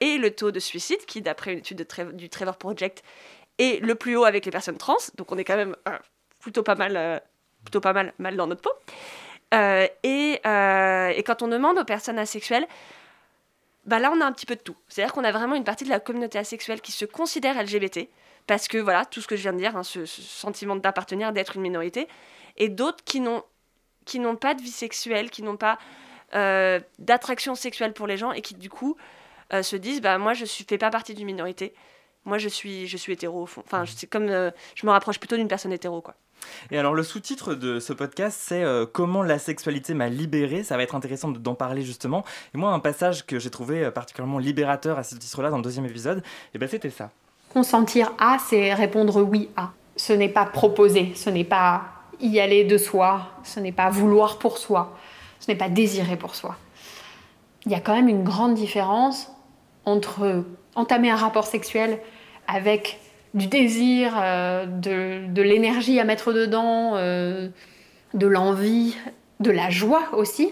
et 0.00 0.18
le 0.18 0.30
taux 0.30 0.50
de 0.50 0.60
suicide, 0.60 1.04
qui, 1.06 1.22
d'après 1.22 1.52
une 1.52 1.58
étude 1.58 1.78
de 1.78 2.12
du 2.12 2.28
Trevor 2.28 2.56
Project, 2.56 3.02
est 3.58 3.82
le 3.82 3.94
plus 3.94 4.16
haut 4.16 4.24
avec 4.24 4.44
les 4.44 4.50
personnes 4.50 4.78
trans, 4.78 4.96
donc 5.16 5.32
on 5.32 5.38
est 5.38 5.44
quand 5.44 5.56
même 5.56 5.76
plutôt 6.40 6.62
pas 6.62 6.74
mal, 6.74 7.22
plutôt 7.64 7.80
pas 7.80 7.92
mal, 7.92 8.12
mal 8.18 8.36
dans 8.36 8.46
notre 8.46 8.62
peau. 8.62 8.72
Euh, 9.54 9.86
et, 10.02 10.40
euh, 10.46 11.08
et, 11.08 11.22
quand 11.22 11.42
on 11.42 11.48
demande 11.48 11.78
aux 11.78 11.84
personnes 11.84 12.18
asexuelles, 12.18 12.66
bah 13.86 13.98
là 13.98 14.12
on 14.14 14.20
a 14.20 14.24
un 14.24 14.32
petit 14.32 14.46
peu 14.46 14.56
de 14.56 14.60
tout. 14.60 14.76
C'est-à-dire 14.88 15.14
qu'on 15.14 15.24
a 15.24 15.32
vraiment 15.32 15.54
une 15.54 15.64
partie 15.64 15.84
de 15.84 15.88
la 15.88 16.00
communauté 16.00 16.38
asexuelle 16.38 16.80
qui 16.80 16.92
se 16.92 17.06
considère 17.06 17.62
LGBT, 17.62 18.08
parce 18.46 18.68
que 18.68 18.76
voilà, 18.78 19.06
tout 19.06 19.20
ce 19.20 19.26
que 19.26 19.36
je 19.36 19.42
viens 19.42 19.54
de 19.54 19.58
dire, 19.58 19.76
hein, 19.76 19.82
ce, 19.82 20.04
sentiment 20.04 20.76
d'appartenir, 20.76 21.32
d'être 21.32 21.56
une 21.56 21.62
minorité, 21.62 22.08
et 22.58 22.68
d'autres 22.68 23.02
qui 23.04 23.20
n'ont, 23.20 23.42
qui 24.04 24.18
n'ont 24.18 24.36
pas 24.36 24.54
de 24.54 24.60
vie 24.60 24.70
sexuelle, 24.70 25.30
qui 25.30 25.42
n'ont 25.42 25.56
pas 25.56 25.78
euh, 26.34 26.80
d'attraction 26.98 27.54
sexuelle 27.54 27.94
pour 27.94 28.06
les 28.06 28.18
gens, 28.18 28.32
et 28.32 28.42
qui 28.42 28.54
du 28.54 28.68
coup 28.68 28.96
se 29.62 29.76
disent, 29.76 30.02
bah 30.02 30.18
moi 30.18 30.34
je 30.34 30.42
ne 30.42 30.46
fais 30.48 30.76
pas 30.76 30.90
partie 30.90 31.14
d'une 31.14 31.24
minorité, 31.24 31.72
moi 32.26 32.36
je 32.36 32.50
suis, 32.50 32.86
je 32.86 32.98
suis 32.98 33.14
hétéro 33.14 33.44
au 33.44 33.46
fond. 33.46 33.62
Enfin, 33.64 33.84
c'est 33.86 34.06
comme, 34.06 34.28
je 34.28 34.86
me 34.86 34.90
rapproche 34.90 35.18
plutôt 35.18 35.36
d'une 35.36 35.48
personne 35.48 35.72
hétéro, 35.72 36.02
quoi. 36.02 36.14
Et 36.70 36.78
alors 36.78 36.94
le 36.94 37.02
sous-titre 37.02 37.54
de 37.54 37.80
ce 37.80 37.92
podcast, 37.92 38.38
c'est 38.40 38.62
euh, 38.62 38.86
Comment 38.90 39.22
la 39.22 39.38
sexualité 39.38 39.94
m'a 39.94 40.08
libéré. 40.08 40.62
Ça 40.62 40.76
va 40.76 40.82
être 40.82 40.94
intéressant 40.94 41.28
d'en 41.30 41.54
parler 41.54 41.82
justement. 41.82 42.24
Et 42.54 42.58
moi, 42.58 42.72
un 42.72 42.78
passage 42.78 43.26
que 43.26 43.38
j'ai 43.38 43.50
trouvé 43.50 43.84
euh, 43.84 43.90
particulièrement 43.90 44.38
libérateur 44.38 44.98
à 44.98 45.02
ce 45.02 45.14
titre-là 45.14 45.50
dans 45.50 45.56
le 45.56 45.62
deuxième 45.62 45.86
épisode, 45.86 46.18
et 46.18 46.22
eh 46.54 46.58
ben 46.58 46.68
c'était 46.68 46.90
ça. 46.90 47.10
Consentir 47.52 48.12
à, 48.18 48.38
c'est 48.38 48.74
répondre 48.74 49.22
oui 49.22 49.48
à. 49.56 49.70
Ce 49.96 50.12
n'est 50.12 50.28
pas 50.28 50.44
proposer, 50.44 51.12
ce 51.14 51.30
n'est 51.30 51.44
pas 51.44 51.82
y 52.20 52.40
aller 52.40 52.64
de 52.64 52.78
soi, 52.78 53.30
ce 53.42 53.60
n'est 53.60 53.72
pas 53.72 53.90
vouloir 53.90 54.38
pour 54.38 54.58
soi, 54.58 54.96
ce 55.40 55.50
n'est 55.50 55.56
pas 55.56 55.68
désirer 55.68 56.16
pour 56.16 56.34
soi. 56.34 56.56
Il 57.66 57.72
y 57.72 57.74
a 57.74 57.80
quand 57.80 57.94
même 57.94 58.08
une 58.08 58.24
grande 58.24 58.54
différence 58.54 59.30
entre 59.84 60.44
entamer 60.74 61.10
un 61.10 61.16
rapport 61.16 61.46
sexuel 61.46 61.98
avec 62.46 63.00
du 63.34 63.46
désir, 63.46 64.14
euh, 64.20 64.66
de, 64.66 65.42
l'énergie 65.42 66.00
à 66.00 66.04
mettre 66.04 66.32
dedans, 66.32 66.92
euh, 66.96 67.48
de 68.14 68.26
l'envie, 68.26 68.96
de 69.40 69.50
la 69.50 69.70
joie 69.70 70.08
aussi, 70.12 70.50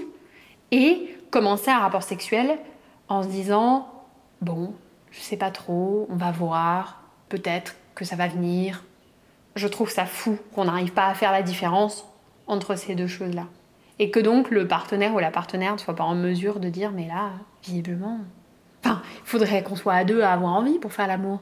et 0.70 1.16
commencer 1.30 1.70
un 1.70 1.78
rapport 1.78 2.02
sexuel 2.02 2.58
en 3.08 3.22
se 3.22 3.28
disant 3.28 3.88
bon, 4.40 4.74
je 5.10 5.20
sais 5.20 5.36
pas 5.36 5.50
trop, 5.50 6.06
on 6.10 6.16
va 6.16 6.30
voir, 6.30 7.02
peut-être 7.28 7.76
que 7.94 8.04
ça 8.04 8.16
va 8.16 8.28
venir. 8.28 8.84
Je 9.54 9.68
trouve 9.68 9.90
ça 9.90 10.04
fou 10.04 10.38
qu'on 10.54 10.66
n'arrive 10.66 10.92
pas 10.92 11.06
à 11.06 11.14
faire 11.14 11.32
la 11.32 11.42
différence 11.42 12.06
entre 12.46 12.76
ces 12.76 12.94
deux 12.94 13.06
choses-là. 13.06 13.46
Et 13.98 14.10
que 14.10 14.20
donc 14.20 14.50
le 14.50 14.68
partenaire 14.68 15.14
ou 15.14 15.18
la 15.18 15.30
partenaire 15.30 15.72
ne 15.72 15.78
soit 15.78 15.96
pas 15.96 16.04
en 16.04 16.14
mesure 16.14 16.60
de 16.60 16.68
dire 16.68 16.92
mais 16.92 17.08
là, 17.08 17.30
visiblement. 17.64 18.20
Enfin, 18.84 19.00
il 19.22 19.28
faudrait 19.28 19.62
qu'on 19.62 19.76
soit 19.76 19.94
à 19.94 20.04
deux 20.04 20.20
à 20.20 20.32
avoir 20.32 20.52
envie 20.52 20.78
pour 20.78 20.92
faire 20.92 21.06
l'amour. 21.06 21.40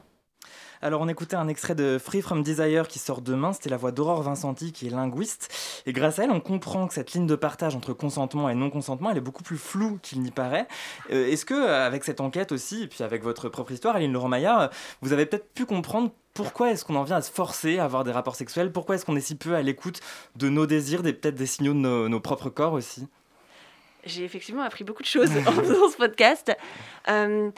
Alors 0.81 1.01
on 1.01 1.07
écoutait 1.07 1.35
un 1.35 1.47
extrait 1.47 1.75
de 1.75 1.97
Free 1.97 2.21
From 2.21 2.43
Desire 2.43 2.87
qui 2.87 2.99
sort 2.99 3.21
demain, 3.21 3.53
c'était 3.53 3.69
la 3.69 3.77
voix 3.77 3.91
d'Aurore 3.91 4.21
Vincenti 4.21 4.71
qui 4.71 4.87
est 4.87 4.91
linguiste. 4.91 5.53
Et 5.85 5.93
grâce 5.93 6.19
à 6.19 6.25
elle, 6.25 6.31
on 6.31 6.39
comprend 6.39 6.87
que 6.87 6.93
cette 6.93 7.13
ligne 7.13 7.27
de 7.27 7.35
partage 7.35 7.75
entre 7.75 7.93
consentement 7.93 8.49
et 8.49 8.55
non-consentement, 8.55 9.09
elle 9.09 9.17
est 9.17 9.21
beaucoup 9.21 9.43
plus 9.43 9.57
floue 9.57 9.99
qu'il 10.01 10.21
n'y 10.21 10.31
paraît. 10.31 10.67
Euh, 11.11 11.27
est-ce 11.27 11.45
que 11.45 11.53
euh, 11.53 11.85
avec 11.85 12.03
cette 12.03 12.21
enquête 12.21 12.51
aussi, 12.51 12.83
et 12.83 12.87
puis 12.87 13.03
avec 13.03 13.23
votre 13.23 13.49
propre 13.49 13.71
histoire, 13.71 13.95
Aline 13.95 14.13
Laurent-Maillard, 14.13 14.69
vous 15.01 15.13
avez 15.13 15.25
peut-être 15.25 15.53
pu 15.53 15.65
comprendre 15.65 16.11
pourquoi 16.35 16.71
est-ce 16.71 16.83
qu'on 16.83 16.95
en 16.95 17.03
vient 17.03 17.15
à 17.15 17.21
se 17.21 17.31
forcer 17.31 17.79
à 17.79 17.85
avoir 17.85 18.03
des 18.03 18.11
rapports 18.11 18.35
sexuels? 18.35 18.71
Pourquoi 18.71 18.95
est-ce 18.95 19.05
qu'on 19.05 19.15
est 19.15 19.21
si 19.21 19.35
peu 19.35 19.55
à 19.55 19.61
l'écoute 19.61 20.01
de 20.35 20.49
nos 20.49 20.65
désirs, 20.65 21.01
des, 21.01 21.13
peut-être 21.13 21.35
des 21.35 21.45
signaux 21.45 21.73
de 21.73 22.07
nos, 22.07 22.19
propres 22.19 22.49
corps 22.49 22.73
aussi? 22.73 23.07
J'ai 24.03 24.23
effectivement 24.25 24.61
appris 24.61 24.83
beaucoup 24.83 25.01
de 25.01 25.07
choses 25.07 25.31
en 25.47 25.51
faisant 25.51 25.89
ce 25.89 25.97
podcast. 25.97 26.51
Euh, 27.07 27.49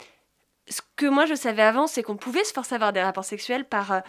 ce 0.70 0.80
que 0.96 1.06
moi 1.06 1.26
je 1.26 1.34
savais 1.34 1.62
avant, 1.62 1.86
c'est 1.86 2.02
qu'on 2.02 2.16
pouvait 2.16 2.44
se 2.44 2.52
forcer 2.52 2.74
à 2.74 2.76
avoir 2.76 2.92
des 2.92 3.02
rapports 3.02 3.24
sexuels 3.24 3.64
par 3.64 3.92
euh, 3.92 4.00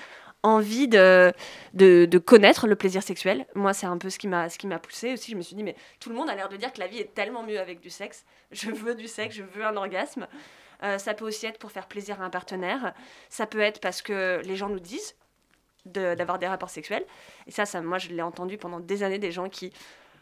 envie 0.44 0.88
de, 0.88 1.34
de, 1.74 2.18
connaître 2.18 2.68
le 2.68 2.76
plaisir 2.76 3.04
sexuel. 3.04 3.46
Moi, 3.56 3.74
c'est 3.74 3.86
un 3.86 3.98
peu 3.98 4.10
ce 4.10 4.18
qui 4.18 4.28
m'a 4.28 4.50
ce 4.50 4.58
qui 4.58 4.68
m'a 4.68 4.80
poussé 4.80 5.14
aussi. 5.14 5.32
Je 5.32 5.36
me 5.36 5.42
suis 5.42 5.56
dit, 5.56 5.64
mais 5.64 5.76
tout 6.00 6.10
le 6.10 6.16
monde 6.16 6.30
a 6.30 6.36
l'air 6.36 6.50
de 6.50 6.58
dire 6.58 6.72
que 6.72 6.80
la 6.80 6.88
vie 6.88 7.00
est 7.00 7.14
tellement 7.14 7.44
mieux 7.44 7.60
avec 7.60 7.82
du 7.82 7.90
sexe. 7.90 8.26
Je 8.52 8.72
veux 8.72 8.96
du 8.96 9.08
sexe, 9.08 9.36
je 9.36 9.44
veux 9.44 9.66
un 9.66 9.76
orgasme. 9.76 10.28
Euh, 10.84 10.98
ça 10.98 11.14
peut 11.14 11.26
aussi 11.26 11.46
être 11.46 11.60
pour 11.60 11.72
faire 11.72 11.88
plaisir 11.88 12.22
à 12.22 12.26
un 12.26 12.30
partenaire. 12.30 12.94
Ça 13.30 13.46
peut 13.46 13.60
être 13.60 13.82
parce 13.82 14.02
que 14.02 14.42
les 14.46 14.56
gens 14.56 14.70
nous 14.70 14.80
disent 14.80 15.16
d'avoir 15.86 16.40
des 16.40 16.48
rapports 16.48 16.70
sexuels. 16.70 17.06
Et 17.48 17.52
ça, 17.52 17.66
ça 17.66 17.82
moi, 17.82 17.98
je 17.98 18.10
l'ai 18.10 18.22
entendu 18.22 18.58
pendant 18.58 18.80
des 18.80 19.04
années, 19.04 19.20
des 19.20 19.32
gens 19.32 19.50
qui, 19.50 19.74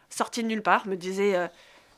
sortis 0.08 0.42
de 0.42 0.48
nulle 0.48 0.62
part, 0.62 0.86
me 0.86 0.96
disaient... 0.96 1.36
Euh, 1.36 1.48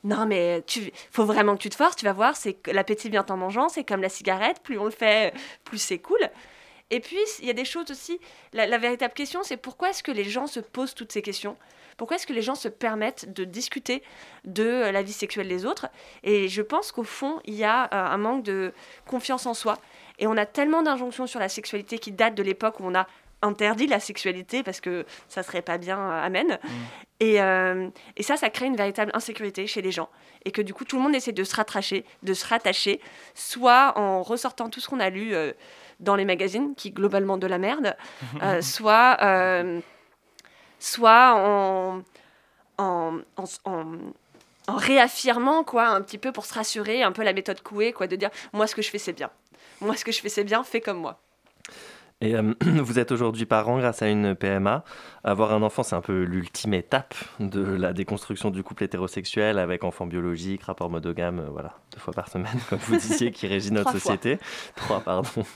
non, 0.02 0.26
mais 0.26 0.62
tu 0.66 0.90
faut 1.10 1.24
vraiment 1.24 1.56
que 1.56 1.62
tu 1.62 1.70
te 1.70 1.76
forces, 1.76 1.96
tu 1.96 2.06
vas 2.06 2.12
voir, 2.12 2.36
c'est 2.36 2.56
l'appétit 2.68 3.10
vient 3.10 3.26
en 3.28 3.36
mangeant, 3.36 3.68
c'est 3.68 3.84
comme 3.84 4.00
la 4.00 4.08
cigarette, 4.08 4.60
plus 4.62 4.78
on 4.78 4.84
le 4.84 4.90
fait, 4.90 5.34
plus 5.64 5.78
c'est 5.78 5.98
cool. 5.98 6.30
Et 6.90 7.00
puis, 7.00 7.18
il 7.38 7.46
y 7.46 7.50
a 7.50 7.54
des 7.54 7.64
choses 7.64 7.90
aussi, 7.90 8.18
la, 8.52 8.78
véritable 8.78 9.14
question, 9.14 9.42
c'est 9.44 9.56
pourquoi 9.56 9.90
est-ce 9.90 10.02
que 10.02 10.10
les 10.10 10.24
gens 10.24 10.46
se 10.48 10.58
posent 10.58 10.94
toutes 10.94 11.12
ces 11.12 11.22
questions? 11.22 11.56
Pourquoi 11.96 12.16
est-ce 12.16 12.26
que 12.26 12.32
les 12.32 12.42
gens 12.42 12.56
se 12.56 12.66
permettent 12.66 13.32
de 13.32 13.44
discuter 13.44 14.02
de 14.44 14.90
la 14.90 15.02
vie 15.02 15.12
sexuelle 15.12 15.48
des 15.48 15.66
autres? 15.66 15.86
Et 16.24 16.48
je 16.48 16.62
pense 16.62 16.90
qu'au 16.90 17.04
fond, 17.04 17.40
il 17.44 17.54
y 17.54 17.62
a 17.62 17.84
euh, 17.84 17.88
un 17.92 18.16
manque 18.16 18.42
de 18.42 18.72
confiance 19.06 19.46
en 19.46 19.54
soi. 19.54 19.78
Et 20.18 20.26
on 20.26 20.36
a 20.36 20.46
tellement 20.46 20.82
d'injonctions 20.82 21.26
sur 21.26 21.38
la 21.38 21.48
sexualité 21.48 21.98
qui 21.98 22.10
datent 22.10 22.34
de 22.34 22.42
l'époque 22.42 22.80
où 22.80 22.84
on 22.84 22.94
a 22.94 23.06
interdit 23.42 23.86
la 23.86 24.00
sexualité 24.00 24.62
parce 24.62 24.80
que 24.80 25.06
ça 25.28 25.42
serait 25.42 25.62
pas 25.62 25.78
bien, 25.78 25.98
euh, 25.98 26.24
amen. 26.24 26.58
Mm. 26.62 26.68
Et, 27.20 27.40
euh, 27.40 27.88
et, 28.16 28.22
ça, 28.22 28.36
ça 28.36 28.50
crée 28.50 28.66
une 28.66 28.76
véritable 28.76 29.10
insécurité 29.14 29.66
chez 29.66 29.82
les 29.82 29.92
gens. 29.92 30.08
Et 30.44 30.52
que 30.52 30.62
du 30.62 30.72
coup, 30.72 30.84
tout 30.84 30.96
le 30.96 31.02
monde 31.02 31.14
essaie 31.14 31.32
de 31.32 31.44
se 31.44 31.54
rattacher, 31.54 32.04
de 32.22 32.32
se 32.32 32.46
rattacher, 32.46 33.00
soit 33.34 33.98
en 33.98 34.22
ressortant 34.22 34.70
tout 34.70 34.80
ce 34.80 34.88
qu'on 34.88 35.00
a 35.00 35.10
lu 35.10 35.34
euh, 35.34 35.52
dans 36.00 36.16
les 36.16 36.24
magazines, 36.24 36.74
qui 36.74 36.92
globalement 36.92 37.36
de 37.36 37.46
la 37.46 37.58
merde, 37.58 37.94
soit, 38.62 39.18
soit 40.78 41.34
en, 41.36 42.02
en, 42.78 43.18
en, 43.36 43.44
en, 44.66 44.76
réaffirmant, 44.76 45.62
quoi, 45.62 45.88
un 45.88 46.00
petit 46.00 46.16
peu 46.16 46.32
pour 46.32 46.46
se 46.46 46.54
rassurer, 46.54 47.02
un 47.02 47.12
peu 47.12 47.22
la 47.22 47.34
méthode 47.34 47.60
couée, 47.60 47.92
quoi, 47.92 48.06
de 48.06 48.16
dire, 48.16 48.30
moi, 48.54 48.66
ce 48.66 48.74
que 48.74 48.80
je 48.80 48.88
fais, 48.88 48.96
c'est 48.96 49.12
bien. 49.12 49.30
Moi, 49.82 49.94
ce 49.94 50.06
que 50.06 50.12
je 50.12 50.22
fais, 50.22 50.30
c'est 50.30 50.44
bien, 50.44 50.64
fais 50.64 50.80
comme 50.80 50.98
moi. 50.98 51.20
Et 52.20 52.34
euh, 52.34 52.54
vous 52.60 52.98
êtes 52.98 53.12
aujourd'hui 53.12 53.46
parent 53.46 53.78
grâce 53.78 54.02
à 54.02 54.08
une 54.08 54.34
PMA. 54.34 54.84
Avoir 55.24 55.52
un 55.52 55.62
enfant, 55.62 55.82
c'est 55.82 55.96
un 55.96 56.00
peu 56.00 56.22
l'ultime 56.22 56.74
étape 56.74 57.14
de 57.38 57.62
la 57.62 57.92
déconstruction 57.92 58.50
du 58.50 58.62
couple 58.62 58.84
hétérosexuel 58.84 59.58
avec 59.58 59.84
enfant 59.84 60.06
biologique, 60.06 60.62
rapport 60.64 60.90
monogame, 60.90 61.40
euh, 61.40 61.48
voilà, 61.50 61.74
deux 61.92 61.98
fois 61.98 62.12
par 62.12 62.28
semaine, 62.28 62.58
comme 62.68 62.78
vous 62.80 62.96
disiez, 62.96 63.32
qui 63.32 63.46
régit 63.46 63.72
notre 63.72 63.92
société. 63.92 64.38
Trois, 64.76 65.00
pardon. 65.00 65.28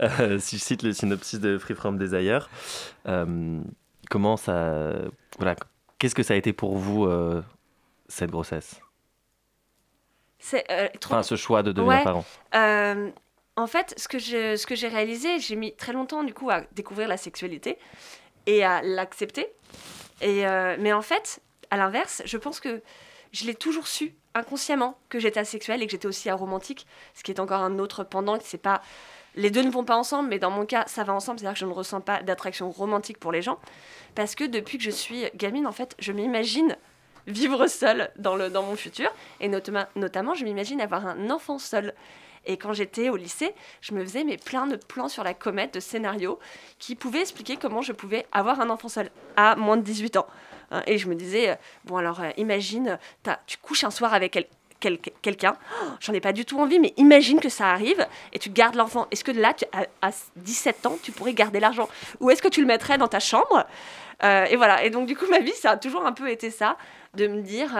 Euh, 0.00 0.38
si 0.38 0.58
je 0.58 0.62
cite 0.62 0.82
le 0.82 0.92
synopsis 0.92 1.38
de 1.38 1.56
Free 1.56 1.74
From 1.74 1.98
Desire, 1.98 2.48
comment 4.10 4.36
ça. 4.36 4.92
Voilà, 5.38 5.54
qu'est-ce 5.98 6.14
que 6.14 6.22
ça 6.22 6.34
a 6.34 6.36
été 6.36 6.52
pour 6.52 6.76
vous, 6.76 7.08
cette 8.08 8.30
grossesse? 8.30 8.80
C'est, 10.38 10.64
Enfin, 11.04 11.22
ce 11.22 11.36
choix 11.36 11.62
de 11.62 11.72
devenir 11.72 12.02
parent 12.02 12.24
en 13.56 13.66
fait, 13.66 13.94
ce 13.96 14.08
que, 14.08 14.74
j'ai 14.74 14.88
réalisé, 14.88 15.38
j'ai 15.38 15.56
mis 15.56 15.74
très 15.74 15.92
longtemps 15.92 16.24
du 16.24 16.34
coup 16.34 16.50
à 16.50 16.62
découvrir 16.72 17.08
la 17.08 17.16
sexualité 17.16 17.78
et 18.46 18.64
à 18.64 18.82
l'accepter. 18.82 19.48
Euh, 20.22 20.76
mais 20.78 20.92
en 20.92 21.02
fait, 21.02 21.40
à 21.70 21.76
l'inverse, 21.76 22.22
je 22.24 22.36
pense 22.36 22.60
que 22.60 22.82
je 23.32 23.46
l'ai 23.46 23.54
toujours 23.54 23.86
su 23.86 24.14
inconsciemment 24.34 24.98
que 25.08 25.18
j'étais 25.18 25.40
asexuelle 25.40 25.82
et 25.82 25.86
que 25.86 25.92
j'étais 25.92 26.08
aussi 26.08 26.28
aromantique, 26.28 26.86
ce 27.14 27.22
qui 27.22 27.30
est 27.30 27.40
encore 27.40 27.62
un 27.62 27.78
autre 27.78 28.02
pendant. 28.04 28.38
C'est 28.40 28.58
pas 28.58 28.82
les 29.36 29.50
deux 29.50 29.62
ne 29.62 29.70
vont 29.70 29.84
pas 29.84 29.96
ensemble, 29.96 30.28
mais 30.28 30.38
dans 30.38 30.50
mon 30.50 30.64
cas, 30.64 30.84
ça 30.86 31.02
va 31.02 31.12
ensemble. 31.12 31.40
C'est-à-dire 31.40 31.54
que 31.54 31.60
je 31.60 31.66
ne 31.66 31.72
ressens 31.72 32.00
pas 32.00 32.22
d'attraction 32.22 32.70
romantique 32.70 33.18
pour 33.18 33.32
les 33.32 33.42
gens 33.42 33.58
parce 34.14 34.34
que 34.34 34.44
depuis 34.44 34.78
que 34.78 34.84
je 34.84 34.90
suis 34.90 35.24
gamine, 35.34 35.66
en 35.66 35.72
fait, 35.72 35.94
je 35.98 36.12
m'imagine 36.12 36.76
vivre 37.26 37.66
seule 37.66 38.10
dans, 38.16 38.36
le, 38.36 38.50
dans 38.50 38.62
mon 38.62 38.76
futur 38.76 39.10
et 39.40 39.48
notamment, 39.48 39.86
notamment 39.96 40.34
je 40.34 40.44
m'imagine 40.44 40.80
avoir 40.80 41.06
un 41.06 41.30
enfant 41.30 41.58
seul. 41.58 41.94
Et 42.46 42.56
quand 42.56 42.72
j'étais 42.72 43.08
au 43.08 43.16
lycée, 43.16 43.54
je 43.80 43.94
me 43.94 44.04
faisais 44.04 44.24
mais 44.24 44.36
plein 44.36 44.66
de 44.66 44.76
plans 44.76 45.08
sur 45.08 45.24
la 45.24 45.34
comète, 45.34 45.74
de 45.74 45.80
scénarios 45.80 46.38
qui 46.78 46.94
pouvaient 46.94 47.20
expliquer 47.20 47.56
comment 47.56 47.82
je 47.82 47.92
pouvais 47.92 48.26
avoir 48.32 48.60
un 48.60 48.70
enfant 48.70 48.88
seul 48.88 49.10
à 49.36 49.56
moins 49.56 49.76
de 49.76 49.82
18 49.82 50.16
ans. 50.16 50.26
Hein, 50.70 50.82
et 50.86 50.98
je 50.98 51.08
me 51.08 51.14
disais, 51.14 51.50
euh, 51.50 51.54
bon 51.84 51.96
alors 51.96 52.20
euh, 52.20 52.30
imagine, 52.36 52.98
tu 53.46 53.58
couches 53.58 53.84
un 53.84 53.90
soir 53.90 54.14
avec 54.14 54.48
quelqu'un, 55.22 55.56
oh, 55.82 55.86
j'en 56.00 56.12
ai 56.12 56.20
pas 56.20 56.32
du 56.32 56.44
tout 56.44 56.58
envie, 56.60 56.78
mais 56.78 56.92
imagine 56.96 57.40
que 57.40 57.48
ça 57.48 57.70
arrive 57.70 58.06
et 58.32 58.38
tu 58.38 58.50
gardes 58.50 58.74
l'enfant. 58.74 59.06
Est-ce 59.10 59.24
que 59.24 59.32
là, 59.32 59.54
à, 60.02 60.10
17 60.36 60.86
ans, 60.86 60.98
tu 61.02 61.12
pourrais 61.12 61.32
garder 61.32 61.60
l'argent? 61.60 61.88
Ou 62.20 62.30
est-ce 62.30 62.42
que 62.42 62.48
tu 62.48 62.60
le 62.60 62.66
mettrais 62.66 62.98
dans 62.98 63.08
ta 63.08 63.20
chambre? 63.20 63.66
Euh, 64.22 64.44
et 64.44 64.56
voilà. 64.56 64.84
Et 64.84 64.90
donc, 64.90 65.06
du 65.06 65.16
coup, 65.16 65.26
ma 65.28 65.40
vie, 65.40 65.52
ça 65.52 65.72
a 65.72 65.76
toujours 65.76 66.04
un 66.06 66.12
peu 66.12 66.30
été 66.30 66.50
ça, 66.50 66.76
de 67.14 67.26
me 67.26 67.40
dire, 67.40 67.76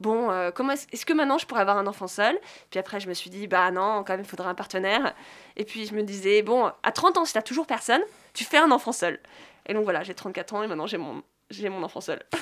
bon, 0.00 0.30
euh, 0.30 0.50
comment 0.50 0.72
est-ce, 0.72 1.06
que 1.06 1.12
maintenant 1.12 1.38
je 1.38 1.46
pourrais 1.46 1.60
avoir 1.60 1.78
un 1.78 1.86
enfant 1.86 2.08
seul? 2.08 2.38
Puis 2.70 2.80
après, 2.80 2.98
je 2.98 3.08
me 3.08 3.14
suis 3.14 3.30
dit, 3.30 3.46
bah 3.46 3.70
non, 3.70 4.02
quand 4.04 4.14
même, 4.14 4.20
il 4.20 4.26
faudrait 4.26 4.48
un 4.48 4.54
partenaire. 4.54 5.14
Et 5.56 5.64
puis, 5.64 5.86
je 5.86 5.94
me 5.94 6.02
disais, 6.02 6.42
bon, 6.42 6.72
à 6.82 6.92
30 6.92 7.18
ans, 7.18 7.24
si 7.24 7.34
t'as 7.34 7.42
toujours 7.42 7.66
personne, 7.66 8.02
tu 8.34 8.44
fais 8.44 8.58
un 8.58 8.70
enfant 8.72 8.92
seul. 8.92 9.20
Et 9.66 9.74
donc, 9.74 9.84
voilà, 9.84 10.02
j'ai 10.02 10.14
34 10.14 10.54
ans 10.54 10.62
et 10.62 10.66
maintenant, 10.66 10.86
j'ai 10.86 10.98
mon, 10.98 11.22
j'ai 11.50 11.68
mon 11.68 11.82
enfant 11.82 12.00
seul. 12.00 12.22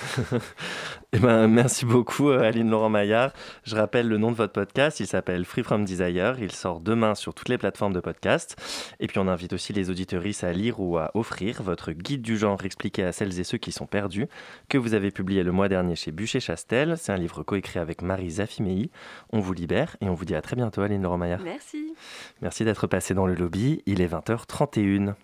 Eh 1.15 1.21
ben, 1.21 1.49
merci 1.49 1.87
beaucoup 1.87 2.29
euh, 2.29 2.43
Aline 2.43 2.69
Laurent 2.69 2.91
Maillard. 2.91 3.33
Je 3.65 3.75
rappelle 3.75 4.09
le 4.09 4.19
nom 4.19 4.31
de 4.31 4.37
votre 4.37 4.53
podcast, 4.53 5.01
il 5.01 5.07
s'appelle 5.07 5.47
Free 5.47 5.63
From 5.63 5.87
Desire. 5.87 6.37
Il 6.39 6.53
sort 6.53 6.81
demain 6.81 7.15
sur 7.15 7.33
toutes 7.33 7.49
les 7.49 7.57
plateformes 7.57 7.95
de 7.95 8.01
podcast. 8.01 8.57
Et 9.01 9.07
puis 9.07 9.19
on 9.19 9.27
invite 9.27 9.55
aussi 9.55 9.73
les 9.73 9.89
auditeuristes 9.89 10.45
à 10.45 10.53
lire 10.53 10.81
ou 10.81 10.99
à 10.99 11.11
offrir 11.15 11.63
votre 11.63 11.93
guide 11.93 12.21
du 12.21 12.37
genre 12.37 12.63
expliqué 12.63 13.05
à 13.05 13.13
celles 13.13 13.41
et 13.41 13.45
ceux 13.45 13.57
qui 13.57 13.73
sont 13.73 13.87
perdus, 13.87 14.27
que 14.69 14.77
vous 14.77 14.93
avez 14.93 15.11
publié 15.11 15.43
le 15.43 15.51
mois 15.51 15.69
dernier 15.69 15.97
chez 15.97 16.13
Bûcher-Chastel. 16.13 16.99
C'est 16.99 17.13
un 17.13 17.17
livre 17.17 17.43
coécrit 17.43 17.79
avec 17.79 18.03
Marie 18.03 18.33
Zafimei. 18.33 18.91
On 19.33 19.41
vous 19.41 19.55
libère 19.55 19.97
et 20.03 20.11
on 20.11 20.15
vous 20.15 20.27
dit 20.27 20.35
à 20.35 20.43
très 20.43 20.57
bientôt 20.57 20.83
Aline 20.83 21.03
Laurent 21.03 21.17
Maillard. 21.17 21.41
Merci. 21.41 21.95
Merci 22.43 22.67
d'être 22.67 22.87
passé 22.87 23.15
dans 23.15 23.27
le 23.27 23.35
lobby. 23.35 23.83
Il 23.87 24.03
est 24.03 24.13
20h31. 24.13 25.15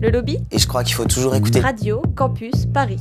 Le 0.00 0.10
lobby 0.10 0.38
Et 0.50 0.58
je 0.58 0.66
crois 0.66 0.84
qu'il 0.84 0.94
faut 0.94 1.04
toujours 1.04 1.34
écouter. 1.34 1.60
Radio 1.60 2.02
Campus 2.16 2.66
Paris. 2.72 3.00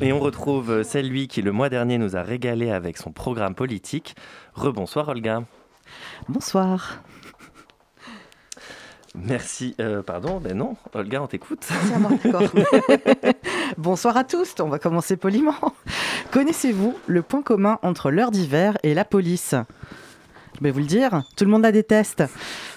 Et 0.00 0.12
on 0.12 0.20
retrouve 0.20 0.82
celle 0.82 1.08
lui 1.08 1.28
qui 1.28 1.42
le 1.42 1.52
mois 1.52 1.68
dernier 1.68 1.98
nous 1.98 2.16
a 2.16 2.22
régalé 2.22 2.70
avec 2.70 2.96
son 2.96 3.12
programme 3.12 3.54
politique. 3.54 4.16
Rebonsoir 4.54 5.08
Olga. 5.08 5.42
Bonsoir. 6.28 7.02
Merci. 9.14 9.76
Euh, 9.80 10.02
pardon, 10.02 10.40
ben 10.40 10.56
non, 10.56 10.76
Olga, 10.92 11.22
on 11.22 11.28
t'écoute. 11.28 11.68
Bonsoir 13.78 14.16
à 14.16 14.24
tous, 14.24 14.54
on 14.58 14.68
va 14.68 14.80
commencer 14.80 15.16
poliment. 15.16 15.54
Connaissez-vous 16.32 16.98
le 17.06 17.22
point 17.22 17.42
commun 17.42 17.78
entre 17.82 18.10
l'heure 18.10 18.32
d'hiver 18.32 18.76
et 18.82 18.92
la 18.92 19.04
police? 19.04 19.54
Je 20.58 20.64
vais 20.64 20.70
vous 20.70 20.80
le 20.80 20.86
dire, 20.86 21.22
tout 21.36 21.44
le 21.44 21.50
monde 21.50 21.62
la 21.62 21.72
déteste. 21.72 22.24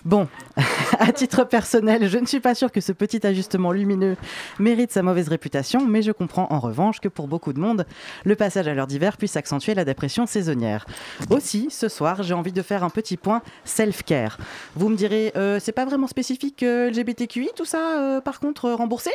Bon, 0.06 0.28
à 1.00 1.12
titre 1.12 1.44
personnel, 1.44 2.10
je 2.10 2.18
ne 2.18 2.26
suis 2.26 2.40
pas 2.40 2.56
sûre 2.56 2.72
que 2.72 2.82
ce 2.82 2.92
petit 2.92 3.26
ajustement 3.26 3.72
lumineux 3.72 4.18
mérite 4.60 4.92
sa 4.92 5.04
mauvaise 5.04 5.28
réputation, 5.28 5.86
mais 5.86 6.02
je 6.02 6.12
comprends 6.12 6.48
en 6.50 6.60
revanche 6.60 7.00
que 7.00 7.08
pour 7.08 7.28
beaucoup 7.28 7.54
de 7.54 7.60
monde, 7.60 7.86
le 8.24 8.36
passage 8.36 8.68
à 8.68 8.74
l'heure 8.74 8.88
d'hiver 8.88 9.18
puisse 9.18 9.36
accentuer 9.36 9.74
la 9.74 9.86
dépression 9.86 10.26
saisonnière. 10.26 10.86
Aussi, 11.30 11.68
ce 11.70 11.90
soir, 11.90 12.24
j'ai 12.24 12.34
envie 12.34 12.52
de 12.52 12.62
faire 12.62 12.84
un 12.84 12.90
petit 12.90 13.18
point 13.18 13.42
self-care. 13.66 14.38
Vous 14.76 14.90
me 14.90 14.96
direz, 14.96 15.32
euh, 15.36 15.60
c'est 15.60 15.72
pas 15.72 15.86
vraiment 15.86 16.08
spécifique 16.08 16.64
euh, 16.64 16.90
LGBTQI, 16.90 17.50
tout 17.56 17.66
ça, 17.66 18.00
euh, 18.00 18.22
par 18.22 18.40
contre, 18.40 18.70
remboursé? 18.72 19.12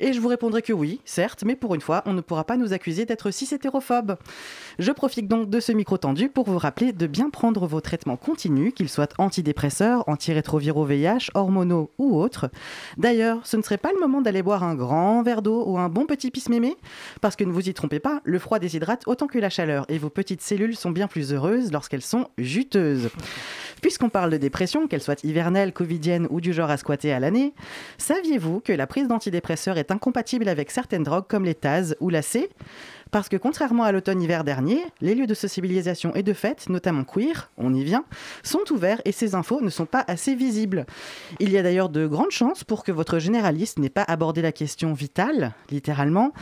Et 0.00 0.12
je 0.12 0.20
vous 0.20 0.28
répondrai 0.28 0.62
que 0.62 0.72
oui, 0.72 1.00
certes, 1.04 1.44
mais 1.44 1.56
pour 1.56 1.74
une 1.74 1.80
fois, 1.80 2.02
on 2.06 2.12
ne 2.12 2.20
pourra 2.20 2.44
pas 2.44 2.56
nous 2.56 2.72
accuser 2.72 3.06
d'être 3.06 3.30
cis 3.30 3.48
hétérophobe. 3.54 4.16
Je 4.78 4.92
profite 4.92 5.28
donc 5.28 5.48
de 5.48 5.60
ce 5.60 5.72
micro 5.72 5.96
tendu 5.96 6.28
pour 6.28 6.46
vous 6.46 6.58
rappeler 6.58 6.92
de 6.92 7.06
bien 7.06 7.30
prendre 7.30 7.66
vos 7.66 7.80
traitements 7.86 8.16
continus, 8.16 8.74
qu'ils 8.74 8.90
soient 8.90 9.08
antidépresseurs, 9.16 10.06
antirétroviraux 10.08 10.84
VIH, 10.84 11.30
hormonaux 11.34 11.90
ou 11.98 12.20
autres. 12.20 12.50
D'ailleurs, 12.98 13.46
ce 13.46 13.56
ne 13.56 13.62
serait 13.62 13.78
pas 13.78 13.92
le 13.94 14.00
moment 14.00 14.20
d'aller 14.20 14.42
boire 14.42 14.64
un 14.64 14.74
grand 14.74 15.22
verre 15.22 15.40
d'eau 15.40 15.64
ou 15.66 15.78
un 15.78 15.88
bon 15.88 16.04
petit 16.04 16.30
pisse-mémé? 16.30 16.76
Parce 17.20 17.36
que 17.36 17.44
ne 17.44 17.52
vous 17.52 17.68
y 17.68 17.74
trompez 17.74 18.00
pas, 18.00 18.20
le 18.24 18.38
froid 18.38 18.58
déshydrate 18.58 19.04
autant 19.06 19.28
que 19.28 19.38
la 19.38 19.50
chaleur 19.50 19.86
et 19.88 19.98
vos 19.98 20.10
petites 20.10 20.42
cellules 20.42 20.76
sont 20.76 20.90
bien 20.90 21.06
plus 21.06 21.32
heureuses 21.32 21.72
lorsqu'elles 21.72 22.02
sont 22.02 22.28
juteuses. 22.36 23.08
Puisqu'on 23.82 24.08
parle 24.08 24.30
de 24.30 24.36
dépression, 24.36 24.86
qu'elle 24.86 25.02
soit 25.02 25.22
hivernale, 25.24 25.72
covidienne 25.72 26.26
ou 26.30 26.40
du 26.40 26.52
genre 26.52 26.70
à 26.70 26.76
squatter 26.76 27.12
à 27.12 27.20
l'année, 27.20 27.54
saviez-vous 27.98 28.60
que 28.60 28.72
la 28.72 28.86
prise 28.86 29.08
d'antidépresseurs 29.08 29.78
est 29.78 29.90
incompatible 29.90 30.48
avec 30.48 30.70
certaines 30.70 31.02
drogues 31.02 31.26
comme 31.28 31.44
les 31.44 31.54
TAS 31.54 31.94
ou 32.00 32.10
la 32.10 32.22
C? 32.22 32.48
Parce 33.10 33.28
que 33.28 33.36
contrairement 33.36 33.84
à 33.84 33.92
l'automne-hiver 33.92 34.42
dernier, 34.42 34.84
les 35.00 35.14
lieux 35.14 35.26
de 35.26 35.34
sociabilisation 35.34 36.12
et 36.14 36.22
de 36.22 36.32
fête, 36.32 36.68
notamment 36.68 37.04
queer, 37.04 37.50
on 37.56 37.72
y 37.72 37.84
vient, 37.84 38.04
sont 38.42 38.64
ouverts 38.70 39.00
et 39.04 39.12
ces 39.12 39.34
infos 39.34 39.60
ne 39.60 39.70
sont 39.70 39.86
pas 39.86 40.04
assez 40.08 40.34
visibles. 40.34 40.86
Il 41.38 41.50
y 41.50 41.58
a 41.58 41.62
d'ailleurs 41.62 41.88
de 41.88 42.06
grandes 42.06 42.32
chances 42.32 42.64
pour 42.64 42.82
que 42.82 42.92
votre 42.92 43.18
généraliste 43.18 43.78
n'ait 43.78 43.90
pas 43.90 44.02
abordé 44.02 44.42
la 44.42 44.52
question 44.52 44.92
vitale, 44.92 45.54
littéralement, 45.70 46.32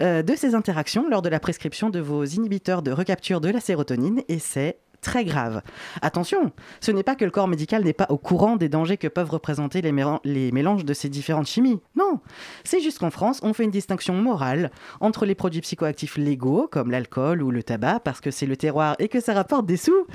euh, 0.00 0.22
de 0.22 0.34
ces 0.36 0.54
interactions 0.54 1.08
lors 1.08 1.22
de 1.22 1.28
la 1.30 1.40
prescription 1.40 1.88
de 1.88 2.00
vos 2.00 2.24
inhibiteurs 2.24 2.82
de 2.82 2.92
recapture 2.92 3.40
de 3.40 3.48
la 3.48 3.60
sérotonine 3.60 4.22
et 4.28 4.38
c'est 4.38 4.78
très 5.02 5.24
grave. 5.24 5.60
Attention, 6.00 6.52
ce 6.80 6.90
n'est 6.90 7.02
pas 7.02 7.14
que 7.16 7.24
le 7.26 7.30
corps 7.30 7.48
médical 7.48 7.84
n'est 7.84 7.92
pas 7.92 8.06
au 8.08 8.16
courant 8.16 8.56
des 8.56 8.70
dangers 8.70 8.96
que 8.96 9.08
peuvent 9.08 9.28
représenter 9.30 9.82
les, 9.82 9.92
mélan- 9.92 10.20
les 10.24 10.50
mélanges 10.52 10.84
de 10.86 10.94
ces 10.94 11.10
différentes 11.10 11.46
chimies. 11.48 11.80
Non, 11.96 12.20
c'est 12.64 12.80
juste 12.80 12.98
qu'en 13.00 13.10
France, 13.10 13.40
on 13.42 13.52
fait 13.52 13.64
une 13.64 13.70
distinction 13.70 14.14
morale 14.14 14.70
entre 15.00 15.26
les 15.26 15.34
produits 15.34 15.60
psychoactifs 15.60 16.16
légaux, 16.16 16.68
comme 16.70 16.90
l'alcool 16.90 17.42
ou 17.42 17.50
le 17.50 17.62
tabac, 17.62 18.00
parce 18.00 18.20
que 18.20 18.30
c'est 18.30 18.46
le 18.46 18.56
terroir 18.56 18.96
et 18.98 19.08
que 19.08 19.20
ça 19.20 19.34
rapporte 19.34 19.66
des 19.66 19.76
sous, 19.76 20.06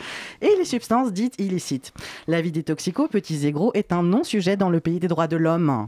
et 0.41 0.56
les 0.58 0.65
substances 0.65 1.12
dites 1.13 1.39
illicites. 1.39 1.93
La 2.28 2.41
vie 2.41 2.52
des 2.52 2.63
toxicos, 2.63 3.10
petits 3.10 3.45
et 3.45 3.52
gros, 3.52 3.71
est 3.73 3.91
un 3.91 4.04
non-sujet 4.04 4.58
dans 4.58 4.69
le 4.69 4.80
pays 4.80 5.00
des 5.00 5.08
droits 5.10 5.28
de 5.28 5.38
l'homme. 5.38 5.88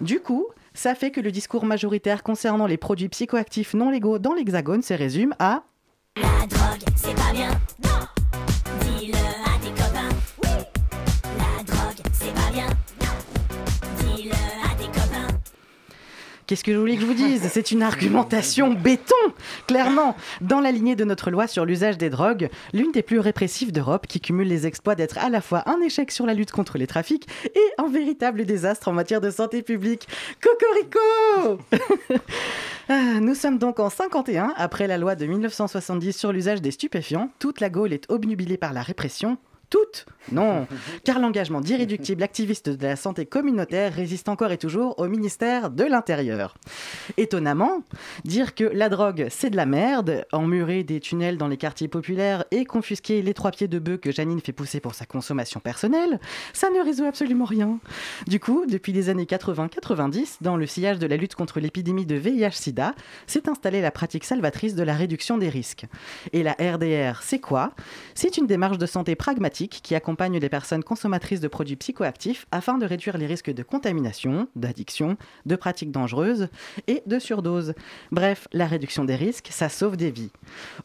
Du 0.00 0.18
coup, 0.20 0.46
ça 0.74 0.94
fait 0.96 1.10
que 1.12 1.20
le 1.20 1.30
discours 1.30 1.64
majoritaire 1.64 2.22
concernant 2.22 2.66
les 2.66 2.76
produits 2.76 3.08
psychoactifs 3.08 3.74
non 3.74 3.90
légaux 3.90 4.18
dans 4.18 4.34
l'Hexagone 4.34 4.82
se 4.82 4.94
résume 4.94 5.34
à 5.38 5.62
La 6.16 6.46
drogue, 6.46 6.82
c'est 6.96 7.14
pas 7.14 7.32
bien. 7.32 7.50
Non. 7.84 8.21
Bye. 8.32 8.61
Qu'est-ce 16.46 16.64
que 16.64 16.72
je 16.72 16.78
voulais 16.78 16.96
que 16.96 17.02
je 17.02 17.06
vous 17.06 17.14
dise? 17.14 17.48
C'est 17.52 17.70
une 17.70 17.82
argumentation 17.82 18.74
béton, 18.74 19.14
clairement, 19.66 20.16
dans 20.40 20.60
la 20.60 20.72
lignée 20.72 20.96
de 20.96 21.04
notre 21.04 21.30
loi 21.30 21.46
sur 21.46 21.64
l'usage 21.64 21.98
des 21.98 22.10
drogues, 22.10 22.50
l'une 22.72 22.90
des 22.92 23.02
plus 23.02 23.20
répressives 23.20 23.72
d'Europe, 23.72 24.06
qui 24.06 24.20
cumule 24.20 24.48
les 24.48 24.66
exploits 24.66 24.94
d'être 24.94 25.18
à 25.18 25.28
la 25.30 25.40
fois 25.40 25.62
un 25.68 25.80
échec 25.80 26.10
sur 26.10 26.26
la 26.26 26.34
lutte 26.34 26.50
contre 26.50 26.78
les 26.78 26.86
trafics 26.86 27.28
et 27.44 27.62
un 27.78 27.88
véritable 27.88 28.44
désastre 28.44 28.88
en 28.88 28.92
matière 28.92 29.20
de 29.20 29.30
santé 29.30 29.62
publique. 29.62 30.08
Cocorico 30.40 31.60
Ah, 32.88 33.20
Nous 33.20 33.34
sommes 33.34 33.58
donc 33.58 33.78
en 33.78 33.88
51, 33.88 34.52
après 34.56 34.86
la 34.88 34.98
loi 34.98 35.14
de 35.14 35.26
1970 35.26 36.12
sur 36.12 36.32
l'usage 36.32 36.60
des 36.60 36.72
stupéfiants. 36.72 37.30
Toute 37.38 37.60
la 37.60 37.70
Gaule 37.70 37.92
est 37.92 38.10
obnubilée 38.10 38.56
par 38.56 38.72
la 38.72 38.82
répression. 38.82 39.38
Toute 39.72 40.04
Non, 40.32 40.66
car 41.04 41.18
l'engagement 41.18 41.62
d'irréductible 41.62 42.22
activiste 42.22 42.68
de 42.68 42.86
la 42.86 42.94
santé 42.94 43.24
communautaire 43.24 43.94
résiste 43.94 44.28
encore 44.28 44.52
et 44.52 44.58
toujours 44.58 44.98
au 44.98 45.08
ministère 45.08 45.70
de 45.70 45.84
l'Intérieur. 45.84 46.58
Étonnamment, 47.16 47.82
dire 48.26 48.54
que 48.54 48.64
la 48.64 48.90
drogue 48.90 49.28
c'est 49.30 49.48
de 49.48 49.56
la 49.56 49.64
merde, 49.64 50.26
emmurer 50.30 50.84
des 50.84 51.00
tunnels 51.00 51.38
dans 51.38 51.48
les 51.48 51.56
quartiers 51.56 51.88
populaires 51.88 52.44
et 52.50 52.66
confisquer 52.66 53.22
les 53.22 53.32
trois 53.32 53.50
pieds 53.50 53.66
de 53.66 53.78
bœuf 53.78 54.00
que 54.00 54.12
Janine 54.12 54.42
fait 54.42 54.52
pousser 54.52 54.78
pour 54.78 54.94
sa 54.94 55.06
consommation 55.06 55.58
personnelle, 55.58 56.20
ça 56.52 56.68
ne 56.68 56.84
résout 56.84 57.06
absolument 57.06 57.46
rien. 57.46 57.78
Du 58.26 58.40
coup, 58.40 58.66
depuis 58.68 58.92
les 58.92 59.08
années 59.08 59.24
80-90, 59.24 60.36
dans 60.42 60.58
le 60.58 60.66
sillage 60.66 60.98
de 60.98 61.06
la 61.06 61.16
lutte 61.16 61.34
contre 61.34 61.60
l'épidémie 61.60 62.04
de 62.04 62.16
VIH-Sida, 62.16 62.94
s'est 63.26 63.48
installée 63.48 63.80
la 63.80 63.90
pratique 63.90 64.24
salvatrice 64.24 64.74
de 64.74 64.82
la 64.82 64.94
réduction 64.94 65.38
des 65.38 65.48
risques. 65.48 65.86
Et 66.34 66.42
la 66.42 66.52
RDR, 66.60 67.22
c'est 67.22 67.40
quoi? 67.40 67.72
C'est 68.14 68.36
une 68.36 68.46
démarche 68.46 68.76
de 68.76 68.84
santé 68.84 69.14
pragmatique 69.14 69.61
qui 69.68 69.94
accompagne 69.94 70.38
les 70.38 70.48
personnes 70.48 70.84
consommatrices 70.84 71.40
de 71.40 71.48
produits 71.48 71.76
psychoactifs 71.76 72.46
afin 72.50 72.78
de 72.78 72.86
réduire 72.86 73.18
les 73.18 73.26
risques 73.26 73.52
de 73.52 73.62
contamination, 73.62 74.48
d'addiction, 74.56 75.16
de 75.46 75.56
pratiques 75.56 75.90
dangereuses 75.90 76.48
et 76.86 77.02
de 77.06 77.18
surdose. 77.18 77.74
Bref, 78.10 78.48
la 78.52 78.66
réduction 78.66 79.04
des 79.04 79.16
risques, 79.16 79.48
ça 79.50 79.68
sauve 79.68 79.96
des 79.96 80.10
vies. 80.10 80.30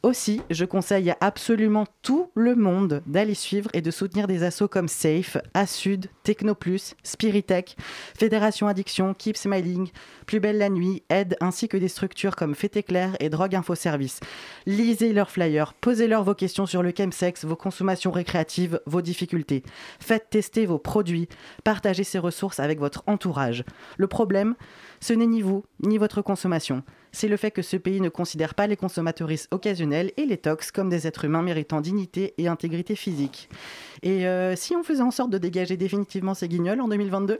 Aussi, 0.03 0.41
je 0.49 0.65
conseille 0.65 1.09
à 1.11 1.17
absolument 1.21 1.85
tout 2.01 2.31
le 2.35 2.55
monde 2.55 3.01
d'aller 3.05 3.33
suivre 3.33 3.69
et 3.73 3.81
de 3.81 3.91
soutenir 3.91 4.27
des 4.27 4.43
assos 4.43 4.67
comme 4.67 4.87
Safe, 4.87 5.37
Asud, 5.53 6.07
Technoplus, 6.23 6.95
Spiritech, 7.03 7.75
Fédération 8.17 8.67
Addiction, 8.67 9.13
Keep 9.13 9.37
Smiling, 9.37 9.89
Plus 10.27 10.41
Belle 10.41 10.57
la 10.57 10.67
Nuit, 10.67 11.03
Aide, 11.09 11.37
ainsi 11.39 11.69
que 11.69 11.77
des 11.77 11.87
structures 11.87 12.35
comme 12.35 12.53
Fête 12.53 12.75
Éclair 12.75 13.15
et 13.21 13.29
Drogue 13.29 13.55
Info 13.55 13.75
Service. 13.75 14.19
Lisez 14.65 15.13
leurs 15.13 15.31
flyers, 15.31 15.73
posez-leur 15.73 16.25
vos 16.25 16.35
questions 16.35 16.65
sur 16.65 16.83
le 16.83 16.91
chemsex, 16.95 17.45
vos 17.45 17.55
consommations 17.55 18.11
récréatives, 18.11 18.81
vos 18.85 19.01
difficultés. 19.01 19.63
Faites 20.01 20.29
tester 20.29 20.65
vos 20.65 20.79
produits, 20.79 21.29
partagez 21.63 22.03
ces 22.03 22.19
ressources 22.19 22.59
avec 22.59 22.77
votre 22.77 23.03
entourage. 23.07 23.63
Le 23.95 24.07
problème, 24.07 24.55
ce 24.99 25.13
n'est 25.13 25.27
ni 25.27 25.41
vous, 25.41 25.63
ni 25.81 25.97
votre 25.97 26.21
consommation. 26.21 26.83
C'est 27.13 27.29
le 27.29 27.37
fait 27.37 27.51
que 27.51 27.61
ce 27.61 27.77
pays 27.77 28.01
ne 28.01 28.09
considère 28.09 28.53
pas 28.53 28.67
les 28.67 28.75
consommatrices 28.75 29.47
occasionnelles 29.51 30.11
et 30.17 30.25
les 30.25 30.37
tox 30.37 30.71
comme 30.71 30.89
des 30.89 31.07
êtres 31.07 31.23
humains 31.23 31.41
méritant 31.41 31.79
dignité 31.79 32.33
et 32.37 32.49
intégrité 32.49 32.97
physique. 32.97 33.47
Et 34.03 34.27
euh, 34.27 34.57
si 34.57 34.75
on 34.75 34.83
faisait 34.83 35.03
en 35.03 35.11
sorte 35.11 35.29
de 35.29 35.37
dégager 35.37 35.77
définitivement 35.77 36.33
ces 36.33 36.49
guignols 36.49 36.81
en 36.81 36.89
2022 36.89 37.39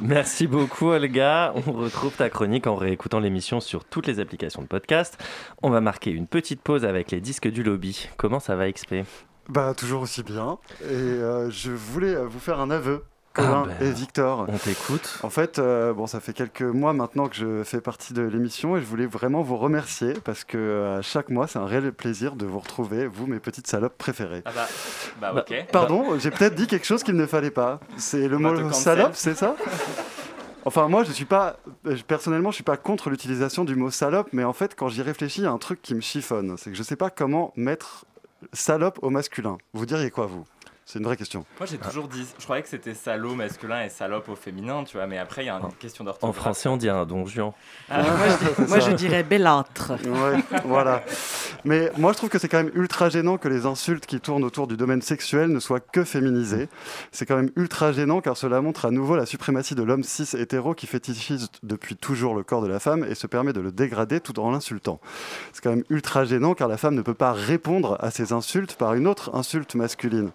Merci 0.00 0.46
beaucoup 0.46 0.88
Olga. 0.88 1.52
On 1.54 1.72
retrouve 1.72 2.12
ta 2.14 2.30
chronique 2.30 2.66
en 2.66 2.76
réécoutant 2.76 3.20
l'émission 3.20 3.60
sur 3.60 3.84
toutes 3.84 4.06
les 4.06 4.20
applications 4.20 4.62
de 4.62 4.66
podcast. 4.66 5.18
On 5.62 5.70
va 5.70 5.80
marquer 5.80 6.10
une 6.10 6.26
petite 6.26 6.60
pause 6.60 6.84
avec 6.84 7.10
les 7.10 7.20
disques 7.20 7.48
du 7.48 7.62
lobby. 7.62 8.08
Comment 8.16 8.40
ça 8.40 8.54
va 8.54 8.70
XP 8.70 8.96
Bah 9.48 9.74
toujours 9.74 10.02
aussi 10.02 10.22
bien. 10.22 10.58
Et 10.82 10.92
euh, 10.92 11.50
je 11.50 11.70
voulais 11.70 12.14
euh, 12.14 12.26
vous 12.26 12.38
faire 12.38 12.60
un 12.60 12.70
aveu 12.70 13.04
Ah 13.38 13.64
ben, 13.66 13.86
et 13.86 13.90
Victor. 13.92 14.46
On 14.48 14.58
t'écoute. 14.58 15.18
En 15.22 15.30
fait, 15.30 15.58
euh, 15.58 15.92
bon, 15.92 16.06
ça 16.06 16.20
fait 16.20 16.32
quelques 16.32 16.62
mois 16.62 16.92
maintenant 16.92 17.28
que 17.28 17.36
je 17.36 17.62
fais 17.62 17.80
partie 17.80 18.12
de 18.12 18.22
l'émission 18.22 18.76
et 18.76 18.80
je 18.80 18.86
voulais 18.86 19.06
vraiment 19.06 19.42
vous 19.42 19.56
remercier 19.56 20.14
parce 20.24 20.44
que 20.44 20.58
euh, 20.58 21.02
chaque 21.02 21.28
mois, 21.28 21.46
c'est 21.46 21.58
un 21.58 21.66
réel 21.66 21.92
plaisir 21.92 22.34
de 22.34 22.46
vous 22.46 22.58
retrouver, 22.58 23.06
vous, 23.06 23.26
mes 23.26 23.38
petites 23.38 23.66
salopes 23.66 23.96
préférées. 23.96 24.42
Ah 24.44 24.50
bah, 24.54 24.66
bah 25.20 25.32
Bah, 25.32 25.44
ok. 25.48 25.66
Pardon, 25.72 26.18
j'ai 26.18 26.30
peut-être 26.30 26.54
dit 26.54 26.66
quelque 26.66 26.86
chose 26.86 27.02
qu'il 27.02 27.16
ne 27.16 27.26
fallait 27.26 27.50
pas. 27.50 27.80
C'est 27.96 28.28
le 28.28 28.38
mot 28.38 28.72
salope, 28.72 29.14
c'est 29.14 29.36
ça? 29.36 29.54
Enfin, 30.64 30.88
moi, 30.88 31.04
je 31.04 31.12
suis 31.12 31.24
pas. 31.24 31.56
Personnellement, 32.06 32.50
je 32.50 32.56
suis 32.56 32.64
pas 32.64 32.76
contre 32.76 33.08
l'utilisation 33.08 33.64
du 33.64 33.74
mot 33.74 33.90
salope, 33.90 34.28
mais 34.32 34.44
en 34.44 34.52
fait, 34.52 34.74
quand 34.74 34.88
j'y 34.88 35.02
réfléchis, 35.02 35.40
il 35.40 35.44
y 35.44 35.46
a 35.46 35.50
un 35.50 35.58
truc 35.58 35.80
qui 35.80 35.94
me 35.94 36.00
chiffonne. 36.00 36.56
C'est 36.58 36.70
que 36.70 36.76
je 36.76 36.82
sais 36.82 36.96
pas 36.96 37.08
comment 37.10 37.52
mettre 37.56 38.04
salope 38.52 38.98
au 39.02 39.10
masculin. 39.10 39.58
Vous 39.72 39.86
diriez 39.86 40.10
quoi, 40.10 40.26
vous? 40.26 40.44
C'est 40.90 41.00
une 41.00 41.04
vraie 41.04 41.18
question. 41.18 41.44
Moi 41.60 41.66
j'ai 41.70 41.76
toujours 41.76 42.08
dit, 42.08 42.26
je 42.38 42.44
croyais 42.44 42.62
que 42.62 42.68
c'était 42.70 42.94
salaud 42.94 43.34
masculin 43.34 43.84
et 43.84 43.90
salope 43.90 44.26
au 44.30 44.34
féminin, 44.34 44.84
tu 44.84 44.96
vois, 44.96 45.06
mais 45.06 45.18
après 45.18 45.42
il 45.44 45.46
y 45.48 45.50
a 45.50 45.56
une 45.56 45.70
question 45.78 46.02
En 46.02 46.06
d'orthographe. 46.06 46.36
français, 46.36 46.66
on 46.70 46.78
dit 46.78 46.88
un 46.88 47.04
don 47.04 47.26
Juan. 47.26 47.52
Ah, 47.90 48.00
moi, 48.02 48.12
je, 48.26 48.62
dis- 48.64 48.68
moi, 48.70 48.78
je 48.80 48.90
dirais 48.92 49.22
bellâtre. 49.22 49.92
Ouais, 50.06 50.42
voilà. 50.64 51.02
Mais 51.66 51.92
moi, 51.98 52.12
je 52.12 52.16
trouve 52.16 52.30
que 52.30 52.38
c'est 52.38 52.48
quand 52.48 52.56
même 52.62 52.70
ultra 52.74 53.10
gênant 53.10 53.36
que 53.36 53.48
les 53.48 53.66
insultes 53.66 54.06
qui 54.06 54.18
tournent 54.18 54.44
autour 54.44 54.66
du 54.66 54.78
domaine 54.78 55.02
sexuel 55.02 55.50
ne 55.50 55.60
soient 55.60 55.80
que 55.80 56.04
féminisées. 56.04 56.70
C'est 57.12 57.26
quand 57.26 57.36
même 57.36 57.50
ultra 57.56 57.92
gênant 57.92 58.22
car 58.22 58.38
cela 58.38 58.62
montre 58.62 58.86
à 58.86 58.90
nouveau 58.90 59.14
la 59.14 59.26
suprématie 59.26 59.74
de 59.74 59.82
l'homme 59.82 60.02
cis 60.04 60.38
hétéro 60.38 60.72
qui 60.72 60.86
fétichise 60.86 61.48
depuis 61.62 61.96
toujours 61.96 62.34
le 62.34 62.42
corps 62.44 62.62
de 62.62 62.66
la 62.68 62.80
femme 62.80 63.04
et 63.04 63.14
se 63.14 63.26
permet 63.26 63.52
de 63.52 63.60
le 63.60 63.72
dégrader 63.72 64.20
tout 64.20 64.40
en 64.40 64.50
l'insultant. 64.52 65.00
C'est 65.52 65.62
quand 65.62 65.68
même 65.70 65.84
ultra 65.90 66.24
gênant 66.24 66.54
car 66.54 66.66
la 66.66 66.78
femme 66.78 66.94
ne 66.94 67.02
peut 67.02 67.12
pas 67.12 67.32
répondre 67.34 67.98
à 68.00 68.10
ces 68.10 68.32
insultes 68.32 68.72
par 68.76 68.94
une 68.94 69.06
autre 69.06 69.34
insulte 69.34 69.74
masculine. 69.74 70.30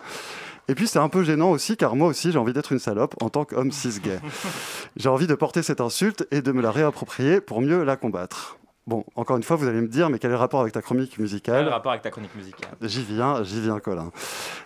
Et 0.68 0.76
puis 0.76 0.88
c'est 0.88 1.00
un 1.00 1.10
peu 1.10 1.24
gênant 1.24 1.52
aussi 1.52 1.76
car 1.78 1.96
moi 1.96 2.08
aussi 2.08 2.32
j'ai 2.32 2.40
envie 2.40 2.54
d'être 2.54 2.72
une 2.72 2.80
salope 2.80 3.16
en 3.22 3.30
tant 3.30 3.46
qu'homme 3.46 3.72
cis 3.72 4.00
gay. 4.00 4.20
J'ai 4.96 5.10
envie 5.10 5.26
de 5.26 5.34
porter 5.34 5.64
cette 5.64 5.82
insulte 5.82 6.28
et 6.30 6.42
de 6.42 6.52
me 6.52 6.62
la 6.62 6.72
réapproprier 6.72 7.42
pour 7.42 7.62
mieux 7.62 7.84
la 7.84 7.96
combattre. 7.96 8.58
Bon, 8.86 9.06
encore 9.16 9.38
une 9.38 9.44
fois, 9.44 9.56
vous 9.56 9.66
allez 9.66 9.80
me 9.80 9.88
dire, 9.88 10.10
mais 10.10 10.20
quel 10.20 10.32
est 10.32 10.34
le 10.34 10.40
rapport 10.40 10.60
avec 10.60 10.74
ta 10.74 10.82
chronique 10.82 11.12
Quel 11.12 11.22
musicale 11.22 11.70
rapport 11.70 11.94
avec 11.94 12.04
ta 12.04 12.10
chronique 12.10 12.36
musicale? 12.36 12.72
J'y 12.82 13.02
viens, 13.02 13.42
j'y 13.42 13.62
viens, 13.62 13.80
Colin. 13.80 14.12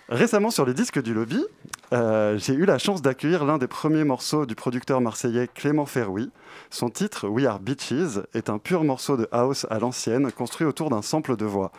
Récemment, 0.09 0.49
sur 0.49 0.65
les 0.65 0.73
disques 0.73 0.99
du 1.03 1.13
lobby, 1.13 1.45
euh, 1.93 2.35
j'ai 2.39 2.53
eu 2.53 2.65
la 2.65 2.79
chance 2.79 3.03
d'accueillir 3.03 3.45
l'un 3.45 3.59
des 3.59 3.67
premiers 3.67 4.03
morceaux 4.03 4.47
du 4.47 4.55
producteur 4.55 5.01
marseillais 5.01 5.47
Clément 5.47 5.85
Ferrouy. 5.85 6.31
Son 6.71 6.89
titre, 6.89 7.27
We 7.27 7.45
Are 7.45 7.59
Bitches, 7.59 8.19
est 8.33 8.49
un 8.49 8.57
pur 8.57 8.83
morceau 8.83 9.17
de 9.17 9.27
house 9.31 9.67
à 9.69 9.77
l'ancienne, 9.77 10.31
construit 10.31 10.65
autour 10.65 10.89
d'un 10.89 11.03
sample 11.03 11.37
de 11.37 11.45
voix. 11.45 11.71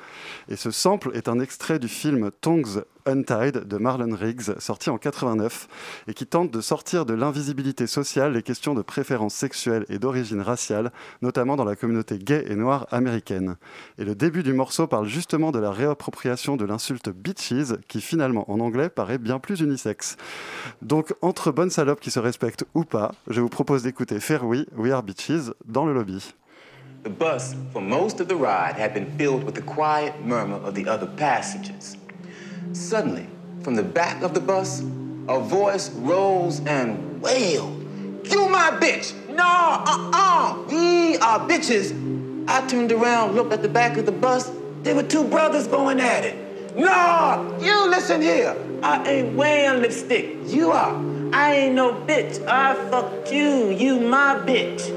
Et 0.48 0.54
ce 0.54 0.70
sample 0.70 1.10
est 1.14 1.28
un 1.28 1.40
extrait 1.40 1.80
du 1.80 1.88
film 1.88 2.30
Tongues 2.40 2.84
Untied 3.08 3.66
de 3.66 3.78
Marlon 3.78 4.14
Riggs, 4.14 4.58
sorti 4.58 4.90
en 4.90 4.98
89, 4.98 5.68
et 6.08 6.14
qui 6.14 6.26
tente 6.26 6.50
de 6.50 6.60
sortir 6.60 7.06
de 7.06 7.14
l'invisibilité 7.14 7.86
sociale 7.86 8.34
les 8.34 8.42
questions 8.42 8.74
de 8.74 8.82
préférence 8.82 9.34
sexuelle 9.34 9.86
et 9.88 9.98
d'origine 9.98 10.42
raciale, 10.42 10.92
notamment 11.22 11.56
dans 11.56 11.64
la 11.64 11.74
communauté 11.74 12.18
gay 12.18 12.44
et 12.46 12.54
noire 12.54 12.86
américaine. 12.90 13.56
Et 13.96 14.04
le 14.04 14.14
début 14.14 14.42
du 14.42 14.52
morceau 14.52 14.86
parle 14.86 15.06
justement 15.06 15.52
de 15.52 15.58
la 15.58 15.70
réappropriation 15.70 16.56
de 16.56 16.66
l'insulte 16.66 17.08
bitches, 17.08 17.78
qui 17.88 18.02
finalement 18.02 18.50
en 18.50 18.60
anglais 18.60 18.90
paraît 18.90 19.18
bien 19.18 19.38
plus 19.38 19.60
unisexe. 19.60 20.16
Donc, 20.82 21.14
entre 21.22 21.50
bonnes 21.50 21.70
salopes 21.70 22.00
qui 22.00 22.10
se 22.10 22.20
respectent 22.20 22.64
ou 22.74 22.84
pas, 22.84 23.12
je 23.28 23.40
vous 23.40 23.48
propose 23.48 23.82
d'écouter 23.82 24.20
Fairway, 24.20 24.66
We 24.76 24.92
Are 24.92 25.02
Bitches, 25.02 25.52
dans 25.64 25.86
le 25.86 25.94
lobby. 25.94 26.34
The 27.04 27.10
bus, 27.10 27.54
for 27.72 27.80
most 27.80 28.20
of 28.20 28.26
the 28.28 28.34
ride, 28.34 28.74
had 28.76 28.92
been 28.92 29.06
filled 29.16 29.44
with 29.44 29.54
the 29.54 29.62
quiet 29.62 30.12
murmur 30.24 30.60
of 30.66 30.74
the 30.74 30.86
other 30.88 31.06
passengers. 31.16 31.96
Suddenly, 32.72 33.26
from 33.62 33.74
the 33.74 33.82
back 33.82 34.22
of 34.22 34.34
the 34.34 34.40
bus, 34.40 34.80
a 35.28 35.40
voice 35.40 35.90
rose 35.90 36.60
and 36.60 37.20
wailed. 37.20 37.74
You 38.24 38.48
my 38.48 38.70
bitch! 38.80 39.14
No, 39.28 39.44
uh-uh! 39.44 40.64
We 40.68 41.16
are 41.18 41.40
bitches! 41.40 41.94
I 42.48 42.66
turned 42.66 42.92
around, 42.92 43.34
looked 43.34 43.52
at 43.52 43.62
the 43.62 43.68
back 43.68 43.96
of 43.96 44.06
the 44.06 44.12
bus. 44.12 44.50
There 44.82 44.94
were 44.94 45.02
two 45.02 45.24
brothers 45.24 45.66
going 45.66 46.00
at 46.00 46.24
it. 46.24 46.76
No! 46.76 47.58
You 47.60 47.88
listen 47.90 48.22
here! 48.22 48.56
I 48.82 49.06
ain't 49.08 49.36
wearing 49.36 49.82
lipstick. 49.82 50.36
You 50.46 50.70
are. 50.70 50.94
I 51.32 51.54
ain't 51.54 51.74
no 51.74 51.92
bitch. 51.92 52.46
I 52.46 52.74
fucked 52.90 53.32
you. 53.32 53.70
You 53.70 54.00
my 54.00 54.36
bitch. 54.36 54.94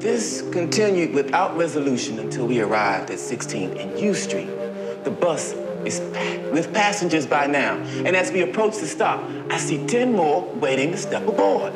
This 0.00 0.42
continued 0.52 1.14
without 1.14 1.56
resolution 1.56 2.18
until 2.20 2.46
we 2.46 2.60
arrived 2.60 3.10
at 3.10 3.18
16th 3.18 3.80
and 3.80 3.98
U 3.98 4.14
Street. 4.14 4.48
The 5.04 5.10
bus 5.10 5.52
is 5.86 6.00
packed 6.12 6.52
with 6.52 6.74
passengers 6.74 7.26
by 7.26 7.46
now, 7.46 7.76
and 7.76 8.16
as 8.16 8.32
we 8.32 8.42
approach 8.42 8.78
the 8.78 8.86
stop, 8.86 9.22
I 9.50 9.56
see 9.56 9.86
10 9.86 10.12
more 10.12 10.42
waiting 10.56 10.90
to 10.90 10.96
step 10.96 11.26
aboard. 11.26 11.72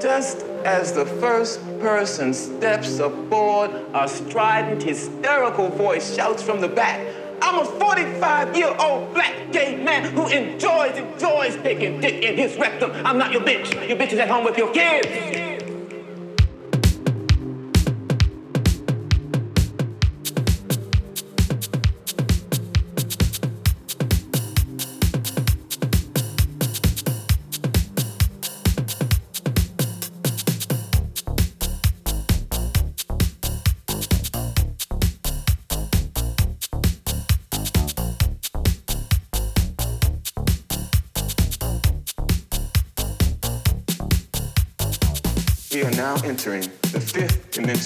Just 0.00 0.42
as 0.64 0.92
the 0.92 1.04
first 1.04 1.60
person 1.80 2.32
steps 2.32 2.98
aboard, 3.00 3.70
a 3.92 4.08
strident, 4.08 4.82
hysterical 4.82 5.68
voice 5.68 6.14
shouts 6.14 6.42
from 6.42 6.60
the 6.60 6.68
back. 6.68 7.06
I'm 7.42 7.58
a 7.58 7.64
45 7.64 8.56
year 8.56 8.74
old 8.78 9.12
black 9.14 9.50
gay 9.52 9.82
man 9.82 10.04
who 10.12 10.28
enjoys, 10.28 10.96
enjoys 10.96 11.56
taking 11.56 12.00
dick 12.00 12.22
in 12.22 12.36
his 12.36 12.56
rectum. 12.56 12.92
I'm 13.04 13.18
not 13.18 13.32
your 13.32 13.42
bitch. 13.42 13.72
Your 13.88 13.96
bitch 13.96 14.12
is 14.12 14.18
at 14.18 14.28
home 14.28 14.44
with 14.44 14.56
your 14.56 14.72
kids. 14.72 15.49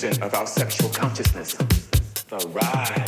Of 0.02 0.34
our 0.34 0.46
sexual 0.46 0.90
consciousness. 0.90 1.54
The 1.54 2.48
ride 2.48 3.03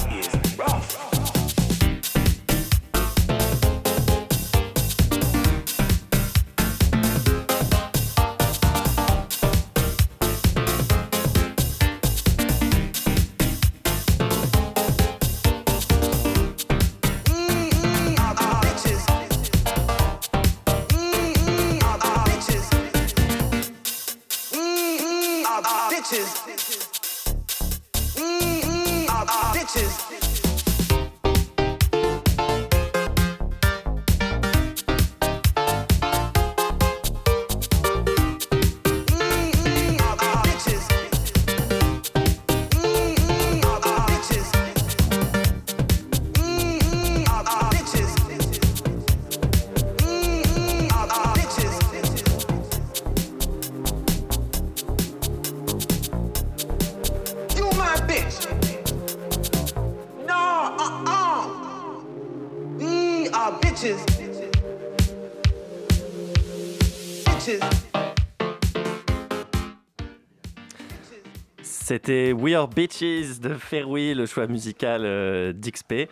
C'était 71.87 72.33
We 72.33 72.53
Are 72.57 72.67
Bitches 72.67 73.39
de 73.41 73.55
Fairway, 73.55 74.13
le 74.13 74.27
choix 74.27 74.49
musical 74.49 75.03
euh, 75.05 75.53
d'XP, 75.53 76.11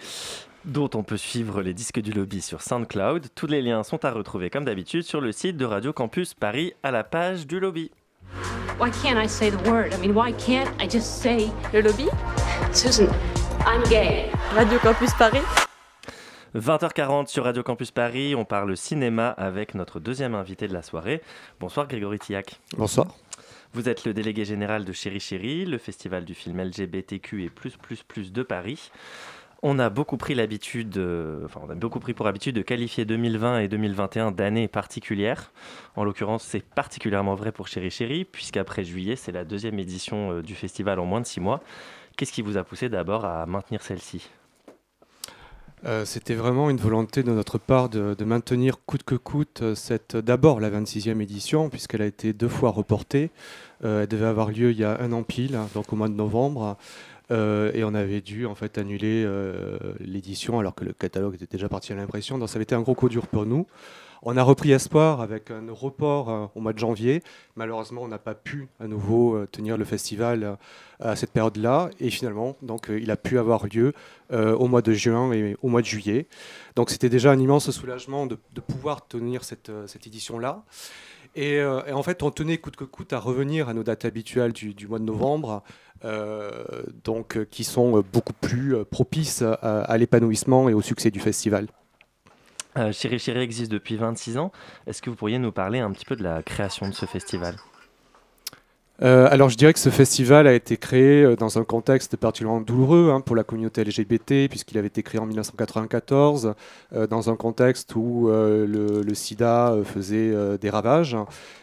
dont 0.64 0.88
on 0.94 1.02
peut 1.02 1.16
suivre 1.16 1.62
les 1.62 1.74
disques 1.74 1.98
du 1.98 2.12
lobby 2.12 2.40
sur 2.42 2.62
SoundCloud. 2.62 3.26
Tous 3.34 3.48
les 3.48 3.60
liens 3.60 3.82
sont 3.82 4.04
à 4.04 4.12
retrouver 4.12 4.50
comme 4.50 4.64
d'habitude 4.64 5.02
sur 5.02 5.20
le 5.20 5.32
site 5.32 5.56
de 5.56 5.64
Radio 5.64 5.92
Campus 5.92 6.32
Paris 6.32 6.74
à 6.84 6.92
la 6.92 7.02
page 7.02 7.48
du 7.48 7.58
lobby. 7.58 7.90
Why 8.78 8.92
can't 9.02 9.20
I 9.20 9.28
say 9.28 9.50
the 9.50 9.68
word? 9.68 9.92
I 9.92 9.98
mean, 9.98 10.14
why 10.14 10.32
can't 10.34 10.70
I 10.80 10.88
just 10.88 11.20
say 11.20 11.48
Le 11.72 11.80
lobby? 11.80 12.06
Susan, 12.72 13.08
I'm 13.66 13.82
gay. 13.90 14.30
Radio 14.54 14.78
Campus 14.78 15.12
Paris 15.18 15.42
20h40 16.54 17.26
sur 17.26 17.42
Radio 17.42 17.64
Campus 17.64 17.90
Paris, 17.90 18.36
on 18.36 18.44
parle 18.44 18.76
cinéma 18.76 19.30
avec 19.30 19.74
notre 19.74 19.98
deuxième 19.98 20.36
invité 20.36 20.68
de 20.68 20.72
la 20.72 20.82
soirée. 20.82 21.20
Bonsoir 21.58 21.88
Grégory 21.88 22.20
Tillac. 22.20 22.60
Bonsoir. 22.76 23.08
Vous 23.74 23.88
êtes 23.88 24.04
le 24.04 24.14
délégué 24.14 24.44
général 24.44 24.84
de 24.84 24.92
Chéri 24.92 25.18
Chéri, 25.18 25.64
le 25.64 25.78
festival 25.78 26.24
du 26.24 26.32
film 26.32 26.60
LGBTQ 26.60 27.42
et 27.42 27.50
plus 27.50 27.76
plus 27.76 28.32
de 28.32 28.42
Paris. 28.44 28.92
On 29.64 29.80
a 29.80 29.90
beaucoup 29.90 30.16
pris 30.16 30.36
l'habitude, 30.36 30.96
euh, 30.96 31.44
enfin 31.44 31.60
on 31.64 31.70
a 31.70 31.74
beaucoup 31.74 31.98
pris 31.98 32.14
pour 32.14 32.28
habitude 32.28 32.54
de 32.54 32.62
qualifier 32.62 33.04
2020 33.04 33.58
et 33.58 33.68
2021 33.68 34.30
d'années 34.30 34.68
particulières. 34.68 35.50
En 35.96 36.04
l'occurrence, 36.04 36.44
c'est 36.44 36.62
particulièrement 36.62 37.34
vrai 37.34 37.50
pour 37.50 37.66
Chéri 37.66 37.90
Chéri, 37.90 38.24
puisqu'après 38.24 38.84
juillet, 38.84 39.16
c'est 39.16 39.32
la 39.32 39.44
deuxième 39.44 39.80
édition 39.80 40.30
euh, 40.30 40.42
du 40.42 40.54
festival 40.54 41.00
en 41.00 41.04
moins 41.04 41.20
de 41.20 41.26
six 41.26 41.40
mois. 41.40 41.60
Qu'est-ce 42.16 42.32
qui 42.32 42.42
vous 42.42 42.56
a 42.56 42.62
poussé 42.62 42.88
d'abord 42.88 43.24
à 43.24 43.44
maintenir 43.46 43.82
celle-ci? 43.82 44.30
Euh, 45.86 46.04
C'était 46.06 46.34
vraiment 46.34 46.70
une 46.70 46.78
volonté 46.78 47.22
de 47.22 47.30
notre 47.30 47.58
part 47.58 47.90
de, 47.90 48.24
maintenir 48.24 48.76
coûte 48.86 49.02
que 49.02 49.16
coûte 49.16 49.60
euh, 49.62 49.74
cette 49.74 50.16
d'abord 50.16 50.58
la 50.60 50.70
26e 50.70 51.20
édition 51.20 51.68
puisqu'elle 51.68 52.00
a 52.00 52.06
été 52.06 52.32
deux 52.32 52.48
fois 52.48 52.70
reportée. 52.70 53.30
Euh, 53.84 54.02
elle 54.02 54.08
devait 54.08 54.26
avoir 54.26 54.50
lieu 54.50 54.70
il 54.70 54.78
y 54.78 54.84
a 54.84 54.98
un 55.00 55.12
an 55.12 55.22
pile, 55.22 55.56
hein, 55.56 55.68
donc 55.74 55.92
au 55.92 55.96
mois 55.96 56.08
de 56.08 56.14
novembre. 56.14 56.76
Et 57.30 57.82
on 57.82 57.94
avait 57.94 58.20
dû 58.20 58.46
en 58.46 58.54
fait 58.54 58.78
annuler 58.78 59.26
l'édition 59.98 60.60
alors 60.60 60.74
que 60.74 60.84
le 60.84 60.92
catalogue 60.92 61.34
était 61.34 61.48
déjà 61.50 61.68
parti 61.68 61.92
à 61.92 61.96
l'impression. 61.96 62.38
Donc 62.38 62.48
ça 62.48 62.56
avait 62.56 62.64
été 62.64 62.76
un 62.76 62.82
gros 62.82 62.94
coup 62.94 63.08
dur 63.08 63.26
pour 63.26 63.44
nous. 63.44 63.66
On 64.26 64.38
a 64.38 64.42
repris 64.42 64.72
espoir 64.72 65.20
avec 65.20 65.50
un 65.50 65.70
report 65.70 66.30
euh, 66.30 66.46
au 66.54 66.60
mois 66.60 66.72
de 66.72 66.78
janvier. 66.78 67.22
Malheureusement, 67.56 68.00
on 68.02 68.08
n'a 68.08 68.18
pas 68.18 68.34
pu 68.34 68.68
à 68.80 68.86
nouveau 68.86 69.36
euh, 69.36 69.46
tenir 69.46 69.76
le 69.76 69.84
festival 69.84 70.44
euh, 70.44 70.56
à 70.98 71.14
cette 71.14 71.30
période-là. 71.30 71.90
Et 72.00 72.08
finalement, 72.08 72.56
donc, 72.62 72.86
il 72.88 73.10
a 73.10 73.18
pu 73.18 73.38
avoir 73.38 73.66
lieu 73.66 73.92
au 74.32 74.66
mois 74.66 74.80
de 74.80 74.92
juin 74.92 75.32
et 75.32 75.54
au 75.62 75.68
mois 75.68 75.82
de 75.82 75.86
juillet. 75.86 76.26
Donc 76.76 76.90
c'était 76.90 77.10
déjà 77.10 77.30
un 77.30 77.38
immense 77.38 77.70
soulagement 77.70 78.26
de, 78.26 78.36
pouvoir 78.66 79.06
tenir 79.06 79.44
cette, 79.44 79.70
édition-là. 80.06 80.64
Et, 81.36 81.62
en 81.62 82.02
fait, 82.02 82.22
on 82.22 82.30
tenait 82.30 82.58
coûte 82.58 82.76
que 82.76 82.84
coûte 82.84 83.12
à 83.12 83.18
revenir 83.18 83.68
à 83.68 83.74
nos 83.74 83.82
dates 83.82 84.06
habituelles 84.06 84.52
du, 84.52 84.86
mois 84.88 84.98
de 84.98 85.04
novembre, 85.04 85.62
donc, 87.04 87.44
qui 87.50 87.64
sont 87.64 88.02
beaucoup 88.12 88.32
plus 88.32 88.84
propices 88.86 89.42
à 89.42 89.98
l'épanouissement 89.98 90.68
et 90.68 90.74
au 90.74 90.80
succès 90.80 91.10
du 91.10 91.20
festival. 91.20 91.66
Euh, 92.76 92.92
Chéri 92.92 93.40
existe 93.40 93.70
depuis 93.70 93.96
26 93.96 94.38
ans. 94.38 94.52
Est-ce 94.86 95.02
que 95.02 95.10
vous 95.10 95.16
pourriez 95.16 95.38
nous 95.38 95.52
parler 95.52 95.78
un 95.78 95.90
petit 95.92 96.04
peu 96.04 96.16
de 96.16 96.22
la 96.22 96.42
création 96.42 96.88
de 96.88 96.94
ce 96.94 97.06
festival? 97.06 97.56
Euh, 99.02 99.26
alors 99.28 99.48
je 99.48 99.56
dirais 99.56 99.72
que 99.72 99.80
ce 99.80 99.90
festival 99.90 100.46
a 100.46 100.52
été 100.52 100.76
créé 100.76 101.24
euh, 101.24 101.34
dans 101.34 101.58
un 101.58 101.64
contexte 101.64 102.16
particulièrement 102.16 102.60
douloureux 102.60 103.10
hein, 103.12 103.20
pour 103.20 103.34
la 103.34 103.42
communauté 103.42 103.82
LGBT, 103.82 104.48
puisqu'il 104.48 104.78
avait 104.78 104.86
été 104.86 105.02
créé 105.02 105.20
en 105.20 105.26
1994, 105.26 106.54
euh, 106.92 107.06
dans 107.08 107.28
un 107.28 107.34
contexte 107.34 107.96
où 107.96 108.28
le, 108.28 109.14
sida 109.14 109.76
faisait 109.84 110.58
des 110.58 110.70
ravages. 110.70 111.16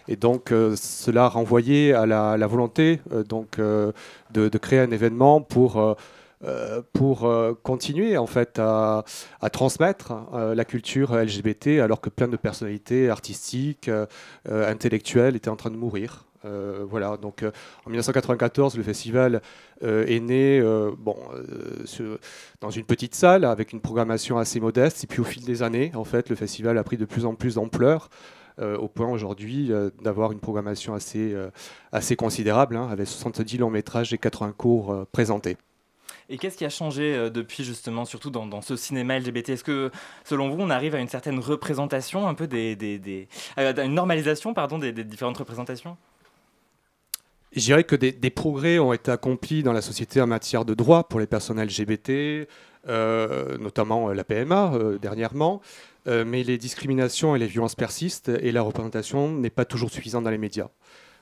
Et 0.08 0.16
donc 0.16 0.54
cela 0.76 1.28
renvoyait 1.28 1.94
à 1.94 2.06
la, 2.06 2.48
volonté 2.48 3.02
donc, 3.28 3.60
de 3.60 4.58
créer 4.58 4.80
un 4.80 4.92
événement 4.92 5.42
pour... 5.42 5.98
euh, 6.44 6.82
pour 6.94 7.26
euh, 7.26 7.54
continuer 7.62 8.18
en 8.18 8.26
fait 8.26 8.58
à, 8.58 9.04
transmettre 9.52 10.14
euh, 10.34 10.56
la 10.56 10.66
culture 10.66 11.14
LGBT 11.16 11.80
alors 11.82 12.02
que 12.02 12.10
plein 12.10 12.28
de 12.28 12.38
personnalités 12.38 13.10
artistiques, 13.10 13.90
intellectuelles 14.50 15.36
étaient 15.36 15.50
en 15.50 15.56
train 15.56 15.72
de 15.72 15.78
mourir. 15.78 16.26
Voilà, 16.44 17.18
donc 17.18 17.44
en 17.86 17.90
1994, 17.90 18.76
le 18.76 18.84
festival 18.84 19.42
est 19.82 20.20
né 20.20 20.60
dans 22.62 22.70
une 22.70 22.86
petite 22.86 23.14
salle 23.14 23.46
avec 23.46 23.74
une 23.74 23.82
programmation 23.82 24.40
assez 24.40 24.60
modeste. 24.60 25.04
Et 25.04 25.08
puis 25.08 25.22
au 25.22 25.24
fil 25.24 25.46
des 25.46 25.62
années, 25.62 25.92
en 25.94 26.04
fait, 26.04 26.30
le 26.30 26.36
festival 26.36 26.78
a 26.78 26.84
pris 26.84 26.98
de 26.98 27.06
plus 27.06 27.26
en 27.26 27.36
plus 27.36 27.56
d'ampleur. 27.56 28.10
au 28.60 28.88
point 28.88 29.10
aujourd'hui 29.10 29.72
d'avoir 30.02 30.32
une 30.32 30.40
programmation 30.40 30.96
assez, 30.96 31.36
assez 31.92 32.16
considérable, 32.16 32.76
hein, 32.76 32.88
avec 32.90 33.08
70 33.08 33.60
longs 33.60 33.70
métrages 33.70 34.12
et 34.14 34.18
80 34.18 34.54
cours 34.58 35.06
présentés. 35.12 35.58
Et 36.32 36.38
qu'est-ce 36.38 36.58
qui 36.58 36.64
a 36.64 36.70
changé 36.70 37.14
euh, 37.14 37.30
depuis 37.30 37.66
justement, 37.66 38.06
surtout 38.06 38.30
dans, 38.30 38.62
ce 38.62 38.78
cinéma 38.78 39.20
LGBT 39.20 39.50
Est-ce 39.50 39.66
que 39.66 39.92
selon 40.24 40.50
vous, 40.50 40.62
on 40.62 40.70
arrive 40.70 40.96
à 40.96 41.00
une 41.00 41.10
certaine 41.10 41.40
représentation, 41.40 42.26
un 42.26 42.34
peu 42.34 42.48
des, 42.48 43.28
euh, 43.60 43.86
une 43.86 43.94
normalisation, 43.94 44.54
pardon, 44.54 44.80
des, 44.80 44.94
différentes 44.94 45.38
représentations? 45.38 45.98
Je 47.54 47.60
dirais 47.60 47.84
que 47.84 47.98
des, 47.98 48.30
progrès 48.30 48.80
ont 48.80 48.94
été 48.94 49.12
accomplis 49.12 49.62
dans 49.62 49.74
la 49.74 49.82
société 49.82 50.22
en 50.22 50.28
matière 50.28 50.64
de 50.64 50.74
droits 50.74 51.10
pour 51.10 51.20
les 51.20 51.28
personnes 51.28 51.62
LGBT, 51.62 52.48
euh, 52.88 53.58
notamment 53.58 54.14
la 54.14 54.24
PMA 54.24 54.72
dernièrement, 55.02 55.62
mais 56.06 56.44
les 56.44 56.58
discriminations 56.58 57.36
et 57.36 57.40
les 57.40 57.48
violences 57.48 57.76
persistent 57.76 58.30
et 58.30 58.54
la 58.54 58.62
représentation 58.62 59.30
n'est 59.34 59.50
pas 59.50 59.66
toujours 59.66 59.92
suffisante 59.92 60.24
dans 60.24 60.30
les 60.30 60.38
médias. 60.38 60.70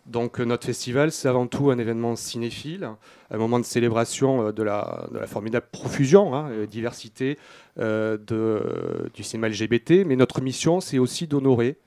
Donc 0.06 0.40
euh, 0.40 0.44
notre 0.44 0.66
festival, 0.66 1.12
c'est 1.12 1.28
avant 1.28 1.48
tout 1.48 1.70
un 1.70 1.78
événement 1.78 2.16
cinéphile, 2.16 2.90
un 3.30 3.38
moment 3.38 3.60
de 3.60 3.66
célébration 3.66 4.48
euh, 4.48 4.52
de 4.52 4.64
la, 4.64 5.08
formidable 5.28 5.68
profusion, 5.72 6.36
hein, 6.36 6.50
euh, 6.50 6.66
diversité 6.66 7.38
du 7.78 9.24
cinéma 9.24 9.50
LGBT, 9.50 10.06
mais 10.06 10.16
notre 10.16 10.42
mission, 10.42 10.82
c'est 10.82 10.98
aussi 10.98 11.28
d'honorer 11.28 11.78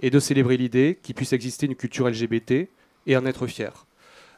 et 0.00 0.10
de 0.10 0.18
célébrer 0.18 0.56
l'idée 0.56 0.98
qu'il 1.02 1.14
puisse 1.14 1.32
exister 1.32 1.66
une 1.66 1.74
culture 1.74 2.08
LGBT 2.08 2.68
et 3.06 3.16
en 3.16 3.26
être 3.26 3.46
fier. 3.46 3.86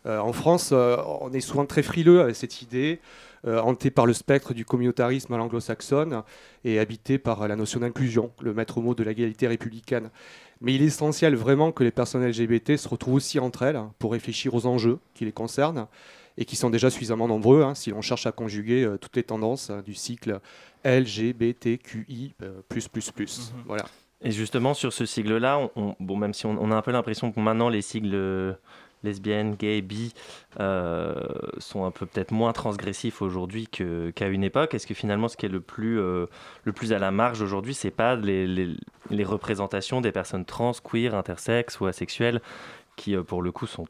En 0.07 0.33
France, 0.35 0.73
on 0.73 1.33
est 1.33 1.41
souvent 1.41 1.65
très 1.65 1.83
frileux 1.83 2.21
avec 2.21 2.37
cette 2.37 2.61
idée, 2.61 3.01
hanté 3.47 3.91
par 3.91 4.07
le 4.07 4.13
spectre 4.13 4.55
du 4.55 4.65
communautarisme 4.65 5.33
à 5.35 5.37
l'anglo-saxonne 5.37 6.23
et 6.65 6.79
habité 6.79 7.19
par 7.19 7.47
la 7.47 7.57
notion 7.57 7.81
d'inclusion, 7.81 8.31
le 8.41 8.55
maître 8.55 8.81
mot 8.81 8.95
de 8.95 9.03
l'égalité 9.05 9.47
républicaine. 9.47 10.11
Mais 10.61 10.75
il 10.75 10.83
est 10.83 10.87
essentiel 10.87 11.35
vraiment 11.35 11.73
que 11.73 11.85
les 11.85 11.91
personnes 11.91 12.25
LGBT 12.27 12.77
se 12.77 12.89
retrouvent 12.89 13.15
aussi 13.15 13.39
entre 13.39 13.63
elles 13.65 13.77
hein, 13.77 13.93
pour 13.99 14.13
réfléchir 14.13 14.55
aux 14.55 14.67
enjeux 14.67 14.99
qui 15.15 15.25
les 15.25 15.33
concernent 15.33 15.87
et 16.39 16.45
qui 16.47 16.57
sont 16.57 16.71
déjà 16.71 16.91
suffisamment 16.91 17.29
nombreux 17.29 17.63
hein, 17.63 17.75
si 17.75 17.91
l'on 17.91 18.01
cherche 18.01 18.27
à 18.27 18.33
conjuguer 18.33 18.83
euh, 18.85 18.97
toutes 18.97 19.17
les 19.17 19.23
tendances 19.25 19.71
hein, 19.71 19.83
du 19.85 19.95
cycle 19.95 20.41
LGBTQI+++. 20.85 22.33
Voilà. 23.67 23.85
Et 24.23 24.31
justement, 24.31 24.73
sur 24.75 24.93
ce 24.93 25.05
sigle-là, 25.07 25.59
on, 25.59 25.71
on- 25.77 25.97
bon, 26.01 26.17
même 26.17 26.33
si 26.33 26.47
on, 26.47 26.57
on 26.61 26.71
a 26.71 26.77
un 26.77 26.83
peu 26.83 26.93
l'impression 26.93 27.31
que 27.31 27.41
maintenant 27.41 27.69
les 27.69 27.83
sigles 27.83 28.15
euh, 28.15 28.55
lesbiennes, 29.05 29.55
gays, 29.55 29.83
bi 29.83 30.13
euh, 30.61 31.15
sont 31.59 31.85
un 31.85 31.91
peu 31.91 32.07
peut-être 32.07 32.33
moins 32.33 32.53
transgressifs 32.53 33.23
aujourd'hui 33.23 33.67
qu'à 33.69 34.29
une 34.29 34.45
époque, 34.45 34.75
est-ce 34.75 34.87
que 34.87 34.95
finalement 34.95 35.29
ce 35.29 35.37
qui 35.37 35.47
est 35.47 35.51
le 35.51 35.61
plus, 35.61 36.01
euh, 36.01 36.27
le 36.65 36.73
plus 36.73 36.93
à 36.93 36.99
la 36.99 37.11
marge 37.11 37.43
aujourd'hui, 37.43 37.75
c'est 37.75 37.91
pas 37.91 38.17
les, 38.17 38.77
représentations 39.25 40.01
des 40.01 40.13
personnes 40.13 40.45
trans, 40.45 40.73
queer, 40.73 41.15
intersexes 41.15 41.81
ou 41.81 41.87
asexuelles 41.87 42.41
qui, 42.97 43.17
euh, 43.17 43.23
pour 43.23 43.43
le 43.43 43.53
coup, 43.53 43.67
sont 43.67 43.87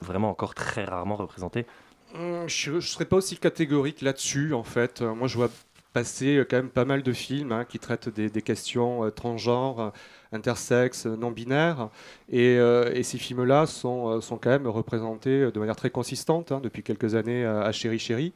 vraiment 0.00 0.30
encore 0.30 0.54
très 0.54 0.84
rarement 0.84 1.16
représentées? 1.16 1.66
Hum, 2.14 2.48
Je 2.48 2.72
ne 2.72 2.80
serais 2.80 3.06
pas 3.06 3.16
aussi 3.16 3.36
catégorique 3.36 4.02
là-dessus, 4.02 4.54
en 4.54 4.62
fait. 4.62 5.02
Moi, 5.02 5.28
je 5.28 5.36
vois 5.36 5.50
passer 5.92 6.44
quand 6.50 6.56
même 6.56 6.70
pas 6.70 6.84
mal 6.84 7.02
de 7.02 7.12
films 7.12 7.52
hein, 7.52 7.64
qui 7.64 7.78
traitent 7.78 8.08
des, 8.08 8.42
questions 8.42 9.10
transgenres, 9.12 9.92
intersexes, 10.34 11.06
euh, 11.06 11.16
non-binaires. 11.16 11.88
Et, 12.30 12.58
euh, 12.58 12.90
et 12.94 13.02
ces 13.02 13.18
films-là 13.18 13.66
sont, 13.66 14.08
euh, 14.08 14.20
sont 14.20 14.36
quand 14.36 14.50
même 14.50 14.66
représentés 14.66 15.50
de 15.50 15.58
manière 15.58 15.76
très 15.76 15.90
consistante 15.90 16.52
hein, 16.52 16.60
depuis 16.62 16.82
quelques 16.82 17.14
années 17.14 17.44
à 17.44 17.70
Chéri 17.72 17.98
Chéri. 17.98 18.32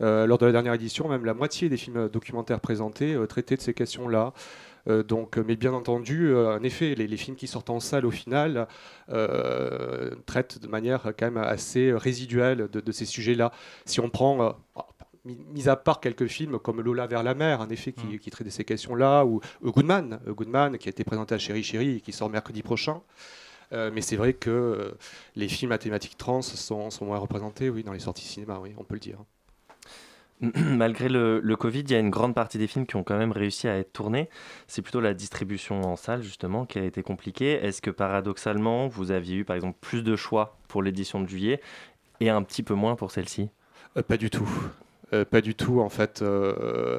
Lors 0.00 0.36
de 0.36 0.44
la 0.44 0.52
dernière 0.52 0.74
édition, 0.74 1.08
même 1.08 1.24
la 1.24 1.32
moitié 1.32 1.70
des 1.70 1.78
films 1.78 2.10
documentaires 2.10 2.60
présentés 2.60 3.16
traitaient 3.30 3.56
de 3.56 3.62
ces 3.62 3.72
questions-là. 3.72 4.34
Donc, 5.08 5.38
mais 5.38 5.56
bien 5.56 5.72
entendu, 5.72 6.36
en 6.36 6.62
effet, 6.62 6.94
les, 6.94 7.16
films 7.16 7.34
qui 7.34 7.46
sortent 7.46 7.70
en 7.70 7.80
salle 7.80 8.04
au 8.04 8.10
final 8.10 8.68
traitent 10.26 10.60
de 10.60 10.68
manière 10.68 11.14
quand 11.18 11.30
même 11.30 11.38
assez 11.38 11.94
résiduelle 11.94 12.68
de, 12.70 12.80
de 12.80 12.92
ces 12.92 13.06
sujets-là. 13.06 13.52
Si 13.86 14.00
on 14.00 14.10
prend, 14.10 14.54
mis, 15.26 15.68
à 15.68 15.76
part 15.76 16.00
quelques 16.00 16.26
films 16.26 16.58
comme 16.58 16.80
Lola 16.80 17.06
vers 17.06 17.22
la 17.22 17.34
mer, 17.34 17.60
en 17.60 17.68
effet, 17.68 17.92
qui, 17.92 18.18
qui 18.18 18.30
traitent 18.30 18.46
de 18.46 18.52
ces 18.52 18.64
questions-là, 18.64 19.24
ou 19.24 19.40
A 19.64 19.70
Goodman, 19.70 20.20
A 20.26 20.30
Goodman, 20.30 20.78
qui 20.78 20.88
a 20.88 20.90
été 20.90 21.04
présenté 21.04 21.34
à 21.34 21.38
Chéri 21.38 21.62
Chéri 21.62 21.96
et 21.96 22.00
qui 22.00 22.12
sort 22.12 22.30
mercredi 22.30 22.62
prochain. 22.62 23.00
Euh, 23.72 23.90
mais 23.92 24.00
c'est 24.00 24.16
vrai 24.16 24.32
que 24.32 24.50
euh, 24.50 24.92
les 25.34 25.48
films 25.48 25.72
à 25.72 25.78
thématique 25.78 26.16
trans 26.16 26.42
sont, 26.42 26.90
sont 26.90 27.04
moins 27.04 27.18
représentés, 27.18 27.68
oui, 27.68 27.82
dans 27.82 27.92
les 27.92 27.98
sorties 27.98 28.24
cinéma, 28.24 28.60
oui, 28.62 28.74
on 28.78 28.84
peut 28.84 28.94
le 28.94 29.00
dire. 29.00 29.18
Malgré 30.40 31.08
le, 31.08 31.40
le 31.40 31.56
Covid, 31.56 31.80
il 31.80 31.90
y 31.90 31.94
a 31.94 31.98
une 31.98 32.10
grande 32.10 32.34
partie 32.34 32.58
des 32.58 32.66
films 32.66 32.86
qui 32.86 32.96
ont 32.96 33.02
quand 33.02 33.18
même 33.18 33.32
réussi 33.32 33.68
à 33.68 33.76
être 33.76 33.92
tournés. 33.92 34.28
C'est 34.66 34.82
plutôt 34.82 35.00
la 35.00 35.14
distribution 35.14 35.80
en 35.82 35.96
salle, 35.96 36.22
justement, 36.22 36.66
qui 36.66 36.78
a 36.78 36.84
été 36.84 37.02
compliquée. 37.02 37.52
Est-ce 37.52 37.82
que 37.82 37.90
paradoxalement, 37.90 38.86
vous 38.86 39.10
aviez 39.10 39.36
eu, 39.36 39.44
par 39.44 39.56
exemple, 39.56 39.78
plus 39.80 40.02
de 40.02 40.14
choix 40.14 40.58
pour 40.68 40.82
l'édition 40.82 41.20
de 41.20 41.28
juillet 41.28 41.60
et 42.20 42.28
un 42.30 42.42
petit 42.42 42.62
peu 42.62 42.74
moins 42.74 42.96
pour 42.96 43.10
celle-ci? 43.10 43.48
Euh, 43.96 44.02
Pas 44.02 44.16
du 44.16 44.30
tout. 44.30 44.48
Euh, 45.12 45.24
pas 45.24 45.40
du 45.40 45.54
tout, 45.54 45.80
en 45.80 45.88
fait. 45.88 46.22
euh, 46.22 46.98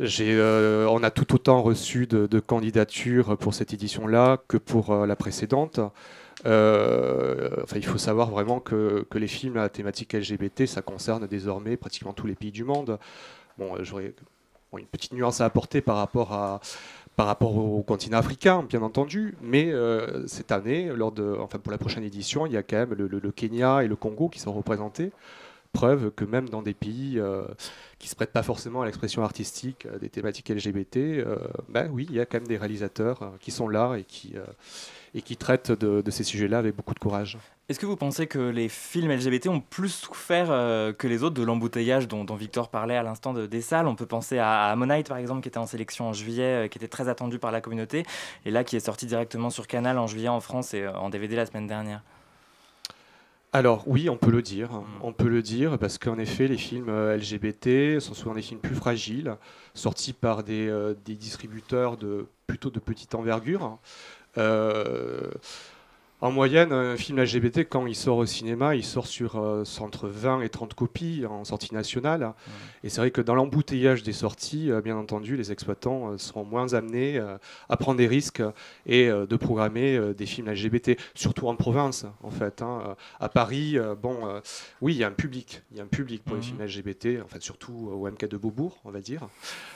euh, 0.00 0.86
on 0.86 1.02
a 1.02 1.10
tout 1.10 1.34
autant 1.34 1.62
reçu 1.62 2.06
de, 2.06 2.40
candidatures 2.40 3.36
pour 3.36 3.54
cette 3.54 3.72
édition-là 3.72 4.38
que 4.48 4.56
pour 4.56 4.94
la 5.06 5.16
précédente. 5.16 5.80
Enfin, 6.44 7.76
il 7.76 7.84
faut 7.84 7.98
savoir 7.98 8.30
vraiment 8.30 8.60
que, 8.60 9.06
les 9.14 9.26
films 9.26 9.56
à 9.56 9.68
thématique 9.68 10.12
LGBT, 10.12 10.66
ça 10.66 10.82
concerne 10.82 11.26
désormais 11.26 11.76
pratiquement 11.76 12.12
tous 12.12 12.26
les 12.26 12.34
pays 12.34 12.52
du 12.52 12.64
monde. 12.64 12.98
Bon, 13.58 13.74
j'aurais 13.82 14.14
une 14.76 14.86
petite 14.86 15.12
nuance 15.12 15.40
à 15.40 15.46
apporter 15.46 15.80
par 15.80 15.96
rapport 15.96 16.32
à 16.32 16.60
par 17.16 17.26
rapport 17.26 17.56
au 17.56 17.82
continent 17.82 18.18
africain, 18.18 18.62
bien 18.62 18.80
entendu, 18.82 19.36
mais 19.42 19.72
cette 20.28 20.52
année, 20.52 20.92
lors 20.94 21.10
de, 21.10 21.36
enfin 21.40 21.58
pour 21.58 21.72
la 21.72 21.78
prochaine 21.78 22.04
édition, 22.04 22.46
il 22.46 22.52
y 22.52 22.56
a 22.56 22.62
quand 22.62 22.76
même 22.76 22.94
le 22.94 23.30
Kenya 23.32 23.82
et 23.82 23.88
le 23.88 23.96
Congo 23.96 24.28
qui 24.28 24.38
sont 24.38 24.52
représentés. 24.52 25.10
Preuve 25.72 26.10
que 26.10 26.24
même 26.24 26.48
dans 26.48 26.62
des 26.62 26.72
pays 26.72 27.18
euh, 27.18 27.44
qui 27.98 28.06
ne 28.06 28.10
se 28.10 28.14
prêtent 28.14 28.32
pas 28.32 28.42
forcément 28.42 28.82
à 28.82 28.86
l'expression 28.86 29.22
artistique 29.22 29.86
euh, 29.86 29.98
des 29.98 30.08
thématiques 30.08 30.48
LGBT, 30.48 30.96
euh, 30.96 31.36
ben 31.68 31.90
oui, 31.92 32.06
il 32.08 32.16
y 32.16 32.20
a 32.20 32.26
quand 32.26 32.38
même 32.38 32.48
des 32.48 32.56
réalisateurs 32.56 33.32
qui 33.38 33.50
sont 33.50 33.68
là 33.68 33.96
et 33.96 34.04
qui, 34.04 34.34
et 35.14 35.20
qui 35.20 35.36
traitent 35.36 35.70
de, 35.70 36.10
ces 36.10 36.24
sujets-là 36.24 36.58
avec 36.58 36.74
beaucoup 36.74 36.94
de 36.94 36.98
courage. 36.98 37.36
Est-ce 37.68 37.78
que 37.78 37.84
vous 37.84 37.96
pensez 37.96 38.26
que 38.26 38.38
les 38.38 38.70
films 38.70 39.10
LGBT 39.12 39.48
ont 39.48 39.60
plus 39.60 39.90
souffert 39.90 40.46
que 40.96 41.06
les 41.06 41.22
autres 41.22 41.34
de 41.34 41.42
l'embouteillage 41.42 42.08
dont, 42.08 42.24
Victor 42.34 42.70
parlait 42.70 42.96
à 42.96 43.02
l'instant 43.02 43.34
de- 43.34 43.46
des 43.46 43.60
salles? 43.60 43.86
On 43.86 43.94
peut 43.94 44.06
penser 44.06 44.38
à, 44.38 44.70
à 44.70 45.02
par 45.06 45.18
exemple 45.18 45.42
qui 45.42 45.48
était 45.48 45.58
en 45.58 45.66
sélection 45.66 46.08
en 46.08 46.12
juillet, 46.14 46.68
qui 46.70 46.78
était 46.78 46.88
très 46.88 47.08
attendu 47.08 47.38
par 47.38 47.52
la 47.52 47.60
communauté, 47.60 48.04
et 48.46 48.50
là 48.50 48.64
qui 48.64 48.76
est 48.76 48.80
sorti 48.80 49.04
directement 49.04 49.50
sur 49.50 49.66
Canal 49.66 49.98
en 49.98 50.06
juillet 50.06 50.28
en 50.28 50.40
France 50.40 50.72
et 50.72 50.88
en 50.88 51.10
DVD 51.10 51.36
la 51.36 51.44
semaine 51.44 51.66
dernière. 51.66 52.02
Alors 53.52 53.84
oui, 53.86 54.10
on 54.10 54.16
peut 54.16 54.30
le 54.30 54.42
dire. 54.42 54.82
On 55.00 55.12
peut 55.12 55.28
le 55.28 55.40
dire 55.40 55.78
parce 55.78 55.96
qu'en 55.96 56.18
effet, 56.18 56.48
les 56.48 56.58
films 56.58 56.90
euh, 56.90 57.16
LGBT 57.16 57.98
sont 57.98 58.12
souvent 58.12 58.34
des 58.34 58.42
films 58.42 58.60
plus 58.60 58.74
fragiles, 58.74 59.36
sortis 59.72 60.12
par 60.12 60.42
des, 60.42 60.68
euh, 60.68 60.94
des 61.06 61.14
distributeurs 61.14 61.96
de 61.96 62.26
plutôt 62.46 62.70
de 62.70 62.78
petite 62.78 63.14
envergure. 63.14 63.78
Euh, 64.36 65.30
en 66.20 66.32
moyenne, 66.32 66.72
un 66.72 66.96
film 66.96 67.20
LGBT, 67.20 67.58
quand 67.68 67.86
il 67.86 67.94
sort 67.94 68.16
au 68.16 68.26
cinéma, 68.26 68.74
il 68.74 68.82
sort 68.84 69.06
sur, 69.06 69.36
euh, 69.36 69.62
entre 69.78 70.08
20 70.08 70.40
et 70.40 70.48
30 70.48 70.74
copies 70.74 71.24
en 71.26 71.44
sortie 71.44 71.72
nationale. 71.72 72.32
Et 72.82 72.88
c'est 72.88 73.00
vrai 73.00 73.12
que 73.12 73.20
dans 73.20 73.36
l'embouteillage 73.36 74.02
des 74.02 74.12
sorties, 74.12 74.70
euh, 74.72 74.80
bien 74.80 74.96
entendu, 74.96 75.36
les 75.36 75.52
exploitants 75.52 76.10
euh, 76.12 76.18
seront 76.18 76.42
moins 76.44 76.74
amenés 76.74 77.20
à 77.68 77.76
prendre 77.76 77.98
des 77.98 78.08
risques 78.08 78.42
et 78.86 79.08
de 79.08 79.36
programmer 79.36 79.98
des 80.14 80.26
films 80.26 80.48
LGBT, 80.50 80.98
surtout 81.14 81.46
en 81.48 81.54
province, 81.54 82.04
en 82.22 82.30
fait. 82.30 82.62
hein. 82.62 82.96
À 83.20 83.28
Paris, 83.28 83.76
bon, 84.02 84.18
oui, 84.80 84.94
il 84.94 84.98
y 84.98 85.04
a 85.04 85.08
un 85.08 85.12
public. 85.12 85.62
Il 85.70 85.76
y 85.76 85.80
a 85.80 85.84
un 85.84 85.86
public 85.86 86.24
pour 86.24 86.34
les 86.34 86.40
Mhm. 86.42 86.46
films 86.46 86.62
LGBT, 86.62 87.22
en 87.24 87.28
fait, 87.28 87.42
surtout 87.42 87.90
au 87.92 88.06
MK 88.08 88.26
de 88.28 88.36
Beaubourg, 88.36 88.78
on 88.84 88.90
va 88.90 89.00
dire. 89.00 89.28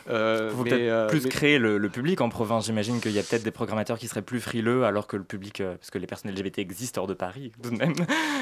Mais, 0.08 0.12
peut-être 0.14 1.06
plus 1.08 1.24
mais- 1.24 1.30
créer 1.30 1.58
le, 1.58 1.78
le 1.78 1.88
public 1.88 2.20
en 2.20 2.28
province. 2.28 2.66
J'imagine 2.66 3.00
qu'il 3.00 3.12
y 3.12 3.18
a 3.18 3.22
peut-être 3.22 3.44
des 3.44 3.50
programmateurs 3.52 3.98
qui 3.98 4.08
seraient 4.08 4.22
plus 4.22 4.40
frileux 4.40 4.84
alors 4.84 5.06
que 5.06 5.16
le 5.16 5.24
public, 5.24 5.62
parce 5.62 5.90
que 5.90 5.98
les 5.98 6.06
personnes 6.06 6.31
LGBT 6.32 6.58
existent 6.58 7.00
hors 7.02 7.06
de 7.06 7.14
Paris 7.14 7.52
tout 7.62 7.70
de 7.70 7.76
même. 7.76 7.94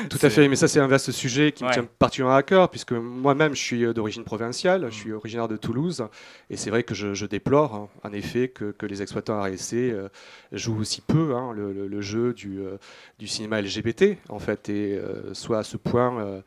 Tout 0.09 0.19
à 0.23 0.31
fait, 0.31 0.49
mais 0.49 0.57
ça 0.57 0.69
c'est 0.69 0.81
un 0.81 0.87
vaste 0.87 1.11
sujet 1.13 1.53
qui 1.53 1.65
me 1.65 1.73
tient 1.73 1.85
particulièrement 1.99 2.37
à 2.37 2.43
cœur, 2.43 2.71
puisque 2.71 2.93
moi-même 2.93 3.55
je 3.55 3.61
suis 3.61 3.85
euh, 3.85 3.93
d'origine 3.93 4.25
provinciale, 4.25 4.87
je 4.91 4.95
suis 4.95 5.13
originaire 5.13 5.49
de 5.49 5.57
Toulouse, 5.57 6.07
et 6.49 6.57
c'est 6.57 6.71
vrai 6.71 6.83
que 6.83 6.95
je, 6.95 7.13
je 7.15 7.27
déplore 7.27 7.75
hein, 7.75 7.89
en 8.05 8.13
effet 8.13 8.49
que, 8.49 8.71
que 8.73 8.87
les 8.87 9.03
exploitants 9.03 9.41
RSC 9.43 9.75
euh, 9.75 10.09
jouent 10.53 10.81
aussi 10.81 11.01
peu 11.03 11.35
hein, 11.37 11.53
le, 11.53 11.73
le- 11.73 11.87
le 11.89 12.01
jeu 12.01 12.33
du, 12.33 12.61
euh, 12.61 12.77
du 13.19 13.27
cinéma 13.27 13.61
LGBT, 13.61 14.17
en 14.29 14.39
fait, 14.39 14.69
et 14.69 14.97
euh, 14.97 15.35
soit 15.35 15.59
à 15.59 15.63
ce 15.65 15.77
point 15.77 16.43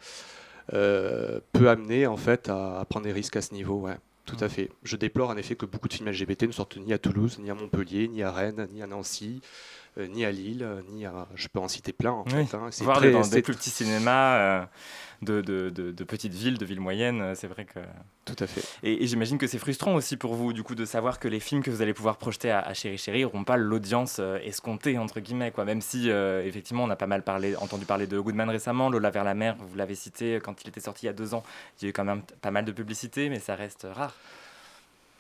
peu 0.72 1.70
amené 1.70 2.08
en 2.08 2.18
fait 2.18 2.50
à, 2.50 2.80
à 2.80 2.86
prendre 2.86 3.06
des 3.06 3.12
risques 3.12 3.36
à 3.36 3.42
ce 3.42 3.54
niveau. 3.54 3.82
Ouais. 3.82 3.98
Tout 4.26 4.38
à 4.40 4.48
fait. 4.48 4.70
Je 4.84 4.96
déplore 4.96 5.30
en 5.30 5.36
effet 5.38 5.56
que 5.56 5.66
beaucoup 5.66 5.90
de 5.90 5.94
films 5.94 6.10
LGBT 6.10 6.44
ne 6.44 6.52
sortent 6.54 6.78
ni 6.78 6.94
à 6.94 6.98
Toulouse, 6.98 7.40
ni 7.40 7.50
à 7.52 7.56
Montpellier, 7.56 8.08
ni 8.08 8.24
à 8.24 8.32
Rennes, 8.32 8.70
ni 8.72 8.82
à 8.82 8.88
Nancy, 8.88 9.42
ni 9.98 10.26
à 10.26 10.32
Lille, 10.32 10.64
euh, 10.64 10.82
ni 10.90 11.06
à. 11.06 11.28
Je 11.36 11.48
peux 11.48 11.60
en 11.60 11.68
citer 11.68 11.94
plein 11.94 12.12
en 12.12 12.24
Oui. 12.26 12.46
fait. 12.46 12.56
hein. 12.58 12.68
C'est 12.72 12.84
Voir 12.84 12.98
très- 12.98 13.12
dans 13.12 13.22
des 13.28 13.42
plus 13.42 13.54
petits 13.54 13.70
cinémas 13.70 14.38
euh, 14.38 14.66
de, 15.22 15.42
de, 15.42 15.70
de- 15.70 15.92
de 15.92 16.04
petites 16.04 16.34
villes, 16.34 16.58
de 16.58 16.66
villes 16.66 16.80
moyennes, 16.82 17.22
euh, 17.22 17.36
c'est 17.36 17.48
vrai 17.48 17.66
que. 17.66 17.80
Tout 18.26 18.36
à 18.40 18.48
fait. 18.48 18.62
Et, 18.84 19.04
et 19.04 19.08
j'imagine 19.08 19.38
que 19.38 19.48
c'est 19.48 19.58
frustrant 19.60 19.96
aussi 19.96 20.16
pour 20.18 20.34
vous, 20.36 20.54
du 20.54 20.64
coup, 20.64 20.76
de 20.76 20.86
savoir 20.86 21.20
que 21.20 21.28
les 21.28 21.40
films 21.42 21.62
que 21.62 21.70
vous 21.70 21.82
allez 21.82 21.94
pouvoir 21.94 22.18
projeter 22.18 22.50
à, 22.52 22.60
à 22.62 22.74
Chéri 22.74 22.98
Chéri 22.98 23.22
n'auront 23.24 23.44
pas 23.44 23.58
l'audience 23.58 24.18
euh, 24.20 24.38
escomptée, 24.44 24.98
entre 24.98 25.20
guillemets, 25.20 25.52
quoi. 25.52 25.66
Même 25.66 25.82
si, 25.82 26.10
euh, 26.10 26.44
effectivement, 26.46 26.84
on 26.86 26.90
a 26.90 26.96
pas 26.96 27.08
mal 27.08 27.24
parlé, 27.24 27.56
entendu 27.58 27.86
parler 27.86 28.08
de 28.08 28.18
Goodman 28.20 28.50
récemment, 28.50 28.90
Lola 28.90 29.10
vers 29.12 29.24
la 29.26 29.34
mer, 29.34 29.56
vous 29.60 29.76
l'avez 29.76 29.96
cité 29.96 30.40
quand 30.44 30.64
il 30.64 30.70
était 30.70 30.80
sorti 30.80 31.06
il 31.06 31.08
y 31.08 31.10
a 31.10 31.14
deux 31.14 31.34
ans. 31.34 31.44
Il 31.80 31.84
y 31.84 31.88
a 31.88 31.90
eu 31.90 31.94
quand 31.94 32.06
même 32.06 32.22
pas 32.42 32.52
mal 32.52 32.64
de 32.66 32.72
publicité, 32.72 33.30
mais 33.30 33.40
ça 33.40 33.56
reste 33.56 33.86
rare. 33.94 34.16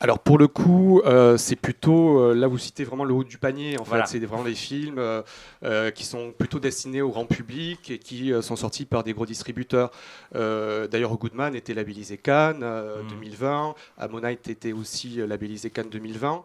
Alors 0.04 0.20
pour 0.20 0.38
le 0.38 0.50
coup, 0.50 1.02
euh, 1.06 1.38
c'est 1.38 1.56
plutôt 1.56 2.20
euh, 2.20 2.34
là 2.36 2.48
vous 2.48 2.58
citez 2.58 2.84
vraiment 2.84 3.06
le 3.06 3.14
haut 3.14 3.24
du 3.24 3.38
panier. 3.38 3.80
En 3.80 3.84
Voilà. 3.84 4.04
fait, 4.06 4.20
c'est 4.20 4.26
vraiment 4.26 4.44
des 4.44 4.54
films 4.54 4.98
euh, 5.00 5.92
qui 5.92 6.04
sont 6.04 6.34
plutôt 6.38 6.60
destinés 6.60 7.02
au 7.02 7.08
grand 7.10 7.26
public 7.26 7.90
et 7.90 8.00
qui 8.00 8.34
sont 8.42 8.58
sortis 8.58 8.84
par 8.84 9.06
des 9.06 9.14
gros 9.14 9.26
distributeurs. 9.26 9.92
D'ailleurs, 10.34 11.18
Goodman 11.18 11.56
était 11.56 11.74
labellisé 11.74 12.18
Cannes 12.18 12.64
euh, 12.64 13.02
2020. 13.08 13.76
Ammonite 13.98 14.50
était 14.50 14.74
aussi 14.74 15.22
labellisé 15.26 15.70
Cannes 15.70 15.90
2020. 15.90 16.44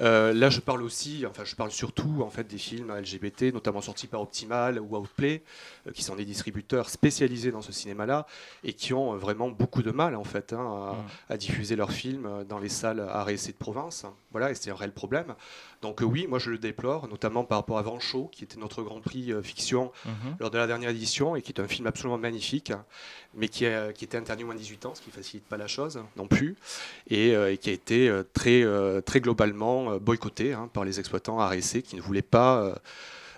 Euh, 0.00 0.32
là, 0.34 0.50
je 0.50 0.58
parle 0.58 0.82
aussi, 0.82 1.24
enfin, 1.30 1.44
je 1.44 1.54
parle 1.54 1.70
surtout 1.70 2.22
en 2.22 2.30
fait 2.30 2.44
des 2.48 2.58
films 2.58 2.92
LGBT, 2.92 3.54
notamment 3.54 3.82
sortis 3.82 4.08
par 4.08 4.20
Optimal 4.20 4.80
ou 4.80 4.96
Outplay, 4.96 5.42
qui 5.94 6.02
sont 6.02 6.16
des 6.16 6.24
distributeurs 6.24 6.90
spécialisés 6.90 7.52
dans 7.52 7.62
ce 7.62 7.70
cinéma-là 7.70 8.26
et 8.64 8.72
qui 8.72 8.92
ont 8.94 9.14
vraiment 9.16 9.48
beaucoup 9.48 9.82
de 9.84 9.92
mal 9.92 10.16
en 10.16 10.24
fait 10.24 10.52
hein, 10.52 10.96
à, 11.28 11.34
à 11.34 11.36
diffuser 11.36 11.76
leurs 11.76 11.92
films 11.92 12.44
dans 12.48 12.58
les 12.58 12.68
salles 12.68 12.95
RSC 13.00 13.48
de 13.52 13.56
province. 13.58 14.04
Voilà, 14.32 14.50
et 14.50 14.54
c'est 14.54 14.70
un 14.70 14.74
réel 14.74 14.92
problème. 14.92 15.34
Donc 15.82 16.02
euh, 16.02 16.04
oui, 16.04 16.26
moi 16.26 16.38
je 16.38 16.50
le 16.50 16.58
déplore, 16.58 17.08
notamment 17.08 17.44
par 17.44 17.58
rapport 17.58 17.78
à 17.78 17.82
Vancho, 17.82 18.28
qui 18.32 18.44
était 18.44 18.58
notre 18.58 18.82
Grand 18.82 19.00
Prix 19.00 19.32
euh, 19.32 19.42
fiction 19.42 19.92
Mhm. 20.04 20.36
lors 20.40 20.50
de 20.50 20.58
la 20.58 20.66
dernière 20.66 20.90
édition 20.90 21.36
et 21.36 21.42
qui 21.42 21.52
est 21.52 21.60
un 21.60 21.68
film 21.68 21.86
absolument 21.86 22.18
magnifique, 22.18 22.72
mais 23.34 23.48
qui, 23.48 23.66
a- 23.66 23.92
qui 23.92 24.04
était 24.04 24.16
interdit 24.18 24.42
au 24.42 24.46
moins 24.46 24.54
de 24.54 24.60
18 24.60 24.86
ans, 24.86 24.94
ce 24.94 25.00
qui 25.02 25.10
facilite 25.10 25.44
pas 25.46 25.56
la 25.56 25.66
chose 25.66 26.00
non 26.16 26.26
plus, 26.26 26.56
et, 27.08 27.34
euh, 27.34 27.52
et 27.52 27.58
qui 27.58 27.70
a 27.70 27.72
été 27.72 28.08
euh, 28.08 28.22
très, 28.32 28.62
euh, 28.62 29.00
très 29.00 29.20
globalement 29.20 29.92
euh, 29.92 29.98
boycotté 29.98 30.52
hein, 30.54 30.68
par 30.72 30.84
les 30.84 30.98
exploitants 30.98 31.38
RSC 31.38 31.82
qui 31.82 31.96
ne 31.96 32.00
voulaient 32.00 32.22
pas 32.22 32.60
euh, 32.62 32.74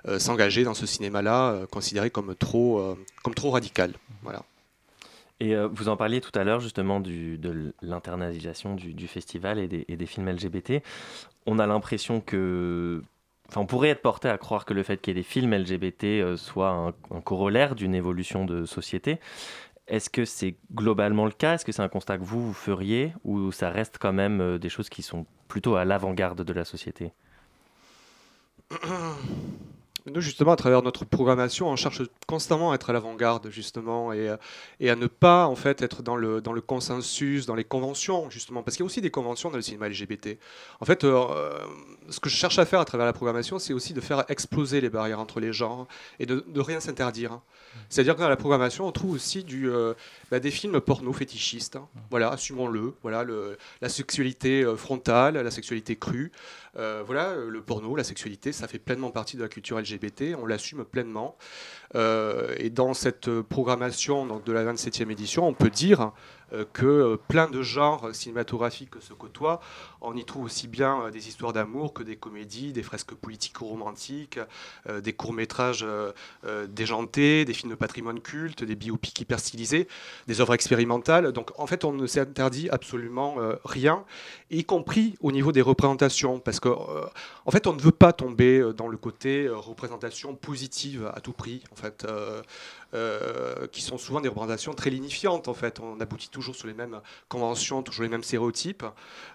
euh, 0.07 0.19
s'engager 0.21 0.63
dans 0.65 0.75
ce 0.75 0.87
cinéma-là, 0.87 1.51
euh, 1.51 1.67
considéré 1.67 2.11
comme 2.11 2.35
trop, 2.37 2.79
euh, 2.79 2.97
comme 3.25 3.35
trop 3.35 3.51
radical. 3.51 3.93
Voilà. 4.23 4.45
Et 5.41 5.55
euh, 5.55 5.69
vous 5.71 5.89
en 5.89 5.97
parliez 5.97 6.21
tout 6.21 6.37
à 6.37 6.45
l'heure 6.45 6.61
justement 6.61 7.01
de 7.01 7.75
l'internalisation 7.83 8.75
du, 8.75 9.09
festival 9.09 9.59
et 9.59 9.69
des, 9.69 9.85
et 9.89 9.97
des 9.97 10.07
films 10.07 10.29
LGBT. 10.31 10.83
On 11.47 11.59
a 11.59 11.67
l'impression 11.67 12.21
que... 12.21 13.03
Enfin, 13.49 13.63
on 13.63 13.67
pourrait 13.67 13.89
être 13.89 14.03
porté 14.03 14.29
à 14.29 14.37
croire 14.37 14.67
que 14.67 14.75
le 14.75 14.83
fait 14.83 15.01
qu'il 15.01 15.15
y 15.15 15.17
ait 15.17 15.23
des 15.23 15.27
films 15.27 15.55
LGBT 15.55 16.05
euh, 16.05 16.37
soit 16.37 16.69
un, 16.69 16.89
un 17.11 17.21
corollaire 17.23 17.75
d'une 17.75 17.95
évolution 17.95 18.45
de 18.45 18.67
société. 18.67 19.21
Est-ce 19.89 20.11
que 20.11 20.27
c'est 20.27 20.57
globalement 20.75 21.25
le 21.25 21.31
cas? 21.31 21.55
Est-ce 21.55 21.65
que 21.65 21.73
c'est 21.73 21.83
un 21.83 21.89
constat 21.89 22.19
que 22.19 22.25
vous, 22.25 22.47
vous 22.47 22.53
feriez? 22.53 23.15
Ou 23.25 23.51
ça 23.53 23.71
reste 23.71 23.97
quand 23.99 24.13
même 24.13 24.41
euh, 24.41 24.59
des 24.59 24.69
choses 24.69 24.91
qui 24.91 25.03
sont 25.03 25.25
plutôt 25.49 25.77
à 25.77 25.87
l'avant-garde 25.87 26.43
de 26.43 26.53
la 26.53 26.65
société? 26.67 27.13
Nous, 30.13 30.21
justement, 30.21 30.53
à 30.53 30.57
travers 30.57 30.83
notre 30.83 31.05
programmation, 31.05 31.69
on 31.69 31.77
cherche 31.77 32.03
constamment 32.27 32.73
à 32.73 32.75
être 32.77 32.91
à 32.91 32.93
l'avant-garde, 32.93 33.49
justement, 33.51 34.13
et, 34.13 34.29
euh, 34.29 34.37
et 34.81 34.91
à 34.91 34.97
ne 34.97 35.07
pas, 35.07 35.47
en 35.47 35.57
fait, 35.57 35.83
être 35.83 36.03
dans 36.03 36.17
le, 36.17 36.41
dans 36.41 36.53
le 36.53 36.61
consensus, 36.61 37.47
dans 37.47 37.55
les 37.55 37.65
conventions, 37.65 38.31
justement, 38.31 38.63
parce 38.63 38.77
qu'il 38.77 38.85
y 38.85 38.87
a 38.87 38.87
aussi 38.87 39.01
des 39.01 39.11
conventions 39.11 39.51
dans 39.51 39.57
le 39.57 39.63
cinéma 39.63 39.89
LGBT. 39.89 40.39
En 40.81 40.85
fait, 40.85 41.05
euh, 41.05 41.59
ce 42.09 42.21
que 42.21 42.29
je 42.29 42.37
cherche 42.37 42.59
à 42.59 42.65
faire 42.65 42.81
à 42.81 42.85
travers 42.85 43.07
la 43.07 43.13
programmation, 43.13 43.59
c'est 43.59 43.73
aussi 43.73 43.93
de 43.93 44.01
faire 44.01 44.25
exploser 44.29 44.81
les 44.81 44.89
barrières 44.91 45.21
entre 45.21 45.41
les 45.41 45.53
genres 45.53 45.87
et 46.21 46.27
de, 46.27 46.45
de 46.47 46.61
rien 46.61 46.81
s'interdire. 46.81 47.33
hein. 47.33 47.43
C'est-à-dire 47.89 48.15
que 48.17 48.21
dans 48.21 48.29
la 48.29 48.37
programmation, 48.37 48.87
on 48.87 48.93
trouve 48.93 49.13
aussi 49.13 49.45
du, 49.45 49.71
euh, 49.71 49.95
bah, 50.31 50.41
des 50.41 50.51
films 50.51 50.81
porno 50.81 51.13
fétichistes. 51.13 51.77
hein. 51.77 51.89
Voilà, 52.11 52.31
assumons-le. 52.31 52.95
Voilà, 53.03 53.25
le, 53.25 53.59
la 53.83 53.89
sexualité 53.89 54.65
frontale, 54.77 55.35
la 55.35 55.51
sexualité 55.51 55.97
crue. 55.97 56.33
Euh, 56.79 57.03
voilà, 57.05 57.31
euh, 57.31 57.49
le 57.49 57.61
porno, 57.61 57.97
la 57.97 58.05
sexualité, 58.05 58.53
ça 58.53 58.69
fait 58.69 58.79
pleinement 58.79 59.11
partie 59.11 59.37
de 59.37 59.43
la 59.43 59.49
culture 59.49 59.79
LGBT. 59.79 60.35
On 60.41 60.47
l'assume 60.47 60.85
pleinement. 60.85 61.37
Euh, 61.95 62.55
et 62.59 62.71
dans 62.71 62.95
cette 62.95 63.31
programmation 63.43 64.27
donc, 64.27 64.45
de 64.45 64.53
la 64.53 64.65
27e 64.65 65.11
édition, 65.11 65.47
on 65.47 65.55
peut 65.55 65.71
dire 65.71 66.13
que 66.73 66.87
euh, 66.87 67.17
plein 67.17 67.49
de 67.49 67.63
genres 67.63 68.15
cinématographiques 68.15 68.95
se 69.01 69.13
côtoient. 69.13 69.61
On 70.01 70.17
y 70.17 70.25
trouve 70.25 70.45
aussi 70.45 70.69
bien 70.69 71.03
euh, 71.03 71.11
des 71.11 71.29
histoires 71.29 71.53
d'amour 71.53 71.93
que 71.93 72.03
des 72.03 72.17
comédies, 72.17 72.73
des 72.73 72.83
fresques 72.83 73.15
politiques 73.15 73.59
romantiques, 73.59 74.39
euh, 74.89 75.01
des 75.01 75.13
courts-métrages 75.13 75.85
euh, 75.85 76.13
euh, 76.45 76.67
déjantés, 76.67 77.45
des 77.45 77.53
films 77.53 77.71
de 77.71 77.77
patrimoine 77.77 78.21
culte, 78.21 78.65
des 78.65 78.77
biopics 78.77 79.21
hyper 79.21 79.41
stylisés, 79.41 79.89
des 80.27 80.41
œuvres 80.41 80.55
expérimentales. 80.55 81.33
Donc 81.33 81.51
en 81.59 81.67
fait, 81.67 81.85
on 81.85 81.93
ne 81.93 82.07
s'interdit 82.07 82.69
absolument 82.71 83.37
euh, 83.39 83.57
rien, 83.65 84.05
y 84.51 84.65
compris 84.65 85.17
au 85.21 85.33
niveau 85.33 85.53
des 85.53 85.63
représentations, 85.63 86.39
parce 86.39 86.61
que 86.61 86.69
euh, 86.69 87.07
en 87.45 87.51
fait, 87.51 87.67
on 87.67 87.73
ne 87.73 87.81
veut 87.81 87.93
pas 87.93 88.13
tomber 88.13 88.59
euh, 88.59 88.73
dans 88.73 88.89
le 88.89 88.97
côté 88.97 89.47
euh, 89.47 89.57
représentation 89.57 90.35
positive 90.35 91.11
à 91.15 91.21
tout 91.21 91.33
prix, 91.33 91.63
en 91.73 91.77
fait, 91.77 92.07
euh, 92.95 93.67
qui 93.67 93.83
sont 93.83 93.99
souvent 93.99 94.23
des 94.23 94.31
représentations 94.31 94.73
très 94.73 94.89
lignifiantes. 94.89 95.49
En 95.49 95.53
fait, 95.53 95.79
on 95.79 96.01
aboutit 96.01 96.31
toujours 96.31 96.55
sur 96.57 96.67
les 96.67 96.73
mêmes 96.73 97.03
conventions, 97.29 97.83
toujours 97.83 98.05
les 98.05 98.09
mêmes 98.09 98.23
stéréotypes. 98.23 98.83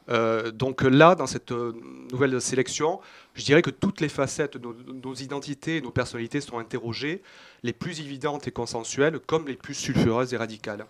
Euh, 0.09 0.49
donc 0.49 0.81
là, 0.81 1.13
dans 1.13 1.27
cette 1.27 1.51
euh, 1.51 1.71
nouvelle 2.11 2.41
sélection, 2.41 2.99
je 3.35 3.45
dirais 3.45 3.61
que 3.61 3.69
toutes 3.69 4.01
les 4.01 4.09
facettes 4.09 4.57
de 4.57 4.67
nos, 4.67 4.73
nos 4.91 5.13
identités, 5.13 5.81
nos 5.81 5.91
personnalités 5.91 6.41
sont 6.41 6.57
interrogées, 6.57 7.21
les 7.61 7.73
plus 7.73 7.99
évidentes 7.99 8.47
et 8.47 8.51
consensuelles, 8.51 9.19
comme 9.19 9.47
les 9.47 9.55
plus 9.55 9.75
sulfureuses 9.75 10.33
et 10.33 10.37
radicales. 10.37 10.87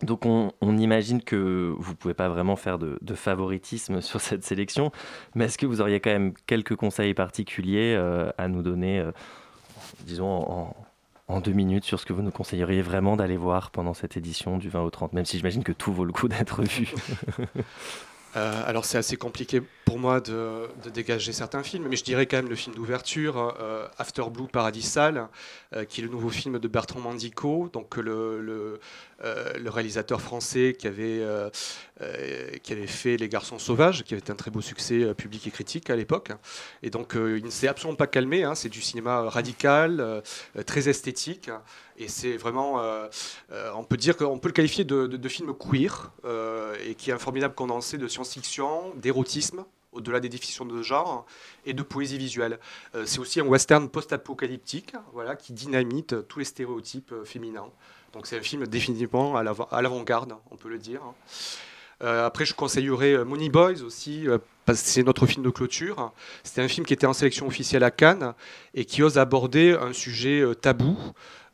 Donc 0.00 0.24
on, 0.24 0.52
imagine 0.78 1.24
que 1.24 1.74
vous 1.76 1.90
ne 1.90 1.96
pouvez 1.96 2.14
pas 2.14 2.28
vraiment 2.28 2.54
faire 2.54 2.78
de, 2.78 3.14
favoritisme 3.16 4.00
sur 4.00 4.20
cette 4.20 4.44
sélection, 4.44 4.92
mais 5.34 5.46
est-ce 5.46 5.58
que 5.58 5.66
vous 5.66 5.80
auriez 5.80 5.98
quand 5.98 6.10
même 6.10 6.34
quelques 6.46 6.76
conseils 6.76 7.14
particuliers 7.14 7.96
à 8.38 8.46
nous 8.46 8.62
donner, 8.62 9.04
disons 10.06 10.26
en 10.26 10.76
deux 11.40 11.52
minutes, 11.52 11.84
sur 11.84 11.98
ce 11.98 12.06
que 12.06 12.12
vous 12.12 12.22
nous 12.22 12.30
conseilleriez 12.30 12.82
vraiment 12.82 13.16
d'aller 13.16 13.36
voir 13.36 13.70
pendant 13.70 13.94
cette 13.94 14.16
édition 14.16 14.58
du 14.58 14.68
20 14.68 14.82
au 14.82 14.90
30, 14.90 15.12
même 15.12 15.24
si 15.24 15.38
j'imagine 15.38 15.64
que 15.64 15.72
tout 15.72 15.92
vaut 15.92 16.04
le 16.04 16.12
coup 16.12 16.28
d'être 16.28 16.62
vu. 16.62 16.92
Euh, 18.34 18.62
alors 18.66 18.86
c'est 18.86 18.96
assez 18.96 19.18
compliqué 19.18 19.60
pour 19.92 20.00
moi 20.00 20.22
de, 20.22 20.68
dégager 20.94 21.32
certains 21.34 21.62
films, 21.62 21.86
mais 21.86 21.96
je 21.96 22.04
dirais 22.04 22.24
quand 22.24 22.38
même 22.38 22.48
le 22.48 22.56
film 22.56 22.74
d'ouverture, 22.74 23.54
euh, 23.60 23.86
After 23.98 24.22
Blue 24.32 24.46
Paradisal, 24.46 25.28
euh, 25.76 25.84
qui 25.84 26.00
est 26.00 26.04
le 26.04 26.08
nouveau 26.08 26.30
film 26.30 26.58
de 26.58 26.66
Bertrand 26.66 27.00
Mandico, 27.00 27.68
donc 27.70 27.98
le, 27.98 28.80
euh, 29.22 29.52
le 29.58 29.68
réalisateur 29.70 30.22
français 30.22 30.74
qui 30.78 30.86
avait, 30.86 31.22
qui 32.62 32.72
avait 32.72 32.86
fait 32.86 33.18
Les 33.18 33.28
Garçons 33.28 33.58
Sauvages, 33.58 34.02
qui 34.02 34.14
avait 34.14 34.22
été 34.22 34.32
un 34.32 34.34
très 34.34 34.50
beau 34.50 34.62
succès 34.62 35.14
public 35.14 35.46
et 35.46 35.50
critique 35.50 35.90
à 35.90 35.96
l'époque. 35.96 36.30
Et 36.82 36.88
donc 36.88 37.12
il 37.14 37.44
ne 37.44 37.50
s'est 37.50 37.68
absolument 37.68 37.96
pas 37.96 38.06
calmé, 38.06 38.44
hein, 38.44 38.54
c'est 38.54 38.70
du 38.70 38.80
cinéma 38.80 39.28
radical, 39.28 40.22
très 40.64 40.88
esthétique. 40.88 41.50
Et 41.98 42.08
c'est 42.08 42.38
vraiment, 42.38 42.82
on 43.74 43.84
peut 43.84 43.98
dire 43.98 44.16
qu'on 44.16 44.38
peut 44.38 44.48
le 44.48 44.54
qualifier 44.54 44.84
de, 44.84 45.06
de- 45.06 45.18
de 45.18 45.28
film 45.28 45.52
queer, 45.54 46.10
et 46.84 46.94
qui 46.94 47.10
est 47.10 47.12
un 47.12 47.18
formidable 47.18 47.54
condensé 47.54 47.98
de 47.98 48.08
science-fiction, 48.08 48.94
d'érotisme, 48.96 49.64
au-delà 49.92 50.20
des 50.20 50.28
définitions 50.28 50.64
de 50.64 50.82
genre, 50.82 51.26
et 51.66 51.74
de 51.74 51.82
poésie 51.82 52.18
visuelle. 52.18 52.58
Euh, 52.94 53.04
c'est 53.06 53.18
aussi 53.18 53.40
un 53.40 53.44
western 53.44 53.88
post-apocalyptique, 53.88 54.94
voilà, 55.12 55.36
qui 55.36 55.52
dynamite 55.52 56.26
tous 56.28 56.38
les 56.40 56.44
stéréotypes 56.44 57.12
euh, 57.12 57.24
féminins. 57.24 57.68
Donc 58.12 58.26
c'est 58.26 58.38
un 58.38 58.42
film 58.42 58.66
définitivement 58.66 59.36
à 59.36 59.42
l'avant- 59.42 59.68
à 59.70 59.80
l'avant-garde, 59.82 60.34
on 60.50 60.56
peut 60.56 60.68
le 60.68 60.78
dire. 60.78 61.00
Euh, 62.02 62.26
après, 62.26 62.44
je 62.44 62.54
conseillerais 62.54 63.24
Money 63.24 63.48
Boys 63.48 63.82
aussi, 63.82 64.26
parce 64.64 64.82
que 64.82 64.88
c'est 64.88 65.02
notre 65.04 65.26
film 65.26 65.44
de 65.44 65.50
clôture. 65.50 66.12
C'était 66.42 66.62
un 66.62 66.68
film 66.68 66.84
qui 66.84 66.92
était 66.92 67.06
en 67.06 67.12
sélection 67.12 67.46
officielle 67.46 67.84
à 67.84 67.90
Cannes 67.90 68.34
et 68.74 68.84
qui 68.84 69.02
ose 69.02 69.18
aborder 69.18 69.76
un 69.80 69.92
sujet 69.92 70.42
tabou. 70.60 70.98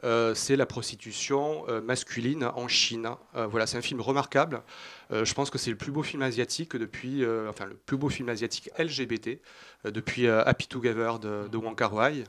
Euh, 0.04 0.34
c'est 0.34 0.56
la 0.56 0.66
prostitution 0.66 1.64
euh, 1.68 1.80
masculine 1.80 2.44
en 2.54 2.68
Chine. 2.68 3.08
Euh, 3.34 3.46
voilà, 3.46 3.66
c'est 3.66 3.78
un 3.78 3.82
film 3.82 4.00
remarquable. 4.00 4.62
Je 5.10 5.32
pense 5.32 5.48
que 5.48 5.56
c'est 5.56 5.70
le 5.70 5.76
plus 5.76 5.90
beau 5.90 6.02
film 6.02 6.20
asiatique 6.20 6.76
depuis, 6.76 7.24
enfin 7.48 7.64
le 7.64 7.76
plus 7.76 7.96
beau 7.96 8.10
film 8.10 8.28
asiatique 8.28 8.68
LGBT 8.78 9.40
depuis 9.84 10.28
Happy 10.28 10.66
Together 10.66 11.18
de, 11.18 11.48
de 11.48 11.56
Wong 11.56 11.74
Kar 11.74 11.94
Wai. 11.94 12.24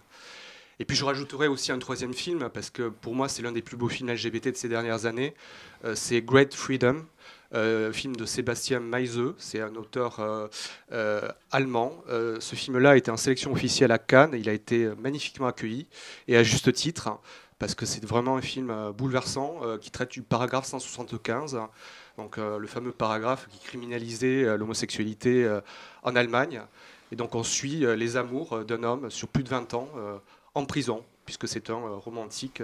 Et 0.80 0.86
puis 0.86 0.96
je 0.96 1.04
rajouterais 1.04 1.48
aussi 1.48 1.74
un 1.74 1.80
troisième 1.80 2.14
film 2.14 2.48
parce 2.54 2.70
que 2.70 2.88
pour 2.88 3.16
moi 3.16 3.28
c'est 3.28 3.42
l'un 3.42 3.52
des 3.52 3.62
plus 3.62 3.76
beaux 3.76 3.90
films 3.90 4.10
LGBT 4.10 4.52
de 4.52 4.56
ces 4.56 4.70
dernières 4.70 5.06
années. 5.06 5.34
C'est 5.94 6.22
Great 6.22 6.56
Freedom, 6.56 7.06
film 7.92 8.16
de 8.16 8.26
Sébastien 8.26 8.80
Meise. 8.80 9.20
C'est 9.38 9.60
un 9.60 9.76
auteur 9.76 10.50
allemand. 11.52 12.02
Ce 12.08 12.56
film-là 12.56 12.92
a 12.92 12.96
été 12.96 13.12
en 13.12 13.18
sélection 13.18 13.52
officielle 13.52 13.92
à 13.92 13.98
Cannes. 13.98 14.36
Il 14.36 14.48
a 14.48 14.54
été 14.54 14.88
magnifiquement 14.98 15.48
accueilli 15.48 15.90
et 16.30 16.38
à 16.38 16.44
juste 16.44 16.72
titre 16.72 17.20
parce 17.60 17.76
que 17.76 17.86
c'est 17.86 18.04
vraiment 18.04 18.38
un 18.38 18.42
film 18.42 18.72
euh, 18.72 18.92
bouleversant 18.92 19.60
euh, 19.62 19.78
qui 19.78 19.92
traite 19.92 20.12
du 20.12 20.22
paragraphe 20.22 20.66
175. 20.66 21.60
Donc 22.18 22.38
euh, 22.38 22.58
le 22.58 22.68
fameux 22.68 22.94
paragraphe 22.94 23.48
qui 23.52 23.60
criminalisait 23.60 24.58
l'homosexualité 24.58 25.60
en 26.04 26.16
Allemagne. 26.16 26.62
Et 27.12 27.16
donc 27.16 27.36
on 27.36 27.44
suit 27.44 27.86
les 27.96 28.18
amours 28.18 28.64
d'un 28.66 28.84
homme 28.84 29.10
sur 29.10 29.28
plus 29.28 29.44
de 29.44 29.50
20 29.50 29.74
ans 29.74 29.90
en 30.54 30.66
prison, 30.66 31.04
puisque 31.26 31.48
c'est 31.48 31.70
un 31.70 31.80
romantique 31.96 32.62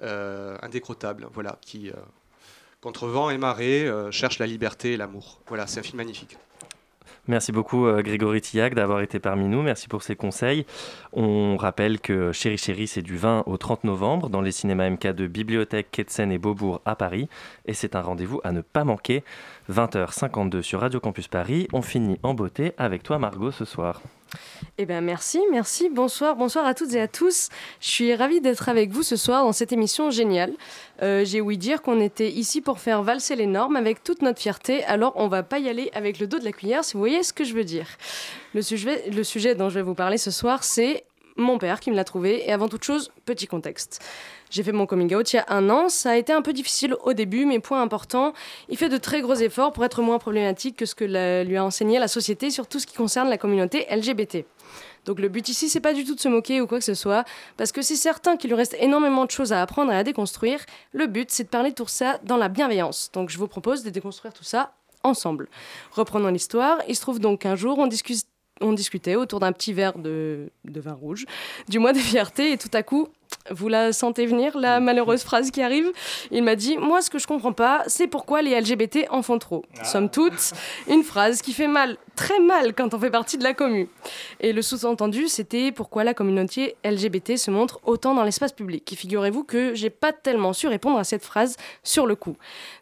indécrottable, 0.00 1.26
voilà, 1.32 1.58
qui, 1.60 1.90
contre 2.80 3.08
vent 3.08 3.28
et 3.28 3.38
marée, 3.38 3.90
cherche 4.10 4.38
la 4.38 4.46
liberté 4.46 4.92
et 4.92 4.96
l'amour. 4.96 5.40
Voilà, 5.48 5.66
c'est 5.66 5.80
un 5.80 5.82
film 5.82 5.98
magnifique. 5.98 6.38
Merci 7.30 7.52
beaucoup 7.52 7.86
euh, 7.86 8.02
Grégory 8.02 8.40
Tillac 8.40 8.74
d'avoir 8.74 9.02
été 9.02 9.20
parmi 9.20 9.46
nous. 9.46 9.62
Merci 9.62 9.86
pour 9.86 10.02
ces 10.02 10.16
conseils. 10.16 10.66
On 11.12 11.56
rappelle 11.56 12.00
que 12.00 12.32
Chéri 12.32 12.58
Chéri, 12.58 12.88
c'est 12.88 13.02
du 13.02 13.16
20 13.16 13.44
au 13.46 13.56
30 13.56 13.84
novembre 13.84 14.28
dans 14.28 14.40
les 14.40 14.50
cinémas 14.50 14.90
MK 14.90 15.12
de 15.12 15.28
Bibliothèque, 15.28 15.92
Quetzen 15.92 16.32
et 16.32 16.38
Beaubourg 16.38 16.80
à 16.84 16.96
Paris. 16.96 17.28
Et 17.66 17.72
c'est 17.72 17.94
un 17.94 18.00
rendez-vous 18.00 18.40
à 18.42 18.50
ne 18.50 18.62
pas 18.62 18.82
manquer. 18.82 19.22
20h52 19.70 20.62
sur 20.62 20.80
Radio 20.80 20.98
Campus 20.98 21.28
Paris. 21.28 21.68
On 21.72 21.82
finit 21.82 22.18
en 22.24 22.34
beauté 22.34 22.72
avec 22.78 23.04
toi 23.04 23.20
Margot 23.20 23.52
ce 23.52 23.64
soir. 23.64 24.00
Eh 24.78 24.86
bien, 24.86 25.00
merci, 25.00 25.40
merci. 25.50 25.88
Bonsoir, 25.90 26.36
bonsoir 26.36 26.66
à 26.66 26.74
toutes 26.74 26.94
et 26.94 27.00
à 27.00 27.08
tous. 27.08 27.48
Je 27.80 27.88
suis 27.88 28.14
ravie 28.14 28.40
d'être 28.40 28.68
avec 28.68 28.90
vous 28.90 29.02
ce 29.02 29.16
soir 29.16 29.44
dans 29.44 29.52
cette 29.52 29.72
émission 29.72 30.10
géniale. 30.10 30.52
Euh, 31.02 31.24
J'ai 31.24 31.40
ouï 31.40 31.58
dire 31.58 31.82
qu'on 31.82 32.00
était 32.00 32.30
ici 32.30 32.60
pour 32.60 32.78
faire 32.78 33.02
valser 33.02 33.36
les 33.36 33.46
normes 33.46 33.76
avec 33.76 34.02
toute 34.02 34.22
notre 34.22 34.40
fierté, 34.40 34.84
alors 34.84 35.12
on 35.16 35.28
va 35.28 35.42
pas 35.42 35.58
y 35.58 35.68
aller 35.68 35.90
avec 35.94 36.18
le 36.18 36.26
dos 36.26 36.38
de 36.38 36.44
la 36.44 36.52
cuillère, 36.52 36.84
si 36.84 36.94
vous 36.94 37.00
voyez 37.00 37.22
ce 37.22 37.32
que 37.32 37.44
je 37.44 37.54
veux 37.54 37.64
dire. 37.64 37.86
Le 38.54 38.62
sujet 38.62 39.54
dont 39.54 39.68
je 39.68 39.74
vais 39.74 39.82
vous 39.82 39.94
parler 39.94 40.18
ce 40.18 40.30
soir, 40.30 40.64
c'est 40.64 41.04
mon 41.40 41.58
père 41.58 41.80
qui 41.80 41.90
me 41.90 41.96
l'a 41.96 42.04
trouvé, 42.04 42.48
et 42.48 42.52
avant 42.52 42.68
toute 42.68 42.84
chose, 42.84 43.10
petit 43.24 43.46
contexte. 43.46 44.00
J'ai 44.50 44.62
fait 44.62 44.72
mon 44.72 44.86
coming 44.86 45.14
out 45.14 45.32
il 45.32 45.36
y 45.36 45.38
a 45.38 45.46
un 45.48 45.70
an. 45.70 45.88
Ça 45.88 46.10
a 46.10 46.16
été 46.16 46.32
un 46.32 46.42
peu 46.42 46.52
difficile 46.52 46.96
au 47.04 47.12
début, 47.12 47.46
mais 47.46 47.60
point 47.60 47.80
important, 47.80 48.32
il 48.68 48.76
fait 48.76 48.88
de 48.88 48.96
très 48.96 49.20
gros 49.20 49.34
efforts 49.34 49.72
pour 49.72 49.84
être 49.84 50.02
moins 50.02 50.18
problématique 50.18 50.76
que 50.76 50.86
ce 50.86 50.94
que 50.94 51.04
lui 51.44 51.56
a 51.56 51.64
enseigné 51.64 51.98
la 51.98 52.08
société 52.08 52.50
sur 52.50 52.66
tout 52.66 52.80
ce 52.80 52.86
qui 52.86 52.96
concerne 52.96 53.28
la 53.28 53.38
communauté 53.38 53.86
LGBT. 53.90 54.44
Donc 55.04 55.18
le 55.20 55.28
but 55.28 55.48
ici, 55.48 55.68
c'est 55.68 55.80
pas 55.80 55.94
du 55.94 56.04
tout 56.04 56.14
de 56.14 56.20
se 56.20 56.28
moquer 56.28 56.60
ou 56.60 56.66
quoi 56.66 56.78
que 56.78 56.84
ce 56.84 56.94
soit, 56.94 57.24
parce 57.56 57.72
que 57.72 57.80
c'est 57.80 57.96
certain 57.96 58.36
qu'il 58.36 58.50
lui 58.50 58.56
reste 58.56 58.76
énormément 58.80 59.24
de 59.24 59.30
choses 59.30 59.52
à 59.52 59.62
apprendre 59.62 59.92
et 59.92 59.96
à 59.96 60.04
déconstruire. 60.04 60.60
Le 60.92 61.06
but, 61.06 61.30
c'est 61.30 61.44
de 61.44 61.48
parler 61.48 61.70
de 61.70 61.76
tout 61.76 61.86
ça 61.86 62.18
dans 62.24 62.36
la 62.36 62.48
bienveillance. 62.48 63.10
Donc 63.12 63.30
je 63.30 63.38
vous 63.38 63.48
propose 63.48 63.82
de 63.82 63.90
déconstruire 63.90 64.34
tout 64.34 64.44
ça 64.44 64.72
ensemble. 65.02 65.48
Reprenons 65.92 66.28
l'histoire. 66.28 66.78
Il 66.88 66.96
se 66.96 67.00
trouve 67.00 67.20
donc 67.20 67.40
qu'un 67.40 67.56
jour, 67.56 67.78
on 67.78 67.86
discute 67.86 68.26
on 68.60 68.72
discutait 68.72 69.16
autour 69.16 69.40
d'un 69.40 69.52
petit 69.52 69.72
verre 69.72 69.98
de, 69.98 70.50
vin 70.64 70.92
rouge 70.92 71.26
du 71.68 71.78
mois 71.78 71.92
de 71.92 71.98
fierté 71.98 72.52
et 72.52 72.58
tout 72.58 72.70
à 72.72 72.82
coup, 72.82 73.08
vous 73.50 73.68
la 73.68 73.92
sentez 73.92 74.26
venir, 74.26 74.56
la 74.58 74.80
malheureuse 74.80 75.22
phrase 75.22 75.50
qui 75.50 75.62
arrive 75.62 75.90
Il 76.30 76.42
m'a 76.42 76.56
dit 76.56 76.76
Moi, 76.76 77.02
ce 77.02 77.10
que 77.10 77.18
je 77.18 77.26
comprends 77.26 77.52
pas, 77.52 77.82
c'est 77.86 78.06
pourquoi 78.06 78.42
les 78.42 78.58
LGBT 78.60 79.06
en 79.10 79.22
font 79.22 79.38
trop. 79.38 79.64
Somme 79.82 80.10
toute, 80.10 80.52
une 80.88 81.02
phrase 81.02 81.42
qui 81.42 81.52
fait 81.52 81.66
mal, 81.66 81.96
très 82.16 82.38
mal 82.38 82.74
quand 82.74 82.94
on 82.94 82.98
fait 82.98 83.10
partie 83.10 83.38
de 83.38 83.44
la 83.44 83.54
commu. 83.54 83.88
Et 84.40 84.52
le 84.52 84.62
sous-entendu, 84.62 85.28
c'était 85.28 85.72
pourquoi 85.72 86.04
la 86.04 86.14
communauté 86.14 86.76
LGBT 86.84 87.36
se 87.36 87.50
montre 87.50 87.80
autant 87.84 88.14
dans 88.14 88.24
l'espace 88.24 88.52
public. 88.52 88.92
Et 88.92 88.96
figurez-vous 88.96 89.44
que 89.44 89.74
j'ai 89.74 89.90
pas 89.90 90.12
tellement 90.12 90.52
su 90.52 90.68
répondre 90.68 90.98
à 90.98 91.04
cette 91.04 91.24
phrase 91.24 91.56
sur 91.82 92.06
le 92.06 92.14
coup. 92.14 92.36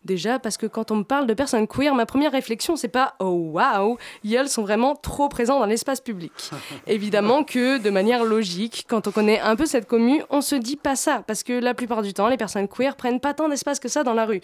Déjà, 0.05 0.39
parce 0.39 0.57
que 0.57 0.67
quand 0.67 0.91
on 0.91 0.97
me 0.97 1.05
parle 1.05 1.27
de 1.27 1.35
personnes 1.35 1.67
queer, 1.67 1.95
ma 1.95 2.07
première 2.07 2.33
réflexion, 2.33 2.77
c'est 2.77 2.89
pas 2.89 3.15
Oh 3.21 3.51
waouh, 3.53 3.97
elles 4.25 4.49
sont 4.49 4.63
vraiment 4.63 4.95
trop 4.95 5.29
présents 5.29 5.59
dans 5.59 5.67
l'espace 5.67 6.01
public. 6.01 6.33
Évidemment 6.87 7.45
que, 7.45 7.79
de 7.79 7.91
manière 7.91 8.25
logique, 8.25 8.87
quand 8.89 9.07
on 9.07 9.11
connaît 9.11 9.41
un 9.41 9.57
peu 9.57 9.67
cette 9.67 9.87
commu, 9.87 10.23
on 10.31 10.38
se 10.41 10.55
dit 10.55 10.77
pas 10.77 10.97
ça, 10.97 11.23
parce 11.27 11.43
que 11.43 11.53
la 11.53 11.75
plupart 11.75 12.03
du 12.03 12.13
temps, 12.13 12.29
les 12.29 12.37
personnes 12.37 12.69
queer 12.69 12.97
prennent 12.97 13.21
pas 13.21 13.35
tant 13.35 13.49
d'espace 13.49 13.81
que 13.81 13.89
ça 13.89 14.05
dans 14.05 14.15
la 14.15 14.25
rue. 14.25 14.41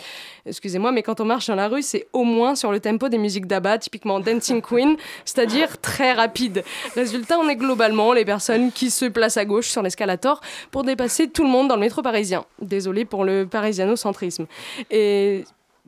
Excusez-moi, 0.47 0.92
mais 0.92 1.03
quand 1.03 1.20
on 1.20 1.24
marche 1.24 1.47
dans 1.47 1.55
la 1.55 1.68
rue, 1.68 1.82
c'est 1.82 2.07
au 2.12 2.24
moins 2.24 2.55
sur 2.55 2.72
le 2.72 2.80
tempo 2.80 3.09
des 3.09 3.18
musiques 3.18 3.47
d'Abba, 3.47 3.78
typiquement 3.78 4.20
Dancing 4.20 4.62
Queen, 4.62 4.97
c'est-à-dire 5.24 5.80
très 5.80 6.12
rapide. 6.12 6.64
Résultat, 6.95 7.38
on 7.38 7.49
est 7.49 7.57
globalement 7.57 8.12
les 8.12 8.24
personnes 8.24 8.72
qui 8.72 8.90
se 8.90 9.07
placent 9.07 9.36
à 9.36 9.45
gauche 9.45 9.68
sur 9.68 9.82
l'escalator 9.82 10.40
pour 10.70 10.84
dépasser 10.84 11.28
tout 11.28 11.45
le 11.45 11.51
monde 11.51 11.68
dans 11.68 11.76
le 11.76 11.80
métro 11.80 12.03
parisien. 12.03 12.45
Désolé 12.61 13.05
pour 13.05 13.24
le 13.24 13.47
parisianocentrisme. 13.47 14.47
Et 14.90 15.45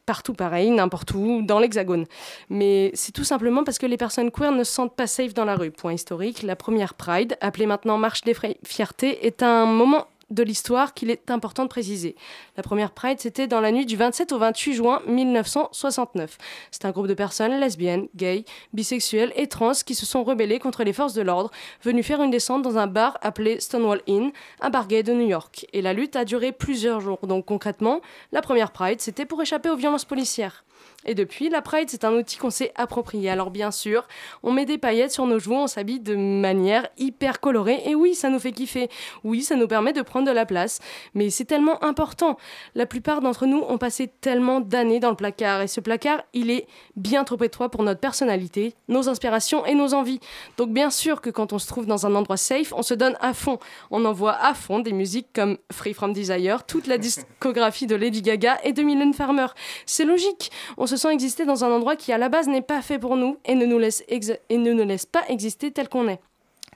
partout 0.06 0.32
pareil, 0.32 0.70
n'importe 0.70 1.12
où, 1.12 1.42
dans 1.42 1.58
l'hexagone. 1.58 2.06
Mais 2.48 2.92
c'est 2.94 3.12
tout 3.12 3.24
simplement 3.24 3.64
parce 3.64 3.78
que 3.78 3.86
les 3.86 3.96
personnes 3.96 4.30
queer 4.30 4.52
ne 4.52 4.64
se 4.64 4.72
sentent 4.72 4.94
pas 4.94 5.06
safe 5.06 5.34
dans 5.34 5.44
la 5.44 5.56
rue. 5.56 5.72
Point 5.72 5.94
historique, 5.94 6.42
la 6.42 6.56
première 6.56 6.94
Pride, 6.94 7.36
appelée 7.40 7.66
maintenant 7.66 7.98
Marche 7.98 8.22
des 8.22 8.34
Fiertés, 8.64 9.26
est 9.26 9.42
un 9.42 9.66
moment 9.66 10.06
de 10.30 10.42
l'histoire 10.42 10.94
qu'il 10.94 11.10
est 11.10 11.30
important 11.30 11.62
de 11.62 11.68
préciser. 11.68 12.16
La 12.56 12.62
première 12.62 12.90
Pride, 12.90 13.20
c'était 13.20 13.46
dans 13.46 13.60
la 13.60 13.70
nuit 13.70 13.86
du 13.86 13.96
27 13.96 14.32
au 14.32 14.38
28 14.38 14.74
juin 14.74 15.02
1969. 15.06 16.38
C'est 16.70 16.84
un 16.84 16.90
groupe 16.90 17.06
de 17.06 17.14
personnes 17.14 17.58
lesbiennes, 17.60 18.08
gays, 18.16 18.44
bisexuelles 18.72 19.32
et 19.36 19.46
trans 19.46 19.72
qui 19.84 19.94
se 19.94 20.06
sont 20.06 20.24
rebellés 20.24 20.58
contre 20.58 20.84
les 20.84 20.92
forces 20.92 21.14
de 21.14 21.22
l'ordre, 21.22 21.50
venus 21.82 22.06
faire 22.06 22.22
une 22.22 22.30
descente 22.30 22.62
dans 22.62 22.78
un 22.78 22.86
bar 22.86 23.18
appelé 23.22 23.60
Stonewall 23.60 24.02
Inn, 24.08 24.32
un 24.60 24.70
bar 24.70 24.88
gay 24.88 25.02
de 25.02 25.12
New 25.12 25.28
York. 25.28 25.66
Et 25.72 25.82
la 25.82 25.92
lutte 25.92 26.16
a 26.16 26.24
duré 26.24 26.52
plusieurs 26.52 27.00
jours. 27.00 27.26
Donc 27.26 27.46
concrètement, 27.46 28.00
la 28.32 28.42
première 28.42 28.72
Pride, 28.72 29.00
c'était 29.00 29.26
pour 29.26 29.40
échapper 29.42 29.68
aux 29.68 29.76
violences 29.76 30.04
policières. 30.04 30.64
Et 31.04 31.14
depuis, 31.14 31.48
la 31.48 31.62
Pride, 31.62 31.88
c'est 31.88 32.04
un 32.04 32.12
outil 32.14 32.36
qu'on 32.36 32.50
s'est 32.50 32.72
approprié. 32.74 33.30
Alors 33.30 33.50
bien 33.50 33.70
sûr, 33.70 34.06
on 34.42 34.52
met 34.52 34.64
des 34.64 34.78
paillettes 34.78 35.12
sur 35.12 35.26
nos 35.26 35.38
joues, 35.38 35.54
on 35.54 35.66
s'habille 35.66 36.00
de 36.00 36.16
manière 36.16 36.88
hyper 36.98 37.40
colorée. 37.40 37.82
Et 37.86 37.94
oui, 37.94 38.14
ça 38.14 38.28
nous 38.28 38.40
fait 38.40 38.52
kiffer. 38.52 38.88
Oui, 39.22 39.42
ça 39.42 39.56
nous 39.56 39.68
permet 39.68 39.92
de 39.92 40.02
prendre 40.02 40.26
de 40.26 40.32
la 40.32 40.46
place, 40.46 40.80
mais 41.14 41.30
c'est 41.30 41.44
tellement 41.44 41.82
important. 41.84 42.36
La 42.74 42.86
plupart 42.86 43.20
d'entre 43.20 43.46
nous 43.46 43.62
ont 43.68 43.78
passé 43.78 44.08
tellement 44.20 44.60
d'années 44.60 45.00
dans 45.00 45.10
le 45.10 45.16
placard, 45.16 45.62
et 45.62 45.68
ce 45.68 45.80
placard, 45.80 46.22
il 46.32 46.50
est 46.50 46.66
bien 46.96 47.24
trop 47.24 47.42
étroit 47.42 47.70
pour 47.70 47.82
notre 47.82 48.00
personnalité, 48.00 48.74
nos 48.88 49.08
inspirations 49.08 49.64
et 49.66 49.74
nos 49.74 49.94
envies. 49.94 50.20
Donc 50.56 50.70
bien 50.70 50.90
sûr 50.90 51.20
que 51.20 51.30
quand 51.30 51.52
on 51.52 51.58
se 51.58 51.68
trouve 51.68 51.86
dans 51.86 52.06
un 52.06 52.14
endroit 52.14 52.36
safe, 52.36 52.72
on 52.76 52.82
se 52.82 52.94
donne 52.94 53.16
à 53.20 53.34
fond. 53.34 53.58
On 53.90 54.04
envoie 54.04 54.36
à 54.36 54.54
fond 54.54 54.80
des 54.80 54.92
musiques 54.92 55.28
comme 55.34 55.58
Free 55.70 55.94
From 55.94 56.12
Desire, 56.12 56.64
toute 56.64 56.86
la 56.86 56.98
discographie 56.98 57.86
de 57.86 57.94
Lady 57.94 58.22
Gaga 58.22 58.58
et 58.64 58.72
de 58.72 58.82
Mylène 58.82 59.14
Farmer. 59.14 59.46
C'est 59.84 60.04
logique, 60.04 60.50
on 60.76 60.86
se 60.86 60.96
sent 60.96 61.12
exister 61.12 61.44
dans 61.44 61.64
un 61.64 61.70
endroit 61.70 61.96
qui 61.96 62.12
à 62.12 62.18
la 62.18 62.28
base 62.28 62.48
n'est 62.48 62.62
pas 62.62 62.82
fait 62.82 62.98
pour 62.98 63.16
nous 63.16 63.38
et 63.44 63.54
ne 63.54 63.66
nous 63.66 63.78
laisse, 63.78 64.04
et 64.08 64.58
ne 64.58 64.72
nous 64.72 64.84
laisse 64.84 65.06
pas 65.06 65.24
exister 65.28 65.70
tel 65.70 65.88
qu'on 65.88 66.08
est. 66.08 66.20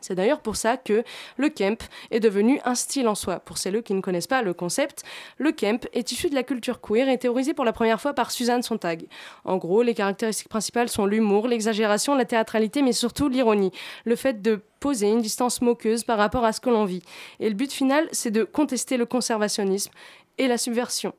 C'est 0.00 0.14
d'ailleurs 0.14 0.40
pour 0.40 0.56
ça 0.56 0.76
que 0.76 1.04
le 1.36 1.50
camp 1.50 1.88
est 2.10 2.20
devenu 2.20 2.60
un 2.64 2.74
style 2.74 3.08
en 3.08 3.14
soi. 3.14 3.40
Pour 3.40 3.58
celles 3.58 3.82
qui 3.82 3.94
ne 3.94 4.00
connaissent 4.00 4.26
pas 4.26 4.42
le 4.42 4.54
concept, 4.54 5.02
le 5.38 5.52
camp 5.52 5.86
est 5.92 6.10
issu 6.12 6.30
de 6.30 6.34
la 6.34 6.42
culture 6.42 6.80
queer 6.80 7.08
et 7.08 7.18
théorisé 7.18 7.54
pour 7.54 7.64
la 7.64 7.72
première 7.72 8.00
fois 8.00 8.14
par 8.14 8.30
Suzanne 8.30 8.62
Sontag. 8.62 9.06
En 9.44 9.58
gros, 9.58 9.82
les 9.82 9.94
caractéristiques 9.94 10.48
principales 10.48 10.88
sont 10.88 11.06
l'humour, 11.06 11.48
l'exagération, 11.48 12.14
la 12.14 12.24
théâtralité, 12.24 12.82
mais 12.82 12.92
surtout 12.92 13.28
l'ironie. 13.28 13.72
Le 14.04 14.16
fait 14.16 14.40
de 14.40 14.60
poser 14.80 15.08
une 15.08 15.20
distance 15.20 15.60
moqueuse 15.60 16.04
par 16.04 16.18
rapport 16.18 16.44
à 16.44 16.52
ce 16.52 16.60
que 16.60 16.70
l'on 16.70 16.86
vit. 16.86 17.02
Et 17.38 17.48
le 17.48 17.54
but 17.54 17.72
final, 17.72 18.08
c'est 18.12 18.30
de 18.30 18.44
contester 18.44 18.96
le 18.96 19.06
conservationnisme 19.06 19.92
et 20.38 20.48
la 20.48 20.56
subversion. 20.56 21.12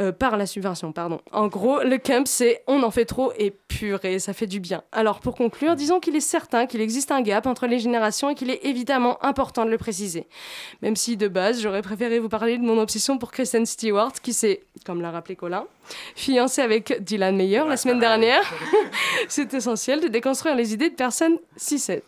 Euh, 0.00 0.10
par 0.10 0.36
la 0.36 0.44
subversion, 0.44 0.90
pardon. 0.90 1.20
En 1.30 1.46
gros, 1.46 1.80
le 1.84 1.98
camp, 1.98 2.26
c'est 2.26 2.64
on 2.66 2.82
en 2.82 2.90
fait 2.90 3.04
trop 3.04 3.32
et 3.38 3.52
purée, 3.52 4.18
ça 4.18 4.32
fait 4.32 4.48
du 4.48 4.58
bien. 4.58 4.82
Alors, 4.90 5.20
pour 5.20 5.36
conclure, 5.36 5.76
disons 5.76 6.00
qu'il 6.00 6.16
est 6.16 6.20
certain 6.20 6.66
qu'il 6.66 6.80
existe 6.80 7.12
un 7.12 7.22
gap 7.22 7.46
entre 7.46 7.68
les 7.68 7.78
générations 7.78 8.28
et 8.28 8.34
qu'il 8.34 8.50
est 8.50 8.64
évidemment 8.64 9.24
important 9.24 9.64
de 9.64 9.70
le 9.70 9.78
préciser. 9.78 10.26
Même 10.82 10.96
si, 10.96 11.16
de 11.16 11.28
base, 11.28 11.60
j'aurais 11.60 11.82
préféré 11.82 12.18
vous 12.18 12.28
parler 12.28 12.58
de 12.58 12.64
mon 12.64 12.76
obsession 12.78 13.18
pour 13.18 13.30
Kristen 13.30 13.66
Stewart, 13.66 14.14
qui 14.20 14.32
s'est, 14.32 14.62
comme 14.84 15.00
l'a 15.00 15.12
rappelé 15.12 15.36
Colin, 15.36 15.64
fiancée 16.16 16.62
avec 16.62 17.00
Dylan 17.00 17.36
Meyer 17.36 17.62
la 17.68 17.76
semaine 17.76 18.00
dernière. 18.00 18.42
c'est 19.28 19.54
essentiel 19.54 20.00
de 20.00 20.08
déconstruire 20.08 20.56
les 20.56 20.74
idées 20.74 20.90
de 20.90 20.96
personnes 20.96 21.38
6-7. 21.56 22.02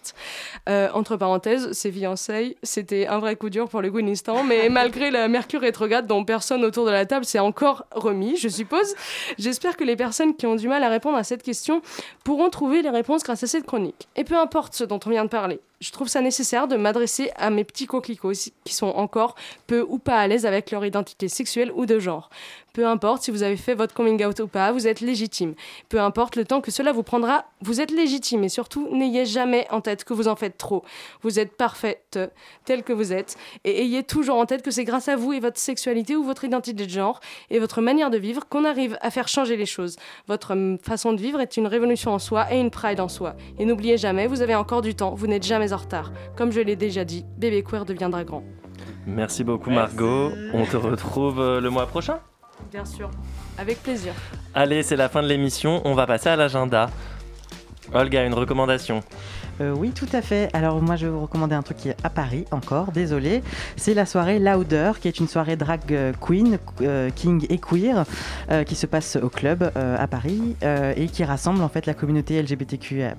Euh, 0.69 0.89
entre 0.93 1.17
parenthèses, 1.17 1.71
ces 1.71 1.93
fiançailles, 1.93 2.57
c'était 2.65 3.07
un 3.07 3.21
vrai 3.21 3.37
coup 3.37 3.49
dur 3.49 3.69
pour 3.69 3.81
le 3.81 3.91
Gwyn 3.91 4.09
Instant, 4.09 4.43
mais 4.43 4.69
malgré 4.71 5.13
la 5.13 5.29
Mercure 5.29 5.61
rétrograde 5.61 6.09
dont 6.09 6.25
personne 6.25 6.65
autour 6.65 6.85
de 6.85 6.91
la 6.91 7.07
table 7.07 7.25
s'est 7.25 7.39
encore 7.39 7.76
remis, 7.93 8.37
je 8.37 8.49
suppose, 8.49 8.95
j'espère 9.39 9.77
que 9.77 9.85
les 9.85 9.97
personnes 9.97 10.37
qui 10.37 10.47
ont 10.47 10.57
du 10.57 10.69
mal 10.69 10.83
à 10.83 10.89
répondre 10.89 11.17
à 11.17 11.25
cette 11.25 11.43
question 11.43 11.83
pourront 12.25 12.51
trouver 12.51 12.83
les 12.83 12.91
réponses 12.91 13.23
grâce 13.23 13.43
à 13.43 13.47
cette 13.47 13.67
chronique. 13.67 14.09
Et 14.17 14.25
peu 14.25 14.37
importe 14.37 14.75
ce 14.75 14.85
dont 14.85 15.01
on 15.07 15.11
vient 15.11 15.25
de 15.25 15.31
parler, 15.31 15.61
je 15.81 15.91
trouve 15.91 16.09
ça 16.09 16.21
nécessaire 16.21 16.69
de 16.69 16.77
m'adresser 16.77 17.31
à 17.37 17.51
mes 17.51 17.65
petits 17.65 17.87
coquelicots 17.87 18.33
qui 18.65 18.75
sont 18.75 18.87
encore 18.87 19.35
peu 19.67 19.85
ou 19.89 19.99
pas 19.99 20.19
à 20.19 20.27
l'aise 20.27 20.47
avec 20.47 20.71
leur 20.71 20.85
identité 20.85 21.29
sexuelle 21.29 21.71
ou 21.75 21.87
de 21.87 21.99
genre. 21.99 22.31
Peu 22.77 22.87
importe 22.87 23.23
si 23.23 23.31
vous 23.31 23.43
avez 23.43 23.57
fait 23.57 23.73
votre 23.73 23.95
coming 23.95 24.23
out 24.23 24.39
ou 24.41 24.49
pas, 24.49 24.71
vous 24.71 24.87
êtes 24.87 25.01
légitime. 25.01 25.55
Peu 25.89 25.99
importe 25.99 26.37
le 26.37 26.45
temps 26.45 26.61
que 26.61 26.71
cela 26.71 26.93
vous 26.93 27.03
prendra, 27.03 27.47
vous 27.63 27.81
êtes 27.81 27.91
légitime 27.91 28.45
et 28.45 28.51
surtout 28.51 28.95
n'ayez 28.95 29.25
jamais 29.25 29.67
en 29.71 29.81
tête 29.81 30.05
que 30.05 30.13
vous 30.13 30.29
en 30.29 30.37
faites 30.37 30.59
trop. 30.59 30.85
Vous 31.23 31.39
êtes 31.39 31.57
parfaite 31.57 32.19
telle 32.67 32.83
que 32.83 32.93
vous 32.93 33.15
êtes 33.15 33.37
et 33.65 33.81
ayez 33.81 34.03
toujours 34.03 34.37
en 34.37 34.45
tête 34.45 34.61
que 34.61 34.71
c'est 34.71 34.85
grâce 34.85 35.09
à 35.09 35.17
vous 35.17 35.33
et 35.33 35.41
votre 35.41 35.59
sexualité 35.59 36.17
ou 36.17 36.23
votre 36.23 36.45
identité 36.45 36.85
de 36.85 36.91
genre 36.91 37.21
et 37.49 37.59
votre 37.61 37.81
manière 37.81 38.11
de 38.11 38.19
vivre 38.19 38.47
qu'on 38.47 38.67
arrive 38.67 38.99
à 39.01 39.11
faire 39.11 39.29
changer 39.29 39.57
les 39.57 39.65
choses. 39.65 39.97
Votre 40.29 40.53
hum, 40.53 40.79
façon 40.79 41.15
de 41.15 41.19
vivre 41.19 41.41
est 41.41 41.57
une 41.57 41.67
révolution 41.67 42.13
en 42.13 42.19
soi 42.19 42.53
et 42.53 42.61
une 42.61 42.71
pride 42.71 43.01
en 43.01 43.09
soi. 43.09 43.37
Et 43.59 43.65
n'oubliez 43.65 43.97
jamais, 43.97 44.27
vous 44.27 44.43
avez 44.43 44.55
encore 44.55 44.83
du 44.83 44.95
temps, 44.95 45.15
vous 45.15 45.27
n'êtes 45.27 45.45
jamais 45.45 45.73
en 45.77 45.79
retard. 45.79 46.13
Comme 46.37 46.51
je 46.53 46.61
l'ai 46.61 46.75
déjà 46.77 47.05
dit, 47.05 47.25
bébé 47.37 47.63
queer 47.63 47.85
deviendra 47.85 48.25
grand. 48.25 48.43
Merci 49.07 49.45
beaucoup 49.45 49.71
Margot. 49.71 50.33
On 50.53 50.65
te 50.65 50.77
retrouve 50.77 51.41
euh, 51.41 51.61
le 51.61 51.71
mois 51.71 51.87
prochain 51.87 52.19
Bien 52.73 52.85
sûr, 52.85 53.11
avec 53.59 53.83
plaisir. 53.83 54.13
Allez, 54.55 54.83
c'est 54.83 54.97
la 54.97 55.09
fin 55.09 55.23
de 55.23 55.29
l'émission. 55.29 55.83
On 55.85 55.95
va 55.95 56.07
passer 56.07 56.31
à 56.31 56.37
l'agenda. 56.37 56.91
Olga, 57.93 58.25
une 58.25 58.35
recommandation 58.35 59.03
Euh, 59.61 59.75
oui, 59.77 59.91
tout 59.91 60.09
à 60.13 60.23
fait. 60.23 60.51
Alors 60.53 60.83
moi, 60.83 60.97
je 60.97 61.07
vais 61.07 61.13
vous 61.13 61.21
recommander 61.21 61.55
un 61.55 61.63
truc 61.63 61.79
qui 61.79 61.89
est 61.89 61.97
à 62.05 62.11
Paris 62.11 62.45
encore, 62.51 62.93
désolé. 62.93 63.43
C'est 63.77 63.95
la 63.95 64.07
soirée 64.07 64.39
Louder, 64.39 64.93
qui 65.01 65.09
est 65.09 65.19
une 65.19 65.29
soirée 65.29 65.57
drag 65.57 65.81
euh, 65.91 66.13
queen, 66.21 66.59
euh, 66.83 67.11
king 67.15 67.47
et 67.49 67.59
queer, 67.59 68.05
qui 68.67 68.75
se 68.75 68.87
passe 68.87 69.17
au 69.17 69.29
club 69.29 69.71
à 69.75 70.07
Paris 70.07 70.57
et 70.63 71.07
qui 71.07 71.25
rassemble 71.25 71.63
en 71.63 71.69
fait 71.69 71.87
la 71.87 71.95
communauté 71.95 72.41
LGBTQIA+ 72.41 73.15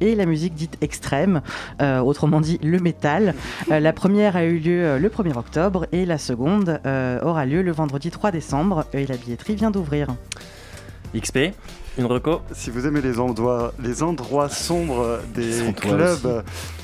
et 0.00 0.14
la 0.14 0.26
musique 0.26 0.54
dite 0.54 0.76
extrême, 0.80 1.40
autrement 1.80 2.40
dit 2.40 2.58
le 2.62 2.78
métal. 2.78 3.34
La 3.68 3.92
première 3.92 4.36
a 4.36 4.44
eu 4.44 4.58
lieu 4.58 4.98
le 4.98 5.08
1er 5.08 5.36
octobre 5.36 5.86
et 5.92 6.06
la 6.06 6.18
seconde 6.18 6.80
aura 7.22 7.46
lieu 7.46 7.62
le 7.62 7.72
vendredi 7.72 8.10
3 8.10 8.30
décembre 8.30 8.84
et 8.92 9.06
la 9.06 9.16
billetterie 9.16 9.56
vient 9.56 9.70
d'ouvrir. 9.70 10.08
XP, 11.14 11.52
une 11.96 12.06
reco 12.06 12.40
Si 12.52 12.70
vous 12.70 12.86
aimez 12.86 13.00
les 13.00 13.20
endroits, 13.20 13.72
les 13.82 14.02
endroits 14.02 14.48
sombres 14.48 15.20
des 15.34 15.72
clubs 15.74 16.42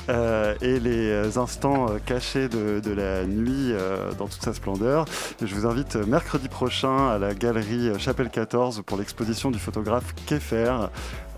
euh, 0.09 0.55
et 0.61 0.79
les 0.79 1.37
instants 1.37 1.87
euh, 1.89 1.97
cachés 2.05 2.47
de, 2.47 2.79
de 2.79 2.91
la 2.91 3.25
nuit 3.25 3.71
euh, 3.71 4.11
dans 4.17 4.27
toute 4.27 4.41
sa 4.41 4.53
splendeur, 4.53 5.05
je 5.41 5.53
vous 5.53 5.65
invite 5.65 5.97
euh, 5.97 6.05
mercredi 6.05 6.47
prochain 6.47 7.09
à 7.09 7.17
la 7.17 7.33
galerie 7.33 7.89
euh, 7.89 7.97
Chapelle 7.99 8.29
14 8.29 8.83
pour 8.85 8.97
l'exposition 8.97 9.51
du 9.51 9.59
photographe 9.59 10.13
Keffer, 10.27 10.73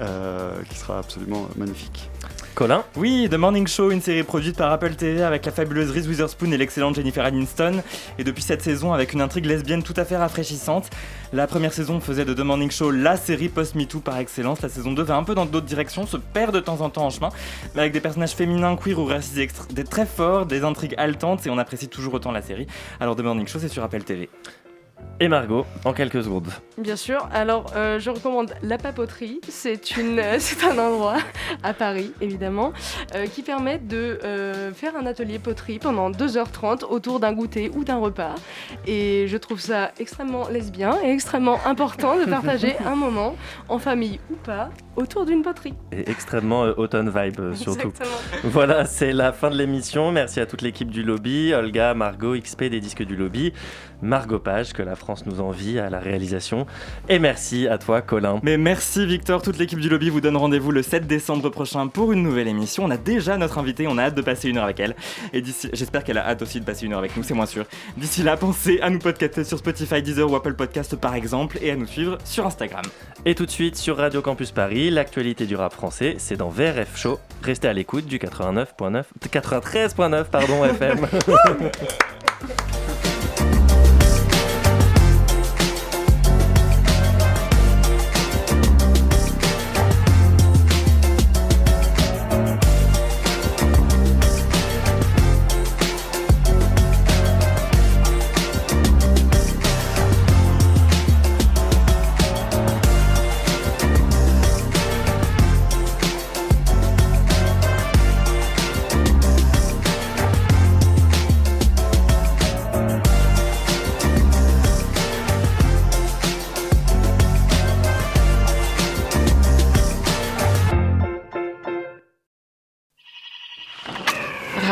euh, 0.02 0.54
qui 0.70 0.78
sera 0.78 1.00
absolument 1.00 1.48
magnifique. 1.58 2.10
Colin 2.56 2.84
Oui, 2.96 3.28
The 3.32 3.36
Morning 3.36 3.66
Show, 3.66 3.90
une 3.90 4.02
série 4.02 4.22
produite 4.22 4.58
par 4.58 4.72
Apple 4.72 4.94
TV 4.94 5.24
avec 5.24 5.44
la 5.46 5.52
fabuleuse 5.52 5.90
Reese 5.90 6.08
Witherspoon 6.08 6.52
et 6.52 6.58
l'excellente 6.58 6.96
Jennifer 6.96 7.26
Aniston. 7.26 7.82
Et 8.20 8.24
depuis 8.24 8.44
cette 8.44 8.62
saison, 8.62 8.94
avec 8.94 9.14
une 9.14 9.22
intrigue 9.22 9.46
lesbienne 9.48 9.82
tout 9.82 9.96
à 9.98 10.06
fait 10.06 10.18
rafraîchissante. 10.18 10.90
La 11.34 11.48
première 11.48 11.74
saison 11.74 12.00
faisait 12.00 12.26
de 12.26 12.34
The 12.36 12.42
Morning 12.42 12.70
Show 12.70 12.92
la 12.92 13.18
série 13.18 13.50
post-MeToo 13.50 14.02
par 14.02 14.20
excellence. 14.20 14.62
La 14.62 14.70
saison 14.70 14.92
2 14.92 15.02
va 15.02 15.16
un 15.16 15.24
peu 15.24 15.34
dans 15.34 15.48
d'autres 15.48 15.66
directions, 15.66 16.06
se 16.06 16.18
perd 16.18 16.54
de 16.54 16.60
temps 16.60 16.82
en 16.82 16.92
temps 16.92 17.06
en 17.06 17.10
chemin, 17.10 17.30
avec 17.76 17.92
des 17.92 18.02
personnages 18.02 18.36
féminins, 18.36 18.76
queer 18.76 19.00
ou 19.00 19.06
racisés 19.06 19.42
extra- 19.42 19.66
des 19.74 19.84
très 19.84 20.06
forts, 20.06 20.46
des 20.46 20.64
intrigues 20.64 20.94
haletantes, 20.96 21.48
et 21.48 21.50
on 21.50 21.58
apprécie 21.58 21.88
toujours 21.88 22.14
autant 22.14 22.32
la 22.32 22.44
série. 22.44 22.68
Alors 23.00 23.16
The 23.16 23.22
Morning 23.22 23.48
Show, 23.48 23.58
c'est 23.58 23.68
sur 23.68 23.84
Apple 23.84 24.04
TV. 24.04 24.30
Et 25.20 25.28
Margot, 25.28 25.66
en 25.86 25.94
quelques 25.94 26.24
secondes. 26.24 26.50
Bien 26.78 26.96
sûr. 26.96 27.28
Alors, 27.32 27.72
euh, 27.76 28.00
je 28.00 28.10
recommande 28.10 28.54
la 28.64 28.78
papoterie. 28.78 29.40
C'est 29.48 29.96
une, 29.96 30.20
euh, 30.20 30.36
c'est 30.40 30.66
un 30.66 30.78
endroit 30.78 31.18
à 31.62 31.74
Paris, 31.74 32.12
évidemment, 32.20 32.74
euh, 33.16 33.28
qui 33.28 33.44
permet 33.44 33.78
de 33.78 34.20
faire 34.76 34.96
un 34.96 35.06
atelier 35.06 35.40
poterie 35.40 35.80
pendant 35.80 36.10
2h30 36.10 36.84
autour 36.86 37.20
d'un 37.20 37.34
goûter 37.34 37.70
ou 37.76 37.84
d'un 37.84 37.98
repas. 37.98 38.36
Et 38.88 39.28
je 39.28 39.38
trouve 39.38 39.60
ça 39.60 39.92
extrêmement 40.00 40.48
lesbien 40.50 40.98
et 41.04 41.12
extrêmement 41.12 41.60
important 41.66 42.18
de 42.18 42.26
partager 42.26 42.76
un 42.86 42.96
moment, 42.96 43.36
en 43.70 43.80
famille 43.80 44.20
ou 44.32 44.36
pas, 44.36 44.70
autour 44.96 45.26
d'une 45.26 45.42
poterie. 45.42 45.74
Et 45.92 46.10
extrêmement 46.10 46.66
euh, 46.66 46.74
automne 46.78 47.10
vibe 47.10 47.40
euh, 47.40 47.54
surtout. 47.54 47.90
Exactement. 47.90 48.18
Voilà, 48.44 48.86
c'est 48.86 49.14
la 49.14 49.32
fin 49.32 49.50
de 49.50 49.58
l'émission. 49.58 50.12
Merci 50.12 50.40
à 50.40 50.46
toute 50.46 50.62
l'équipe 50.62 50.92
du 50.92 51.04
lobby, 51.04 51.54
Olga, 51.54 51.94
Margot, 51.94 52.38
XP 52.38 52.66
des 52.66 52.80
disques 52.80 53.04
du 53.04 53.16
lobby, 53.16 53.54
Margot 54.02 54.40
Page, 54.40 54.74
que 54.74 54.84
la 54.84 54.96
France 54.96 55.26
nous 55.26 55.40
envie 55.40 55.80
à 55.80 55.90
la 55.90 56.00
réalisation. 56.00 56.66
Et 57.10 57.20
merci 57.20 57.68
à 57.68 57.78
toi, 57.78 58.02
Colin. 58.02 58.40
Mais 58.44 58.58
merci 58.58 59.06
Victor, 59.06 59.42
toute 59.42 59.58
l'équipe 59.58 59.80
du 59.80 59.90
lobby 59.90 60.10
vous 60.10 60.22
donne 60.22 60.38
rendez-vous 60.38 60.72
le 60.72 60.84
7 60.84 61.08
décembre 61.08 61.50
prochain 61.50 61.88
pour 61.88 62.12
une 62.12 62.22
nouvelle 62.22 62.48
émission. 62.48 62.84
On 62.86 62.92
a 62.92 62.98
déjà 62.98 63.38
notre 63.38 63.58
invitée, 63.58 63.88
on 63.88 63.98
a 63.98 64.04
hâte 64.04 64.16
de 64.16 64.22
passer 64.22 64.50
une 64.50 64.58
heure 64.58 64.66
avec 64.66 64.80
elle. 64.80 64.96
Et 65.32 65.42
d'ici, 65.42 65.70
j'espère 65.74 66.04
qu'elle 66.04 66.18
a 66.18 66.28
hâte 66.28 66.42
aussi 66.42 66.60
de 66.60 66.66
passer 66.66 66.86
une 66.86 66.94
heure 66.94 67.00
avec 67.00 67.16
nous, 67.16 67.24
c'est 67.24 67.34
moins 67.34 67.46
sûr. 67.46 67.66
D'ici 67.98 68.24
là, 68.24 68.36
pensez 68.38 68.80
à 68.82 68.90
nous 68.90 69.00
podcaster 69.00 69.44
sur 69.44 69.58
Spotify, 69.58 70.02
Deezer 70.02 70.30
ou 70.30 70.36
Apple 70.36 70.54
Podcast 70.54 70.96
par 70.98 71.16
exemple, 71.16 71.58
et 71.62 71.72
à 71.72 71.76
nous 71.76 71.88
suivre 71.88 72.18
sur 72.26 72.46
Instagram. 72.46 72.84
Et 73.26 73.36
tout 73.36 73.46
de 73.46 73.52
suite 73.52 73.78
sur 73.78 73.98
Radio 73.98 74.22
Campus 74.22 74.52
Paris, 74.84 74.92
l'actualité 74.92 75.46
du 75.46 75.56
rap 75.56 75.72
français, 75.72 76.16
c'est 76.18 76.36
dans 76.36 76.50
VRF 76.50 76.98
Show. 76.98 77.18
Restez 77.42 77.70
à 77.70 77.74
l'écoute 77.74 78.06
du 78.06 78.18
89.9, 78.18 79.06
93.9 79.30 80.26
pardon 80.26 80.66
FM. 80.66 81.08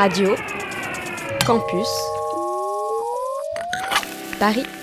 Radio 0.02 0.36
Campus 1.45 1.88
Paris. 4.39 4.80